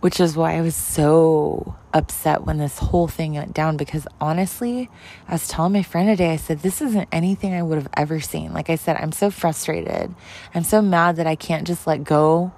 which 0.01 0.21
is 0.21 0.37
why 0.37 0.57
I 0.57 0.61
was 0.61 0.77
so 0.77 1.75
upset 1.93 2.45
when 2.45 2.59
this 2.59 2.79
whole 2.79 3.09
thing 3.09 3.35
went 3.35 3.55
down 3.55 3.77
because 3.77 4.07
honestly, 4.21 4.89
I 5.27 5.33
was 5.33 5.49
telling 5.49 5.73
my 5.73 5.83
friend 5.83 6.09
today, 6.09 6.33
I 6.33 6.37
said, 6.37 6.61
This 6.61 6.81
isn't 6.81 7.09
anything 7.11 7.55
I 7.55 7.63
would 7.63 7.79
have 7.79 7.89
ever 7.97 8.21
seen. 8.21 8.53
Like 8.53 8.71
I 8.71 8.77
said, 8.77 8.97
I'm 8.97 9.13
so 9.13 9.31
frustrated. 9.31 10.15
I'm 10.55 10.65
so 10.65 10.81
mad 10.81 11.17
that 11.17 11.27
I 11.27 11.35
can't 11.35 11.67
just 11.67 11.87
let 11.87 12.05
go. 12.05 12.53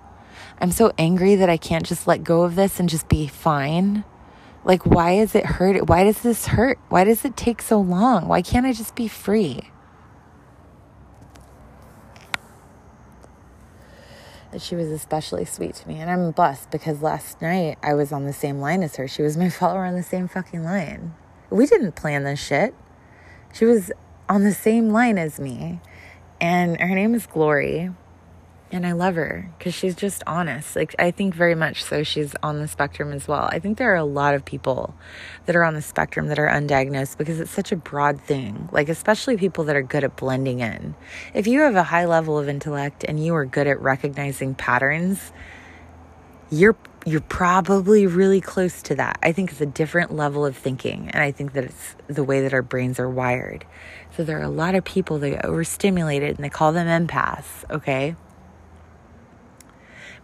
I'm 0.60 0.70
so 0.70 0.92
angry 0.98 1.36
that 1.36 1.48
I 1.48 1.56
can't 1.56 1.86
just 1.86 2.06
let 2.06 2.22
go 2.22 2.42
of 2.42 2.54
this 2.54 2.78
and 2.78 2.88
just 2.88 3.08
be 3.08 3.26
fine. 3.26 4.04
Like, 4.62 4.84
why 4.84 5.12
is 5.12 5.34
it 5.34 5.46
hurt? 5.46 5.88
Why 5.88 6.04
does 6.04 6.20
this 6.20 6.48
hurt? 6.48 6.78
Why 6.90 7.04
does 7.04 7.24
it 7.24 7.36
take 7.36 7.62
so 7.62 7.80
long? 7.80 8.28
Why 8.28 8.42
can't 8.42 8.66
I 8.66 8.74
just 8.74 8.94
be 8.94 9.08
free? 9.08 9.70
That 14.52 14.62
she 14.62 14.74
was 14.74 14.88
especially 14.88 15.44
sweet 15.44 15.74
to 15.76 15.88
me. 15.88 16.00
And 16.00 16.10
I'm 16.10 16.30
blessed 16.30 16.70
because 16.70 17.02
last 17.02 17.40
night 17.40 17.78
I 17.82 17.94
was 17.94 18.12
on 18.12 18.24
the 18.24 18.32
same 18.32 18.60
line 18.60 18.82
as 18.82 18.96
her. 18.96 19.08
She 19.08 19.22
was 19.22 19.36
my 19.36 19.48
follower 19.60 19.84
on 19.84 19.94
the 19.94 20.02
same 20.02 20.28
fucking 20.28 20.64
line. 20.64 21.14
We 21.50 21.66
didn't 21.66 21.92
plan 21.92 22.24
this 22.24 22.44
shit. 22.44 22.74
She 23.52 23.64
was 23.64 23.90
on 24.28 24.44
the 24.44 24.54
same 24.54 24.90
line 24.90 25.18
as 25.18 25.40
me. 25.40 25.80
And 26.40 26.80
her 26.80 26.94
name 26.94 27.14
is 27.14 27.26
Glory 27.26 27.90
and 28.72 28.86
I 28.86 28.92
love 28.92 29.16
her 29.16 29.50
because 29.58 29.74
she's 29.74 29.96
just 29.96 30.22
honest. 30.26 30.76
Like, 30.76 30.94
I 30.98 31.10
think 31.10 31.34
very 31.34 31.54
much 31.54 31.82
so 31.82 32.02
she's 32.02 32.34
on 32.42 32.60
the 32.60 32.68
spectrum 32.68 33.12
as 33.12 33.26
well. 33.26 33.48
I 33.50 33.58
think 33.58 33.78
there 33.78 33.92
are 33.92 33.96
a 33.96 34.04
lot 34.04 34.34
of 34.34 34.44
people 34.44 34.94
that 35.46 35.56
are 35.56 35.64
on 35.64 35.74
the 35.74 35.82
spectrum 35.82 36.28
that 36.28 36.38
are 36.38 36.48
undiagnosed 36.48 37.18
because 37.18 37.40
it's 37.40 37.50
such 37.50 37.72
a 37.72 37.76
broad 37.76 38.20
thing. 38.20 38.68
Like, 38.70 38.88
especially 38.88 39.36
people 39.36 39.64
that 39.64 39.76
are 39.76 39.82
good 39.82 40.04
at 40.04 40.16
blending 40.16 40.60
in. 40.60 40.94
If 41.34 41.46
you 41.46 41.60
have 41.60 41.74
a 41.74 41.82
high 41.82 42.04
level 42.04 42.38
of 42.38 42.48
intellect 42.48 43.04
and 43.04 43.24
you 43.24 43.34
are 43.34 43.44
good 43.44 43.66
at 43.66 43.80
recognizing 43.80 44.54
patterns, 44.54 45.32
you're 46.50 46.76
you're 47.06 47.20
probably 47.22 48.06
really 48.06 48.42
close 48.42 48.82
to 48.82 48.94
that. 48.96 49.18
I 49.22 49.32
think 49.32 49.52
it's 49.52 49.60
a 49.62 49.66
different 49.66 50.14
level 50.14 50.44
of 50.44 50.54
thinking, 50.54 51.08
and 51.10 51.22
I 51.22 51.32
think 51.32 51.54
that 51.54 51.64
it's 51.64 51.96
the 52.08 52.22
way 52.22 52.42
that 52.42 52.52
our 52.52 52.60
brains 52.60 53.00
are 53.00 53.08
wired. 53.08 53.64
So 54.14 54.22
there 54.22 54.38
are 54.38 54.42
a 54.42 54.50
lot 54.50 54.74
of 54.74 54.84
people 54.84 55.18
that 55.20 55.30
get 55.30 55.44
overstimulated 55.46 56.36
and 56.36 56.44
they 56.44 56.50
call 56.50 56.72
them 56.72 56.86
empaths, 56.86 57.64
okay? 57.70 58.16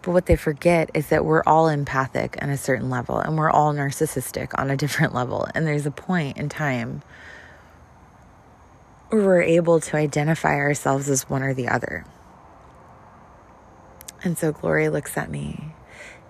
But 0.07 0.13
what 0.13 0.27
they 0.27 0.37
forget 0.37 0.89
is 0.95 1.09
that 1.09 1.25
we're 1.25 1.43
all 1.49 1.67
empathic 1.67 2.39
on 2.41 2.49
a 2.49 2.57
certain 2.57 2.89
level 2.89 3.19
and 3.19 3.37
we're 3.37 3.51
all 3.51 3.75
narcissistic 3.75 4.51
on 4.57 4.71
a 4.71 4.77
different 4.77 5.13
level. 5.13 5.49
And 5.53 5.67
there's 5.67 5.85
a 5.85 5.91
point 5.91 6.37
in 6.37 6.49
time 6.49 7.03
where 9.09 9.21
we're 9.21 9.43
able 9.43 9.81
to 9.81 9.97
identify 9.97 10.55
ourselves 10.59 11.11
as 11.11 11.29
one 11.29 11.43
or 11.43 11.55
the 11.55 11.67
other. 11.67 12.05
And 14.23 14.39
so 14.39 14.53
Glory 14.53 14.89
looks 14.91 15.17
at 15.17 15.29
me 15.29 15.75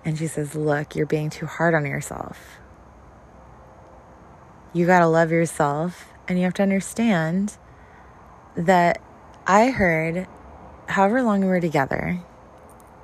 and 0.07 0.17
she 0.17 0.27
says, 0.27 0.55
Look, 0.55 0.97
you're 0.97 1.05
being 1.05 1.29
too 1.29 1.45
hard 1.45 1.75
on 1.75 1.85
yourself. 1.85 2.59
You 4.73 4.87
got 4.87 5.01
to 5.01 5.07
love 5.07 5.31
yourself 5.31 6.09
and 6.27 6.39
you 6.39 6.45
have 6.45 6.55
to 6.55 6.63
understand 6.63 7.59
that 8.57 9.03
I 9.47 9.69
heard 9.69 10.27
however 10.89 11.23
long 11.23 11.43
we 11.43 11.49
were 11.49 11.61
together, 11.61 12.23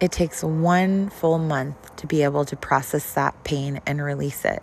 it 0.03 0.11
takes 0.11 0.43
one 0.43 1.09
full 1.11 1.39
month 1.39 1.95
to 1.95 2.09
be 2.09 2.25
able 2.25 2.45
to 2.45 2.57
process 2.57 3.15
that 3.15 3.45
pain 3.45 3.81
and 3.87 4.03
release 4.03 4.45
it. 4.45 4.61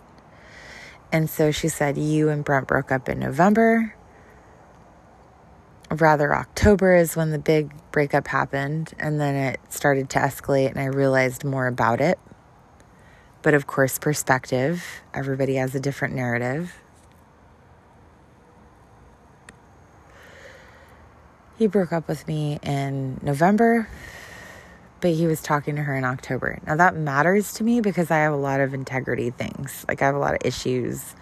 And 1.10 1.30
so 1.30 1.50
she 1.50 1.68
said, 1.68 1.96
You 1.96 2.28
and 2.28 2.44
Brent 2.44 2.68
broke 2.68 2.92
up 2.92 3.08
in 3.08 3.18
November. 3.20 3.94
Rather, 5.90 6.36
October 6.36 6.94
is 6.94 7.16
when 7.16 7.30
the 7.30 7.38
big 7.38 7.72
breakup 7.90 8.28
happened. 8.28 8.92
And 8.98 9.18
then 9.18 9.34
it 9.34 9.60
started 9.70 10.10
to 10.10 10.18
escalate, 10.18 10.72
and 10.72 10.78
I 10.78 10.84
realized 10.84 11.42
more 11.42 11.66
about 11.66 12.02
it. 12.02 12.18
But 13.40 13.54
of 13.54 13.66
course, 13.66 13.98
perspective. 13.98 14.84
Everybody 15.14 15.54
has 15.54 15.74
a 15.74 15.80
different 15.80 16.14
narrative. 16.14 16.74
He 21.56 21.66
broke 21.66 21.92
up 21.92 22.08
with 22.08 22.28
me 22.28 22.58
in 22.62 23.20
November 23.22 23.88
but 25.00 25.12
he 25.12 25.26
was 25.26 25.40
talking 25.40 25.76
to 25.76 25.82
her 25.82 25.94
in 25.96 26.04
October. 26.04 26.58
Now 26.66 26.76
that 26.76 26.94
matters 26.94 27.52
to 27.54 27.64
me 27.64 27.80
because 27.80 28.10
I 28.10 28.18
have 28.18 28.32
a 28.32 28.36
lot 28.36 28.60
of 28.60 28.74
integrity 28.74 29.30
things. 29.30 29.84
Like 29.88 30.02
I 30.02 30.06
have 30.06 30.14
a 30.14 30.18
lot 30.18 30.34
of 30.34 30.40
issues 30.44 31.14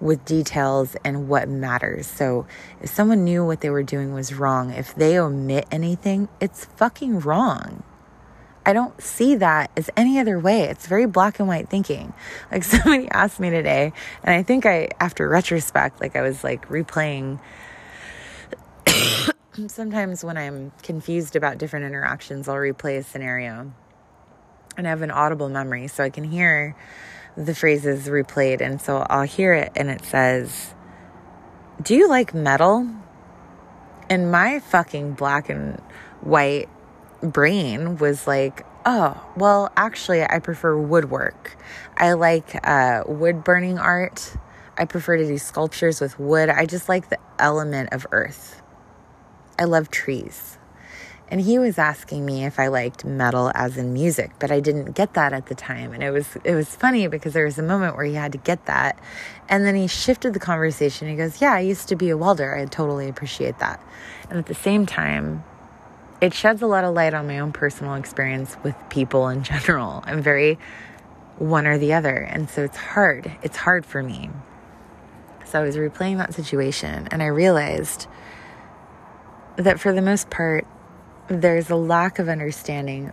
with 0.00 0.24
details 0.24 0.96
and 1.04 1.28
what 1.28 1.48
matters. 1.48 2.06
So 2.06 2.46
if 2.80 2.88
someone 2.90 3.24
knew 3.24 3.44
what 3.44 3.60
they 3.60 3.70
were 3.70 3.82
doing 3.82 4.14
was 4.14 4.32
wrong, 4.32 4.70
if 4.70 4.94
they 4.94 5.18
omit 5.18 5.66
anything, 5.70 6.28
it's 6.40 6.64
fucking 6.64 7.20
wrong. 7.20 7.82
I 8.64 8.74
don't 8.74 9.00
see 9.00 9.34
that 9.36 9.70
as 9.76 9.88
any 9.96 10.18
other 10.18 10.38
way. 10.38 10.64
It's 10.64 10.86
very 10.86 11.06
black 11.06 11.38
and 11.38 11.48
white 11.48 11.68
thinking. 11.70 12.12
Like 12.52 12.64
somebody 12.64 13.08
asked 13.10 13.40
me 13.40 13.50
today, 13.50 13.92
and 14.22 14.34
I 14.34 14.42
think 14.42 14.66
I, 14.66 14.90
after 15.00 15.28
retrospect, 15.28 16.00
like 16.00 16.16
I 16.16 16.22
was 16.22 16.44
like 16.44 16.68
replaying 16.68 17.40
sometimes 19.66 20.22
when 20.22 20.36
I'm 20.36 20.70
confused 20.84 21.34
about 21.34 21.58
different 21.58 21.86
interactions, 21.86 22.48
I'll 22.48 22.54
replay 22.54 22.98
a 22.98 23.02
scenario 23.02 23.72
and 24.76 24.86
I 24.86 24.90
have 24.90 25.02
an 25.02 25.10
audible 25.10 25.48
memory 25.48 25.88
so 25.88 26.04
I 26.04 26.10
can 26.10 26.22
hear 26.22 26.76
the 27.36 27.54
phrases 27.54 28.06
replayed. 28.06 28.60
And 28.60 28.80
so 28.80 29.04
I'll 29.10 29.26
hear 29.26 29.54
it 29.54 29.72
and 29.74 29.90
it 29.90 30.04
says, 30.04 30.74
Do 31.82 31.96
you 31.96 32.08
like 32.08 32.34
metal? 32.34 32.88
And 34.08 34.30
my 34.30 34.60
fucking 34.60 35.14
black 35.14 35.48
and 35.48 35.80
white 36.20 36.68
brain 37.20 37.96
was 37.96 38.26
like, 38.28 38.64
Oh, 38.86 39.20
well, 39.36 39.72
actually, 39.76 40.22
I 40.22 40.38
prefer 40.38 40.78
woodwork. 40.78 41.56
I 41.96 42.12
like 42.12 42.56
uh, 42.66 43.02
wood 43.06 43.42
burning 43.42 43.78
art. 43.78 44.36
I 44.78 44.84
prefer 44.84 45.16
to 45.16 45.26
do 45.26 45.36
sculptures 45.36 46.00
with 46.00 46.18
wood. 46.20 46.48
I 46.48 46.64
just 46.64 46.88
like 46.88 47.08
the 47.08 47.18
element 47.40 47.92
of 47.92 48.06
earth. 48.12 48.62
I 49.58 49.64
love 49.64 49.90
trees. 49.90 50.58
And 51.30 51.42
he 51.42 51.58
was 51.58 51.76
asking 51.76 52.24
me 52.24 52.46
if 52.46 52.58
I 52.58 52.68
liked 52.68 53.04
metal 53.04 53.52
as 53.54 53.76
in 53.76 53.92
music, 53.92 54.30
but 54.38 54.50
I 54.50 54.60
didn't 54.60 54.92
get 54.92 55.12
that 55.12 55.34
at 55.34 55.46
the 55.46 55.54
time. 55.54 55.92
And 55.92 56.02
it 56.02 56.10
was 56.10 56.36
it 56.42 56.54
was 56.54 56.74
funny 56.74 57.06
because 57.06 57.34
there 57.34 57.44
was 57.44 57.58
a 57.58 57.62
moment 57.62 57.96
where 57.96 58.06
he 58.06 58.14
had 58.14 58.32
to 58.32 58.38
get 58.38 58.64
that. 58.64 58.98
And 59.46 59.66
then 59.66 59.74
he 59.74 59.86
shifted 59.86 60.32
the 60.32 60.40
conversation. 60.40 61.06
He 61.06 61.16
goes, 61.16 61.42
"Yeah, 61.42 61.52
I 61.52 61.60
used 61.60 61.88
to 61.88 61.96
be 61.96 62.08
a 62.08 62.16
welder. 62.16 62.54
I 62.56 62.64
totally 62.64 63.08
appreciate 63.08 63.58
that." 63.58 63.78
And 64.30 64.38
at 64.38 64.46
the 64.46 64.54
same 64.54 64.86
time, 64.86 65.44
it 66.22 66.32
sheds 66.32 66.62
a 66.62 66.66
lot 66.66 66.84
of 66.84 66.94
light 66.94 67.12
on 67.12 67.26
my 67.26 67.38
own 67.38 67.52
personal 67.52 67.94
experience 67.94 68.56
with 68.62 68.74
people 68.88 69.28
in 69.28 69.42
general. 69.52 70.02
I'm 70.06 70.22
very 70.22 70.58
one 71.38 71.66
or 71.66 71.78
the 71.78 71.92
other. 71.92 72.16
And 72.16 72.48
so 72.50 72.64
it's 72.64 72.76
hard. 72.76 73.30
It's 73.42 73.56
hard 73.56 73.86
for 73.86 74.02
me. 74.02 74.30
So 75.44 75.60
I 75.60 75.62
was 75.62 75.76
replaying 75.76 76.18
that 76.18 76.34
situation 76.34 77.08
and 77.10 77.22
I 77.22 77.26
realized 77.26 78.06
that 79.58 79.80
for 79.80 79.92
the 79.92 80.00
most 80.00 80.30
part, 80.30 80.66
there's 81.26 81.68
a 81.68 81.76
lack 81.76 82.18
of 82.18 82.28
understanding 82.28 83.12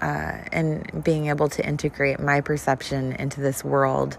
uh, 0.00 0.38
and 0.52 1.02
being 1.04 1.26
able 1.26 1.48
to 1.48 1.66
integrate 1.66 2.20
my 2.20 2.40
perception 2.40 3.12
into 3.12 3.40
this 3.40 3.64
world 3.64 4.16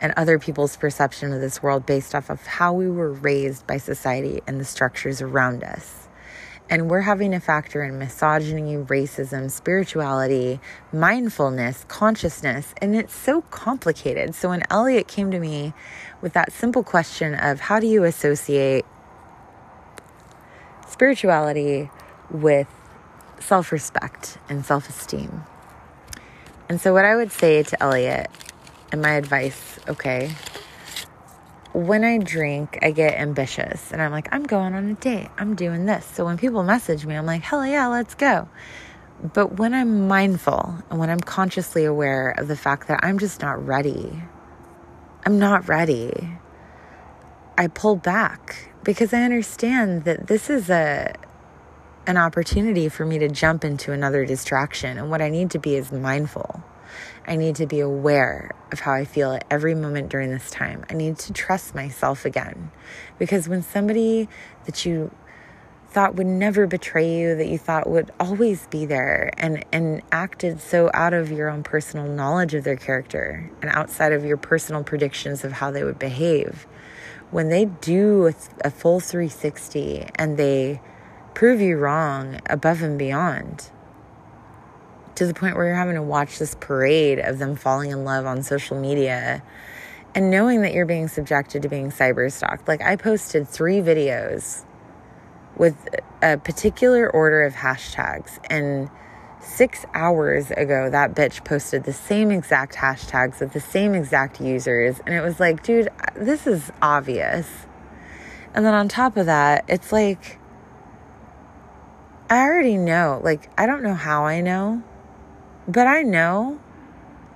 and 0.00 0.12
other 0.16 0.38
people's 0.38 0.76
perception 0.76 1.32
of 1.32 1.40
this 1.40 1.62
world 1.62 1.86
based 1.86 2.14
off 2.14 2.28
of 2.28 2.44
how 2.46 2.74
we 2.74 2.88
were 2.88 3.12
raised 3.12 3.66
by 3.66 3.78
society 3.78 4.42
and 4.46 4.60
the 4.60 4.64
structures 4.64 5.22
around 5.22 5.64
us. 5.64 6.08
And 6.68 6.90
we're 6.90 7.02
having 7.02 7.30
to 7.32 7.40
factor 7.40 7.82
in 7.82 7.98
misogyny, 7.98 8.76
racism, 8.76 9.50
spirituality, 9.50 10.60
mindfulness, 10.92 11.84
consciousness, 11.88 12.74
and 12.82 12.96
it's 12.96 13.14
so 13.14 13.42
complicated. 13.42 14.34
So 14.34 14.48
when 14.50 14.62
Elliot 14.70 15.06
came 15.08 15.30
to 15.30 15.38
me 15.38 15.72
with 16.20 16.32
that 16.34 16.52
simple 16.52 16.82
question 16.82 17.34
of 17.34 17.60
how 17.60 17.80
do 17.80 17.86
you 17.86 18.04
associate 18.04 18.84
spirituality 20.88 21.90
with 22.30 22.68
self 23.40 23.72
respect 23.72 24.38
and 24.48 24.64
self 24.64 24.88
esteem. 24.88 25.44
And 26.68 26.80
so, 26.80 26.92
what 26.92 27.04
I 27.04 27.16
would 27.16 27.32
say 27.32 27.62
to 27.62 27.82
Elliot, 27.82 28.30
and 28.90 29.02
my 29.02 29.12
advice, 29.12 29.78
okay, 29.88 30.30
when 31.72 32.04
I 32.04 32.18
drink, 32.18 32.78
I 32.82 32.92
get 32.92 33.18
ambitious 33.18 33.92
and 33.92 34.00
I'm 34.00 34.12
like, 34.12 34.28
I'm 34.32 34.44
going 34.44 34.74
on 34.74 34.88
a 34.88 34.94
date, 34.94 35.28
I'm 35.36 35.54
doing 35.54 35.86
this. 35.86 36.04
So, 36.06 36.24
when 36.24 36.38
people 36.38 36.62
message 36.62 37.04
me, 37.04 37.14
I'm 37.14 37.26
like, 37.26 37.42
hell 37.42 37.66
yeah, 37.66 37.86
let's 37.88 38.14
go. 38.14 38.48
But 39.32 39.58
when 39.58 39.74
I'm 39.74 40.08
mindful 40.08 40.76
and 40.90 40.98
when 40.98 41.10
I'm 41.10 41.20
consciously 41.20 41.84
aware 41.84 42.30
of 42.30 42.48
the 42.48 42.56
fact 42.56 42.88
that 42.88 43.00
I'm 43.02 43.18
just 43.18 43.40
not 43.40 43.64
ready, 43.64 44.22
I'm 45.24 45.38
not 45.38 45.68
ready, 45.68 46.30
I 47.56 47.68
pull 47.68 47.96
back 47.96 48.73
because 48.84 49.12
I 49.12 49.22
understand 49.22 50.04
that 50.04 50.26
this 50.26 50.50
is 50.50 50.70
a 50.70 51.14
an 52.06 52.18
opportunity 52.18 52.90
for 52.90 53.06
me 53.06 53.18
to 53.18 53.28
jump 53.28 53.64
into 53.64 53.90
another 53.92 54.26
distraction 54.26 54.98
and 54.98 55.10
what 55.10 55.22
I 55.22 55.30
need 55.30 55.50
to 55.52 55.58
be 55.58 55.74
is 55.74 55.90
mindful. 55.90 56.62
I 57.26 57.36
need 57.36 57.56
to 57.56 57.66
be 57.66 57.80
aware 57.80 58.50
of 58.72 58.80
how 58.80 58.92
I 58.92 59.06
feel 59.06 59.32
at 59.32 59.46
every 59.50 59.74
moment 59.74 60.10
during 60.10 60.30
this 60.30 60.50
time. 60.50 60.84
I 60.90 60.94
need 60.94 61.18
to 61.20 61.32
trust 61.32 61.74
myself 61.74 62.26
again. 62.26 62.70
Because 63.18 63.48
when 63.48 63.62
somebody 63.62 64.28
that 64.66 64.84
you 64.84 65.10
thought 65.88 66.16
would 66.16 66.26
never 66.26 66.66
betray 66.66 67.18
you, 67.18 67.36
that 67.36 67.46
you 67.46 67.56
thought 67.56 67.88
would 67.88 68.10
always 68.20 68.66
be 68.66 68.84
there 68.84 69.30
and, 69.38 69.64
and 69.72 70.02
acted 70.12 70.60
so 70.60 70.90
out 70.92 71.14
of 71.14 71.30
your 71.30 71.48
own 71.48 71.62
personal 71.62 72.06
knowledge 72.06 72.52
of 72.52 72.64
their 72.64 72.76
character 72.76 73.48
and 73.62 73.70
outside 73.70 74.12
of 74.12 74.24
your 74.24 74.36
personal 74.36 74.84
predictions 74.84 75.44
of 75.44 75.52
how 75.52 75.70
they 75.70 75.84
would 75.84 75.98
behave, 75.98 76.66
when 77.34 77.48
they 77.48 77.64
do 77.64 78.28
a, 78.28 78.34
a 78.60 78.70
full 78.70 79.00
360 79.00 80.06
and 80.14 80.36
they 80.36 80.80
prove 81.34 81.60
you 81.60 81.76
wrong 81.76 82.40
above 82.48 82.80
and 82.80 82.96
beyond 82.96 83.72
to 85.16 85.26
the 85.26 85.34
point 85.34 85.56
where 85.56 85.66
you're 85.66 85.74
having 85.74 85.96
to 85.96 86.02
watch 86.02 86.38
this 86.38 86.54
parade 86.60 87.18
of 87.18 87.40
them 87.40 87.56
falling 87.56 87.90
in 87.90 88.04
love 88.04 88.24
on 88.24 88.40
social 88.44 88.78
media 88.78 89.42
and 90.14 90.30
knowing 90.30 90.62
that 90.62 90.74
you're 90.74 90.86
being 90.86 91.08
subjected 91.08 91.60
to 91.62 91.68
being 91.68 91.90
cyber 91.90 92.30
stalked. 92.30 92.68
Like, 92.68 92.80
I 92.80 92.94
posted 92.94 93.48
three 93.48 93.78
videos 93.78 94.64
with 95.56 95.74
a 96.22 96.36
particular 96.36 97.10
order 97.10 97.42
of 97.42 97.54
hashtags, 97.54 98.38
and 98.48 98.88
Six 99.44 99.84
hours 99.94 100.50
ago, 100.50 100.90
that 100.90 101.14
bitch 101.14 101.44
posted 101.44 101.84
the 101.84 101.92
same 101.92 102.30
exact 102.30 102.74
hashtags 102.74 103.40
with 103.40 103.52
the 103.52 103.60
same 103.60 103.94
exact 103.94 104.40
users. 104.40 105.00
And 105.06 105.14
it 105.14 105.20
was 105.20 105.38
like, 105.38 105.62
dude, 105.62 105.88
this 106.16 106.46
is 106.46 106.72
obvious. 106.80 107.48
And 108.54 108.64
then 108.64 108.74
on 108.74 108.88
top 108.88 109.16
of 109.16 109.26
that, 109.26 109.64
it's 109.68 109.92
like, 109.92 110.38
I 112.30 112.38
already 112.38 112.78
know. 112.78 113.20
Like, 113.22 113.50
I 113.58 113.66
don't 113.66 113.82
know 113.82 113.94
how 113.94 114.24
I 114.24 114.40
know, 114.40 114.82
but 115.68 115.86
I 115.86 116.02
know 116.02 116.58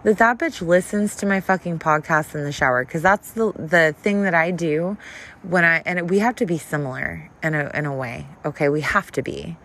that 0.05 0.19
that 0.19 0.39
bitch 0.39 0.67
listens 0.67 1.17
to 1.17 1.27
my 1.27 1.41
fucking 1.41 1.79
podcast 1.79 2.35
in 2.35 2.45
the 2.45 2.53
shower 2.53 2.85
because 2.85 3.03
that's 3.03 3.33
the 3.33 3.53
the 3.53 3.95
thing 3.99 4.23
that 4.23 4.35
I 4.35 4.51
do 4.51 4.97
when 5.43 5.65
I 5.65 5.83
and 5.85 6.09
we 6.09 6.21
have 6.21 6.37
to 6.37 6.47
be 6.47 6.57
similar 6.57 7.31
in 7.43 7.55
a 7.55 7.71
in 7.75 7.85
a 7.85 7.95
way. 7.95 8.27
Okay, 8.45 8.69
we 8.69 8.81
have 8.81 9.11
to 9.13 9.23
be. 9.23 9.57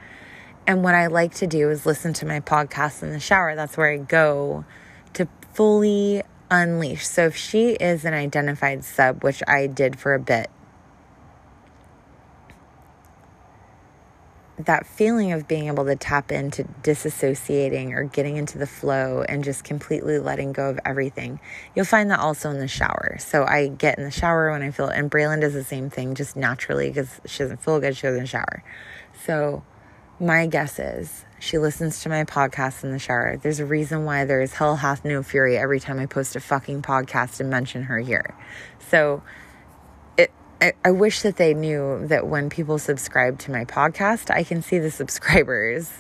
And 0.66 0.84
what 0.84 0.96
I 0.96 1.08
like 1.08 1.34
to 1.36 1.48
do 1.48 1.70
is 1.70 1.86
listen 1.86 2.14
to 2.14 2.26
my 2.26 2.40
podcast 2.40 3.04
in 3.04 3.12
the 3.12 3.20
shower. 3.20 3.56
That's 3.56 3.76
where 3.76 3.92
I 3.92 3.98
go 3.98 4.66
to 5.14 5.28
fully 5.54 6.24
unleash. 6.50 7.06
So 7.08 7.26
if 7.26 7.36
she 7.36 7.72
is 7.72 8.06
an 8.06 8.14
identified 8.14 8.84
sub, 8.84 9.24
which 9.24 9.44
I 9.48 9.68
did 9.68 10.00
for 10.00 10.14
a 10.14 10.20
bit 10.20 10.50
that 14.66 14.86
feeling 14.86 15.32
of 15.32 15.48
being 15.48 15.68
able 15.68 15.86
to 15.86 15.96
tap 15.96 16.32
into 16.32 16.64
disassociating 16.84 17.92
or 17.92 18.04
getting 18.04 18.38
into 18.38 18.58
the 18.58 18.68
flow 18.68 19.24
and 19.28 19.44
just 19.44 19.64
completely 19.64 20.20
letting 20.20 20.54
go 20.54 20.70
of 20.70 20.80
everything. 20.86 21.40
You'll 21.76 21.86
find 21.86 22.10
that 22.12 22.20
also 22.20 22.50
in 22.52 22.60
the 22.60 22.68
shower. 22.68 23.18
So 23.20 23.46
I 23.46 23.68
get 23.68 23.98
in 23.98 24.04
the 24.04 24.12
shower 24.12 24.52
when 24.52 24.62
I 24.62 24.72
feel, 24.72 24.88
and 24.88 25.10
Braylon 25.10 25.42
does 25.42 25.54
the 25.54 25.64
same 25.64 25.90
thing 25.90 26.16
just 26.16 26.36
naturally 26.36 26.90
because 26.90 27.20
she 27.26 27.40
doesn't 27.40 27.64
feel 27.64 27.80
good. 27.80 27.98
She 27.98 28.08
the 28.08 28.26
shower. 28.26 28.64
So 29.26 29.64
my 30.24 30.48
guess 30.48 30.80
is 30.80 31.26
she 31.40 31.58
listens 31.58 32.02
to 32.02 32.10
my 32.10 32.24
podcast 32.24 32.84
in 32.84 32.92
the 32.92 33.00
shower. 33.00 33.38
There's 33.42 33.60
a 33.60 33.66
reason 33.66 34.06
why 34.06 34.26
there's 34.26 34.54
hell 34.54 34.78
hath 34.78 35.04
no 35.04 35.22
fury 35.22 35.58
every 35.58 35.80
time 35.80 36.00
I 36.00 36.06
post 36.06 36.36
a 36.36 36.40
fucking 36.40 36.82
podcast 36.82 37.40
and 37.40 37.50
mention 37.50 37.84
her 37.84 38.00
here. 38.00 38.34
So 38.90 39.22
I, 40.64 40.72
I 40.86 40.92
wish 40.92 41.24
that 41.24 41.36
they 41.36 41.54
knew 41.54 42.08
that 42.08 42.26
when 42.26 42.50
people 42.50 42.80
subscribe 42.80 43.38
to 43.40 43.52
my 43.52 43.66
podcast, 43.66 44.32
I 44.34 44.46
can 44.46 44.62
see 44.62 44.80
the 44.80 44.90
subscribers. 44.92 45.92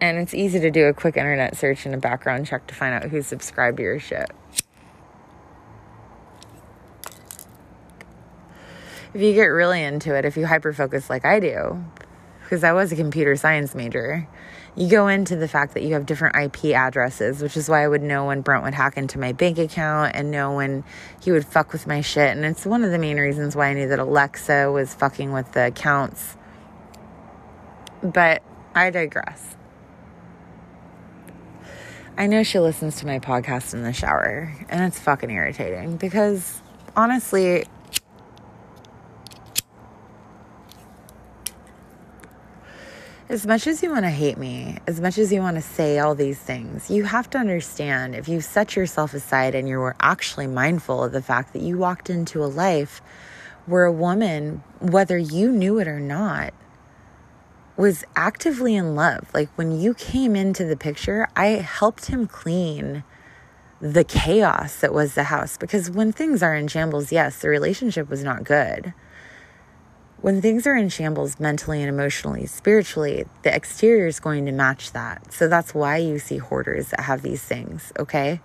And 0.00 0.18
it's 0.18 0.34
easy 0.34 0.58
to 0.58 0.68
do 0.68 0.86
a 0.86 0.92
quick 0.92 1.16
internet 1.16 1.56
search 1.56 1.86
and 1.86 1.94
a 1.94 1.98
background 1.98 2.48
check 2.48 2.66
to 2.66 2.74
find 2.74 2.92
out 2.92 3.08
who's 3.08 3.28
subscribed 3.28 3.76
to 3.76 3.84
your 3.84 4.00
shit. 4.00 4.32
If 9.14 9.20
you 9.20 9.32
get 9.32 9.44
really 9.44 9.80
into 9.80 10.12
it, 10.16 10.24
if 10.24 10.36
you 10.36 10.44
hyper 10.44 10.72
focus 10.72 11.08
like 11.08 11.24
I 11.24 11.38
do, 11.38 11.84
because 12.52 12.64
I 12.64 12.74
was 12.74 12.92
a 12.92 12.96
computer 12.96 13.34
science 13.34 13.74
major, 13.74 14.28
you 14.76 14.86
go 14.90 15.08
into 15.08 15.36
the 15.36 15.48
fact 15.48 15.72
that 15.72 15.82
you 15.82 15.94
have 15.94 16.04
different 16.04 16.36
IP 16.36 16.74
addresses, 16.74 17.40
which 17.40 17.56
is 17.56 17.66
why 17.66 17.82
I 17.82 17.88
would 17.88 18.02
know 18.02 18.26
when 18.26 18.42
Brent 18.42 18.62
would 18.62 18.74
hack 18.74 18.98
into 18.98 19.18
my 19.18 19.32
bank 19.32 19.56
account 19.56 20.14
and 20.14 20.30
know 20.30 20.54
when 20.54 20.84
he 21.22 21.32
would 21.32 21.46
fuck 21.46 21.72
with 21.72 21.86
my 21.86 22.02
shit. 22.02 22.36
And 22.36 22.44
it's 22.44 22.66
one 22.66 22.84
of 22.84 22.90
the 22.90 22.98
main 22.98 23.18
reasons 23.18 23.56
why 23.56 23.68
I 23.68 23.72
knew 23.72 23.88
that 23.88 23.98
Alexa 23.98 24.70
was 24.70 24.92
fucking 24.92 25.32
with 25.32 25.50
the 25.52 25.68
accounts. 25.68 26.36
But 28.02 28.42
I 28.74 28.90
digress. 28.90 29.56
I 32.18 32.26
know 32.26 32.42
she 32.42 32.58
listens 32.58 32.96
to 32.96 33.06
my 33.06 33.18
podcast 33.18 33.72
in 33.72 33.82
the 33.82 33.94
shower, 33.94 34.54
and 34.68 34.84
it's 34.84 34.98
fucking 34.98 35.30
irritating 35.30 35.96
because 35.96 36.60
honestly, 36.94 37.64
as 43.32 43.46
much 43.46 43.66
as 43.66 43.82
you 43.82 43.88
want 43.88 44.04
to 44.04 44.10
hate 44.10 44.36
me, 44.36 44.76
as 44.86 45.00
much 45.00 45.16
as 45.16 45.32
you 45.32 45.40
want 45.40 45.56
to 45.56 45.62
say 45.62 45.98
all 45.98 46.14
these 46.14 46.38
things, 46.38 46.90
you 46.90 47.04
have 47.04 47.30
to 47.30 47.38
understand 47.38 48.14
if 48.14 48.28
you 48.28 48.42
set 48.42 48.76
yourself 48.76 49.14
aside 49.14 49.54
and 49.54 49.66
you 49.66 49.78
were 49.78 49.96
actually 50.00 50.46
mindful 50.46 51.02
of 51.02 51.12
the 51.12 51.22
fact 51.22 51.54
that 51.54 51.62
you 51.62 51.78
walked 51.78 52.10
into 52.10 52.44
a 52.44 52.46
life 52.46 53.00
where 53.64 53.86
a 53.86 53.92
woman, 53.92 54.62
whether 54.80 55.16
you 55.16 55.50
knew 55.50 55.78
it 55.78 55.88
or 55.88 55.98
not, 55.98 56.52
was 57.78 58.04
actively 58.14 58.74
in 58.74 58.94
love. 58.94 59.26
Like 59.32 59.48
when 59.56 59.80
you 59.80 59.94
came 59.94 60.36
into 60.36 60.66
the 60.66 60.76
picture, 60.76 61.26
I 61.34 61.46
helped 61.46 62.06
him 62.06 62.26
clean 62.26 63.02
the 63.80 64.04
chaos 64.04 64.76
that 64.80 64.92
was 64.92 65.14
the 65.14 65.24
house 65.24 65.56
because 65.56 65.90
when 65.90 66.12
things 66.12 66.42
are 66.42 66.54
in 66.54 66.68
shambles, 66.68 67.10
yes, 67.10 67.38
the 67.38 67.48
relationship 67.48 68.10
was 68.10 68.22
not 68.22 68.44
good 68.44 68.92
when 70.22 70.40
things 70.40 70.68
are 70.68 70.76
in 70.76 70.88
shambles 70.88 71.40
mentally 71.40 71.80
and 71.82 71.88
emotionally, 71.88 72.46
spiritually, 72.46 73.26
the 73.42 73.54
exterior 73.54 74.06
is 74.06 74.20
going 74.20 74.46
to 74.46 74.52
match 74.52 74.92
that. 74.92 75.32
So 75.32 75.48
that's 75.48 75.74
why 75.74 75.96
you 75.96 76.20
see 76.20 76.38
hoarders 76.38 76.90
that 76.90 77.00
have 77.00 77.22
these 77.22 77.42
things, 77.42 77.92
okay? 77.98 78.40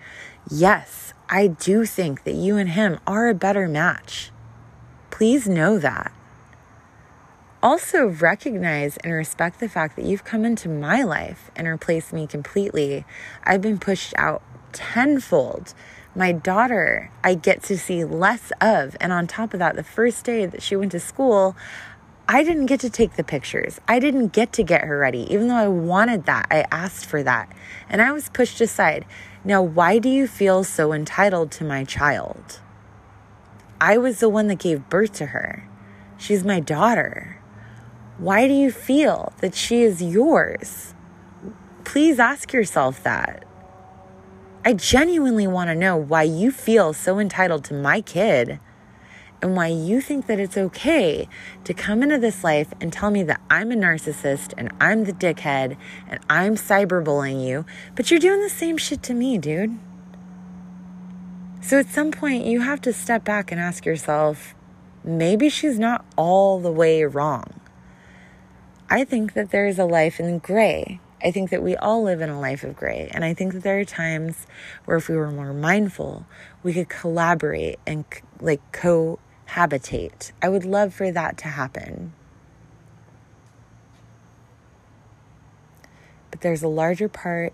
Yes, 0.49 1.13
I 1.29 1.45
do 1.45 1.85
think 1.85 2.23
that 2.23 2.33
you 2.33 2.57
and 2.57 2.69
him 2.69 2.99
are 3.05 3.29
a 3.29 3.35
better 3.35 3.67
match. 3.67 4.31
Please 5.11 5.47
know 5.47 5.77
that. 5.77 6.11
Also, 7.61 8.07
recognize 8.07 8.97
and 8.97 9.13
respect 9.13 9.59
the 9.59 9.69
fact 9.69 9.95
that 9.97 10.05
you've 10.05 10.23
come 10.23 10.45
into 10.45 10.69
my 10.69 11.03
life 11.03 11.51
and 11.55 11.67
replaced 11.67 12.11
me 12.11 12.25
completely. 12.25 13.05
I've 13.43 13.61
been 13.61 13.77
pushed 13.77 14.13
out 14.17 14.41
tenfold 14.73 15.75
my 16.17 16.31
daughter, 16.31 17.11
I 17.23 17.35
get 17.35 17.61
to 17.63 17.77
see 17.77 18.03
less 18.03 18.51
of. 18.59 18.97
And 18.99 19.13
on 19.13 19.27
top 19.27 19.53
of 19.53 19.59
that, 19.59 19.75
the 19.75 19.83
first 19.83 20.25
day 20.25 20.47
that 20.47 20.63
she 20.63 20.75
went 20.75 20.91
to 20.93 20.99
school, 20.99 21.55
I 22.27 22.43
didn't 22.43 22.65
get 22.65 22.79
to 22.81 22.89
take 22.89 23.15
the 23.15 23.23
pictures. 23.23 23.79
I 23.87 23.99
didn't 23.99 24.33
get 24.33 24.51
to 24.53 24.63
get 24.63 24.81
her 24.81 24.97
ready, 24.97 25.31
even 25.31 25.47
though 25.47 25.55
I 25.55 25.67
wanted 25.67 26.25
that. 26.25 26.47
I 26.49 26.65
asked 26.71 27.05
for 27.05 27.21
that. 27.21 27.53
And 27.87 28.01
I 28.01 28.11
was 28.11 28.29
pushed 28.29 28.59
aside. 28.59 29.05
Now, 29.45 29.61
why 29.61 29.99
do 29.99 30.09
you 30.09 30.27
feel 30.27 30.63
so 30.63 30.91
entitled 30.91 31.51
to 31.51 31.63
my 31.63 31.83
child? 31.83 32.61
I 33.79 33.99
was 33.99 34.19
the 34.19 34.27
one 34.27 34.47
that 34.47 34.59
gave 34.59 34.89
birth 34.89 35.13
to 35.13 35.27
her. 35.27 35.69
She's 36.17 36.43
my 36.43 36.59
daughter. 36.59 37.39
Why 38.17 38.47
do 38.47 38.53
you 38.53 38.71
feel 38.71 39.33
that 39.41 39.53
she 39.53 39.83
is 39.83 40.01
yours? 40.01 40.95
Please 41.85 42.19
ask 42.19 42.51
yourself 42.51 43.03
that. 43.03 43.46
I 44.67 44.73
genuinely 44.73 45.47
want 45.47 45.69
to 45.69 45.75
know 45.75 45.95
why 45.95 46.23
you 46.23 46.51
feel 46.51 46.91
so 46.91 47.19
entitled 47.19 47.63
to 47.63 47.73
my 47.73 48.01
kid 48.01 48.59
and 49.41 49.55
why 49.55 49.67
you 49.67 50.01
think 50.01 50.27
that 50.27 50.41
it's 50.41 50.57
okay 50.57 51.29
to 51.63 51.73
come 51.73 52.03
into 52.03 52.17
this 52.17 52.43
life 52.43 52.73
and 52.81 52.91
tell 52.91 53.09
me 53.09 53.23
that 53.23 53.39
I'm 53.49 53.71
a 53.71 53.75
narcissist 53.75 54.53
and 54.57 54.69
I'm 54.81 55.05
the 55.05 55.13
dickhead 55.13 55.77
and 56.09 56.19
I'm 56.29 56.55
cyberbullying 56.55 57.47
you, 57.47 57.65
but 57.95 58.11
you're 58.11 58.19
doing 58.19 58.41
the 58.41 58.49
same 58.49 58.75
shit 58.75 59.01
to 59.03 59.13
me, 59.13 59.37
dude. 59.37 59.79
So 61.61 61.79
at 61.79 61.87
some 61.87 62.11
point, 62.11 62.45
you 62.45 62.59
have 62.59 62.81
to 62.81 62.91
step 62.91 63.23
back 63.23 63.53
and 63.53 63.61
ask 63.61 63.85
yourself 63.85 64.53
maybe 65.01 65.47
she's 65.47 65.79
not 65.79 66.03
all 66.17 66.59
the 66.59 66.73
way 66.73 67.05
wrong. 67.05 67.61
I 68.89 69.05
think 69.05 69.31
that 69.31 69.51
there 69.51 69.65
is 69.65 69.79
a 69.79 69.85
life 69.85 70.19
in 70.19 70.39
gray 70.39 70.99
I 71.23 71.31
think 71.31 71.49
that 71.49 71.63
we 71.63 71.75
all 71.75 72.03
live 72.03 72.21
in 72.21 72.29
a 72.29 72.39
life 72.39 72.63
of 72.63 72.75
gray. 72.75 73.09
And 73.11 73.25
I 73.25 73.33
think 73.33 73.53
that 73.53 73.63
there 73.63 73.79
are 73.79 73.85
times 73.85 74.45
where 74.85 74.97
if 74.97 75.09
we 75.09 75.15
were 75.15 75.31
more 75.31 75.53
mindful, 75.53 76.25
we 76.61 76.73
could 76.73 76.89
collaborate 76.89 77.79
and 77.87 78.05
like 78.39 78.61
cohabitate. 78.71 80.31
I 80.41 80.49
would 80.49 80.63
love 80.65 80.93
for 80.93 81.11
that 81.11 81.37
to 81.39 81.47
happen. 81.47 82.13
But 86.29 86.41
there's 86.41 86.61
a 86.61 86.67
larger 86.67 87.09
part 87.09 87.53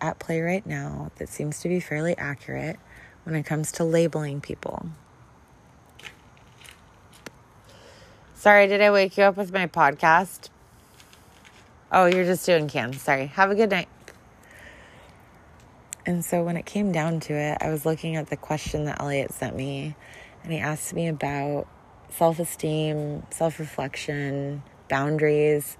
at 0.00 0.18
play 0.18 0.40
right 0.40 0.66
now 0.66 1.12
that 1.16 1.28
seems 1.28 1.60
to 1.60 1.68
be 1.68 1.78
fairly 1.78 2.16
accurate 2.18 2.78
when 3.22 3.36
it 3.36 3.44
comes 3.44 3.70
to 3.72 3.84
labeling 3.84 4.40
people. 4.40 4.88
Sorry, 8.34 8.66
did 8.66 8.82
I 8.82 8.90
wake 8.90 9.16
you 9.16 9.24
up 9.24 9.36
with 9.36 9.52
my 9.52 9.66
podcast? 9.66 10.50
Oh, 11.96 12.06
you're 12.06 12.24
just 12.24 12.44
doing 12.44 12.66
cans. 12.66 13.00
Sorry. 13.00 13.26
Have 13.26 13.52
a 13.52 13.54
good 13.54 13.70
night. 13.70 13.88
And 16.04 16.24
so 16.24 16.42
when 16.42 16.56
it 16.56 16.66
came 16.66 16.90
down 16.90 17.20
to 17.20 17.34
it, 17.34 17.58
I 17.60 17.70
was 17.70 17.86
looking 17.86 18.16
at 18.16 18.30
the 18.30 18.36
question 18.36 18.86
that 18.86 19.00
Elliot 19.00 19.30
sent 19.32 19.54
me, 19.54 19.94
and 20.42 20.52
he 20.52 20.58
asked 20.58 20.92
me 20.92 21.06
about 21.06 21.68
self 22.08 22.40
esteem, 22.40 23.22
self 23.30 23.60
reflection, 23.60 24.64
boundaries. 24.88 25.78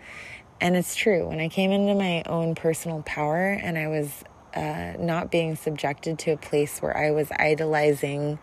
And 0.60 0.76
it's 0.76 0.94
true. 0.94 1.26
When 1.26 1.40
I 1.40 1.48
came 1.48 1.72
into 1.72 1.96
my 1.96 2.22
own 2.26 2.54
personal 2.54 3.02
power 3.02 3.48
and 3.48 3.76
I 3.76 3.88
was 3.88 4.22
uh, 4.54 4.92
not 5.00 5.32
being 5.32 5.56
subjected 5.56 6.20
to 6.20 6.30
a 6.30 6.36
place 6.36 6.78
where 6.78 6.96
I 6.96 7.10
was 7.10 7.32
idolizing 7.32 8.38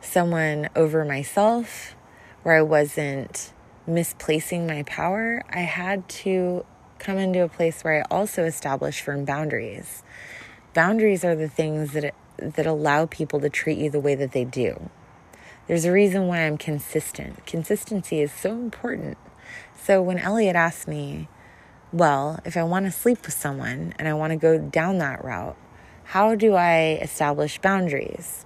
someone 0.00 0.70
over 0.74 1.04
myself, 1.04 1.94
where 2.42 2.56
I 2.56 2.62
wasn't 2.62 3.52
misplacing 3.86 4.66
my 4.66 4.82
power, 4.84 5.42
I 5.50 5.60
had 5.60 6.08
to 6.08 6.64
come 7.02 7.18
into 7.18 7.42
a 7.42 7.48
place 7.48 7.82
where 7.82 8.00
I 8.00 8.14
also 8.14 8.44
establish 8.44 9.00
firm 9.00 9.24
boundaries. 9.24 10.02
Boundaries 10.72 11.24
are 11.24 11.34
the 11.34 11.48
things 11.48 11.92
that 11.92 12.14
that 12.38 12.66
allow 12.66 13.06
people 13.06 13.40
to 13.40 13.50
treat 13.50 13.78
you 13.78 13.90
the 13.90 14.00
way 14.00 14.14
that 14.14 14.32
they 14.32 14.44
do. 14.44 14.90
There's 15.66 15.84
a 15.84 15.92
reason 15.92 16.26
why 16.26 16.40
I'm 16.40 16.58
consistent. 16.58 17.44
Consistency 17.46 18.20
is 18.20 18.32
so 18.32 18.52
important. 18.52 19.18
So 19.80 20.02
when 20.02 20.18
Elliot 20.18 20.56
asked 20.56 20.88
me, 20.88 21.28
well, 21.92 22.40
if 22.44 22.56
I 22.56 22.62
want 22.62 22.86
to 22.86 22.92
sleep 22.92 23.22
with 23.24 23.34
someone 23.34 23.94
and 23.98 24.08
I 24.08 24.14
want 24.14 24.32
to 24.32 24.36
go 24.36 24.58
down 24.58 24.98
that 24.98 25.24
route, 25.24 25.56
how 26.04 26.34
do 26.34 26.54
I 26.54 26.98
establish 27.02 27.58
boundaries? 27.58 28.44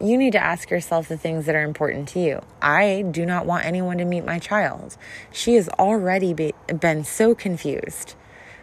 You 0.00 0.16
need 0.16 0.32
to 0.32 0.42
ask 0.42 0.70
yourself 0.70 1.08
the 1.08 1.16
things 1.16 1.46
that 1.46 1.54
are 1.54 1.62
important 1.62 2.08
to 2.10 2.20
you. 2.20 2.40
I 2.62 3.04
do 3.10 3.26
not 3.26 3.46
want 3.46 3.64
anyone 3.64 3.98
to 3.98 4.04
meet 4.04 4.24
my 4.24 4.38
child. 4.38 4.96
She 5.32 5.54
has 5.54 5.68
already 5.70 6.34
be, 6.34 6.54
been 6.66 7.04
so 7.04 7.34
confused 7.34 8.14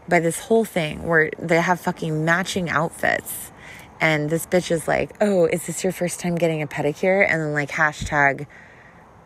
by 0.07 0.19
this 0.19 0.39
whole 0.39 0.63
thing 0.63 1.03
where 1.03 1.31
they 1.38 1.59
have 1.59 1.81
fucking 1.81 2.23
matching 2.23 2.69
outfits. 2.69 3.51
And 3.99 4.29
this 4.29 4.45
bitch 4.45 4.71
is 4.71 4.88
like, 4.88 5.11
oh, 5.19 5.45
is 5.45 5.67
this 5.67 5.83
your 5.83 5.91
first 5.91 6.19
time 6.19 6.36
getting 6.36 6.61
a 6.61 6.67
pedicure? 6.67 7.25
And 7.27 7.41
then 7.41 7.53
like 7.53 7.69
hashtag 7.71 8.47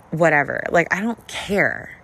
whatever. 0.09 0.63
Like, 0.71 0.93
I 0.93 1.01
don't 1.01 1.27
care 1.27 1.99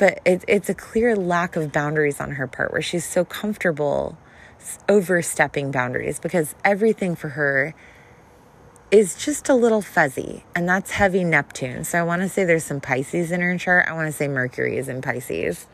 but 0.00 0.18
it, 0.24 0.42
it's 0.48 0.70
a 0.70 0.74
clear 0.74 1.14
lack 1.14 1.56
of 1.56 1.70
boundaries 1.72 2.20
on 2.20 2.30
her 2.32 2.46
part 2.46 2.72
where 2.72 2.80
she's 2.80 3.04
so 3.04 3.22
comfortable 3.22 4.16
overstepping 4.88 5.70
boundaries 5.70 6.18
because 6.18 6.54
everything 6.64 7.14
for 7.14 7.28
her 7.28 7.74
is 8.90 9.14
just 9.14 9.48
a 9.48 9.54
little 9.54 9.82
fuzzy 9.82 10.44
and 10.54 10.68
that's 10.68 10.90
heavy 10.90 11.22
neptune. 11.22 11.84
So 11.84 11.98
i 11.98 12.02
want 12.02 12.22
to 12.22 12.28
say 12.28 12.44
there's 12.44 12.64
some 12.64 12.80
pisces 12.80 13.30
in 13.30 13.40
her 13.40 13.56
chart. 13.56 13.86
I 13.88 13.92
want 13.92 14.06
to 14.06 14.12
say 14.12 14.26
mercury 14.28 14.76
is 14.78 14.88
in 14.88 15.00
pisces. 15.02 15.66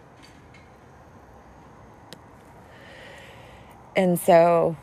And 3.95 4.19
so 4.19 4.77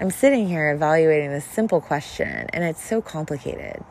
i'm 0.00 0.10
sitting 0.10 0.48
here 0.48 0.72
evaluating 0.72 1.30
this 1.30 1.44
simple 1.44 1.80
question 1.80 2.46
and 2.52 2.64
it's 2.64 2.82
so 2.82 3.00
complicated. 3.00 3.84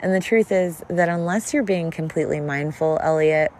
And 0.00 0.14
the 0.14 0.20
truth 0.20 0.50
is 0.50 0.82
that 0.88 1.08
unless 1.08 1.52
you're 1.52 1.62
being 1.62 1.90
completely 1.90 2.40
mindful, 2.40 2.98
Elliot, 3.02 3.52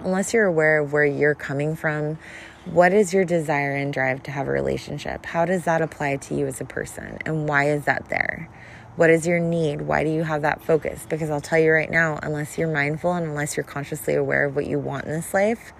unless 0.00 0.34
you're 0.34 0.44
aware 0.44 0.78
of 0.78 0.92
where 0.92 1.06
you're 1.06 1.34
coming 1.34 1.74
from, 1.74 2.18
what 2.64 2.92
is 2.92 3.12
your 3.12 3.24
desire 3.24 3.74
and 3.74 3.92
drive 3.92 4.22
to 4.22 4.30
have 4.30 4.46
a 4.46 4.52
relationship? 4.52 5.26
How 5.26 5.44
does 5.44 5.64
that 5.64 5.82
apply 5.82 6.18
to 6.18 6.34
you 6.36 6.46
as 6.46 6.60
a 6.60 6.64
person? 6.64 7.18
And 7.26 7.48
why 7.48 7.70
is 7.70 7.86
that 7.86 8.08
there? 8.08 8.48
What 8.94 9.10
is 9.10 9.26
your 9.26 9.40
need? 9.40 9.82
Why 9.82 10.04
do 10.04 10.10
you 10.10 10.22
have 10.22 10.42
that 10.42 10.62
focus? 10.62 11.04
Because 11.08 11.28
I'll 11.28 11.40
tell 11.40 11.58
you 11.58 11.72
right 11.72 11.90
now, 11.90 12.20
unless 12.22 12.56
you're 12.56 12.72
mindful 12.72 13.14
and 13.14 13.26
unless 13.26 13.56
you're 13.56 13.64
consciously 13.64 14.14
aware 14.14 14.44
of 14.44 14.54
what 14.54 14.66
you 14.66 14.78
want 14.78 15.06
in 15.06 15.10
this 15.10 15.34
life 15.34 15.72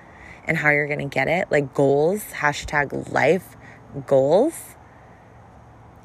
and 0.45 0.57
how 0.57 0.71
you're 0.71 0.89
going 0.89 0.99
to 0.99 1.15
get 1.15 1.29
it, 1.29 1.53
like 1.53 1.73
goals, 1.73 2.25
hashtag 2.33 3.13
life 3.13 3.55
goals, 4.09 4.75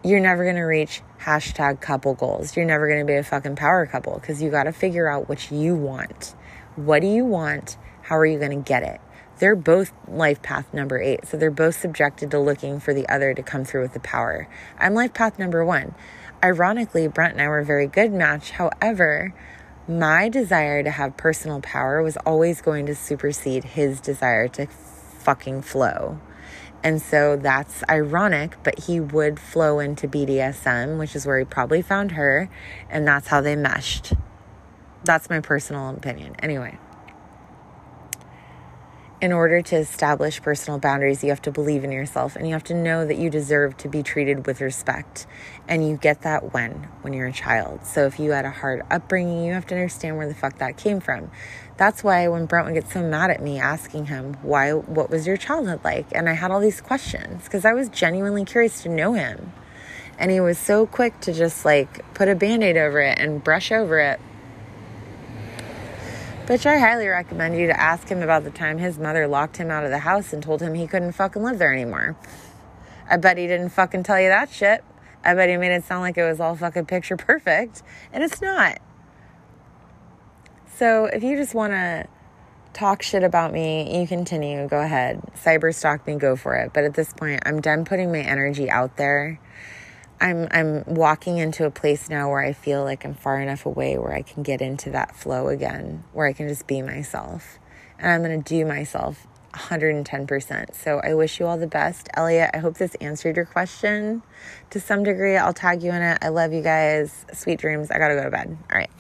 you're 0.04 0.20
never 0.20 0.44
going 0.44 0.58
to 0.58 0.62
reach 0.62 1.02
hashtag 1.22 1.82
couple 1.82 2.14
goals. 2.14 2.56
You're 2.56 2.68
never 2.68 2.88
going 2.88 3.00
to 3.00 3.06
be 3.06 3.16
a 3.16 3.24
fucking 3.24 3.56
power 3.56 3.88
couple 3.88 4.20
because 4.20 4.44
you 4.44 4.52
got 4.52 4.66
to 4.66 4.72
figure 4.72 5.08
out 5.08 5.28
what 5.28 5.52
you 5.52 5.74
want. 5.74 6.36
What 6.76 7.02
do 7.02 7.08
you 7.08 7.26
want? 7.26 7.78
How 8.04 8.18
are 8.18 8.28
you 8.28 8.38
going 8.38 8.52
to 8.52 8.64
get 8.64 8.84
it? 8.84 9.02
They're 9.40 9.56
both 9.56 9.92
life 10.08 10.42
path 10.42 10.74
number 10.74 11.00
eight. 11.00 11.28
So 11.28 11.38
they're 11.38 11.52
both 11.52 11.80
subjected 11.80 12.32
to 12.32 12.40
looking 12.40 12.80
for 12.80 12.94
the 12.94 13.08
other 13.08 13.34
to 13.34 13.44
come 13.44 13.66
through 13.66 13.84
with 13.84 13.94
the 13.94 14.00
power. 14.00 14.48
I'm 14.80 14.94
life 14.94 15.14
path 15.14 15.38
number 15.38 15.64
one. 15.64 15.96
Ironically, 16.44 17.08
Brent 17.08 17.34
and 17.34 17.42
I 17.42 17.48
were 17.48 17.60
a 17.60 17.66
very 17.66 17.88
good 17.88 18.12
match. 18.12 18.52
However, 18.52 19.34
my 19.88 20.30
desire 20.30 20.84
to 20.84 20.92
have 20.92 21.18
personal 21.18 21.62
power 21.62 22.04
was 22.04 22.18
always 22.18 22.62
going 22.62 22.86
to 22.88 22.96
supersede 22.96 23.64
his 23.64 24.02
desire 24.02 24.48
to 24.50 24.68
fucking 24.68 25.62
flow. 25.62 26.20
And 26.84 27.02
so 27.02 27.38
that's 27.38 27.84
ironic, 27.90 28.58
but 28.64 28.80
he 28.80 29.00
would 29.00 29.40
flow 29.40 29.80
into 29.80 30.08
BDSM, 30.08 31.00
which 31.00 31.16
is 31.16 31.26
where 31.26 31.40
he 31.40 31.46
probably 31.46 31.82
found 31.82 32.12
her, 32.12 32.50
and 32.90 33.08
that's 33.08 33.28
how 33.28 33.42
they 33.42 33.56
meshed. 33.56 34.14
That's 35.04 35.30
my 35.30 35.40
personal 35.40 35.90
opinion. 35.90 36.36
Anyway, 36.40 36.78
in 39.20 39.34
order 39.34 39.64
to 39.64 39.76
establish 39.76 40.42
personal 40.42 40.80
boundaries, 40.80 41.24
you 41.24 41.30
have 41.30 41.42
to 41.42 41.52
believe 41.52 41.84
in 41.84 41.92
yourself 41.92 42.36
and 42.36 42.46
you 42.46 42.54
have 42.54 42.64
to 42.66 42.76
know 42.76 43.06
that 43.06 43.18
you 43.18 43.32
deserve 43.32 43.76
to 43.78 43.90
be 43.90 44.04
treated 44.04 44.46
with 44.46 44.62
respect. 44.62 45.26
And 45.68 45.88
you 45.88 45.98
get 45.98 46.22
that 46.22 46.54
when? 46.54 46.88
When 47.02 47.14
you're 47.14 47.28
a 47.28 47.34
child. 47.34 47.86
So 47.86 48.06
if 48.06 48.20
you 48.20 48.32
had 48.32 48.46
a 48.46 48.52
hard 48.52 48.84
upbringing, 48.92 49.44
you 49.44 49.54
have 49.54 49.66
to 49.68 49.76
understand 49.76 50.18
where 50.18 50.28
the 50.28 50.36
fuck 50.36 50.60
that 50.60 50.78
came 50.78 51.00
from. 51.00 51.32
That's 51.78 52.04
why 52.04 52.28
when 52.28 52.46
Brent 52.46 52.68
would 52.68 52.76
get 52.76 52.90
so 52.92 53.02
mad 53.02 53.32
at 53.32 53.42
me 53.42 53.60
asking 53.60 54.06
him, 54.06 54.36
why, 54.44 54.74
what 54.74 55.10
was 55.10 55.26
your 55.26 55.38
childhood 55.38 55.82
like? 55.84 56.06
And 56.12 56.30
I 56.30 56.34
had 56.34 56.52
all 56.52 56.60
these 56.60 56.82
questions 56.82 57.44
because 57.46 57.66
I 57.66 57.74
was 57.74 57.90
genuinely 57.90 58.46
curious 58.46 58.84
to 58.84 58.90
know 58.90 59.14
him. 59.14 59.52
And 60.20 60.30
he 60.32 60.40
was 60.40 60.60
so 60.60 60.86
quick 60.86 61.20
to 61.22 61.34
just 61.34 61.66
like 61.66 62.14
put 62.14 62.28
a 62.28 62.36
band 62.36 62.64
aid 62.64 62.78
over 62.78 63.00
it 63.00 63.20
and 63.20 63.44
brush 63.44 63.72
over 63.72 64.00
it 64.00 64.20
Bitch, 66.48 66.66
I 66.66 66.78
highly 66.78 67.10
recommend 67.10 67.60
you 67.60 67.68
to 67.68 67.78
ask 67.78 68.08
him 68.08 68.22
about 68.22 68.46
the 68.46 68.50
time 68.50 68.78
his 68.78 68.98
mother 68.98 69.28
locked 69.28 69.58
him 69.58 69.70
out 69.70 69.84
of 69.84 69.90
the 69.90 70.00
house 70.00 70.32
and 70.32 70.42
told 70.42 70.62
him 70.62 70.76
he 70.76 70.88
couldn't 70.88 71.12
fucking 71.12 71.44
live 71.44 71.60
there 71.60 71.74
anymore. 71.74 72.16
I 73.10 73.18
bet 73.18 73.38
he 73.38 73.48
didn't 73.48 73.72
fucking 73.72 74.04
tell 74.04 74.18
you 74.18 74.30
that 74.30 74.50
shit. 74.50 74.82
I 75.26 75.34
bet 75.34 75.50
he 75.50 75.58
made 75.58 75.74
it 75.74 75.84
sound 75.84 76.04
like 76.04 76.18
it 76.18 76.24
was 76.24 76.40
all 76.40 76.56
fucking 76.56 76.86
picture 76.86 77.18
perfect, 77.18 77.84
and 78.14 78.24
it's 78.24 78.42
not. 78.42 78.80
So 80.74 81.04
if 81.04 81.22
you 81.22 81.36
just 81.36 81.54
want 81.54 81.74
to 81.74 82.08
talk 82.72 83.02
shit 83.02 83.26
about 83.26 83.52
me, 83.52 84.00
you 84.00 84.08
continue, 84.08 84.70
go 84.70 84.80
ahead. 84.80 85.22
Cyber 85.36 85.76
stalk 85.76 86.08
me, 86.08 86.16
go 86.16 86.38
for 86.38 86.56
it. 86.56 86.72
But 86.72 86.86
at 86.86 86.94
this 86.94 87.12
point, 87.12 87.42
I'm 87.46 87.60
done 87.60 87.84
putting 87.84 88.10
my 88.10 88.22
energy 88.22 88.70
out 88.70 88.96
there 88.96 89.38
I'm 90.20 90.48
I'm 90.52 90.84
walking 90.86 91.38
into 91.38 91.66
a 91.66 91.72
place 91.72 92.10
now 92.10 92.30
where 92.30 92.44
I 92.44 92.54
feel 92.54 92.84
like 92.84 93.06
I'm 93.06 93.14
far 93.14 93.40
enough 93.40 93.66
away 93.66 93.98
where 93.98 94.14
I 94.14 94.22
can 94.22 94.44
get 94.44 94.62
into 94.62 94.90
that 94.92 95.16
flow 95.16 95.48
again, 95.48 96.04
where 96.14 96.28
I 96.28 96.34
can 96.34 96.48
just 96.48 96.68
be 96.68 96.82
myself. 96.82 97.60
And 98.00 98.12
I'm 98.12 98.24
going 98.24 98.42
to 98.42 98.48
do 98.48 98.66
myself 98.66 99.26
110%. 99.54 100.76
So 100.76 101.00
I 101.00 101.14
wish 101.14 101.40
you 101.40 101.48
all 101.48 101.58
the 101.58 101.68
best. 101.68 102.10
Elliot, 102.14 102.52
I 102.54 102.60
hope 102.60 102.78
this 102.78 102.96
answered 102.96 103.36
your 103.36 103.46
question 103.46 104.22
to 104.70 104.80
some 104.80 105.04
degree. 105.04 105.36
I'll 105.36 105.54
tag 105.54 105.82
you 105.82 105.92
in 105.92 106.02
it. 106.02 106.20
I 106.22 106.30
love 106.30 106.54
you 106.54 106.62
guys. 106.62 107.26
Sweet 107.34 107.60
dreams. 107.60 107.90
I 107.90 107.98
got 107.98 108.10
to 108.10 108.16
go 108.16 108.24
to 108.24 108.32
bed. 108.32 108.58
All 108.72 108.78
right. 108.78 108.92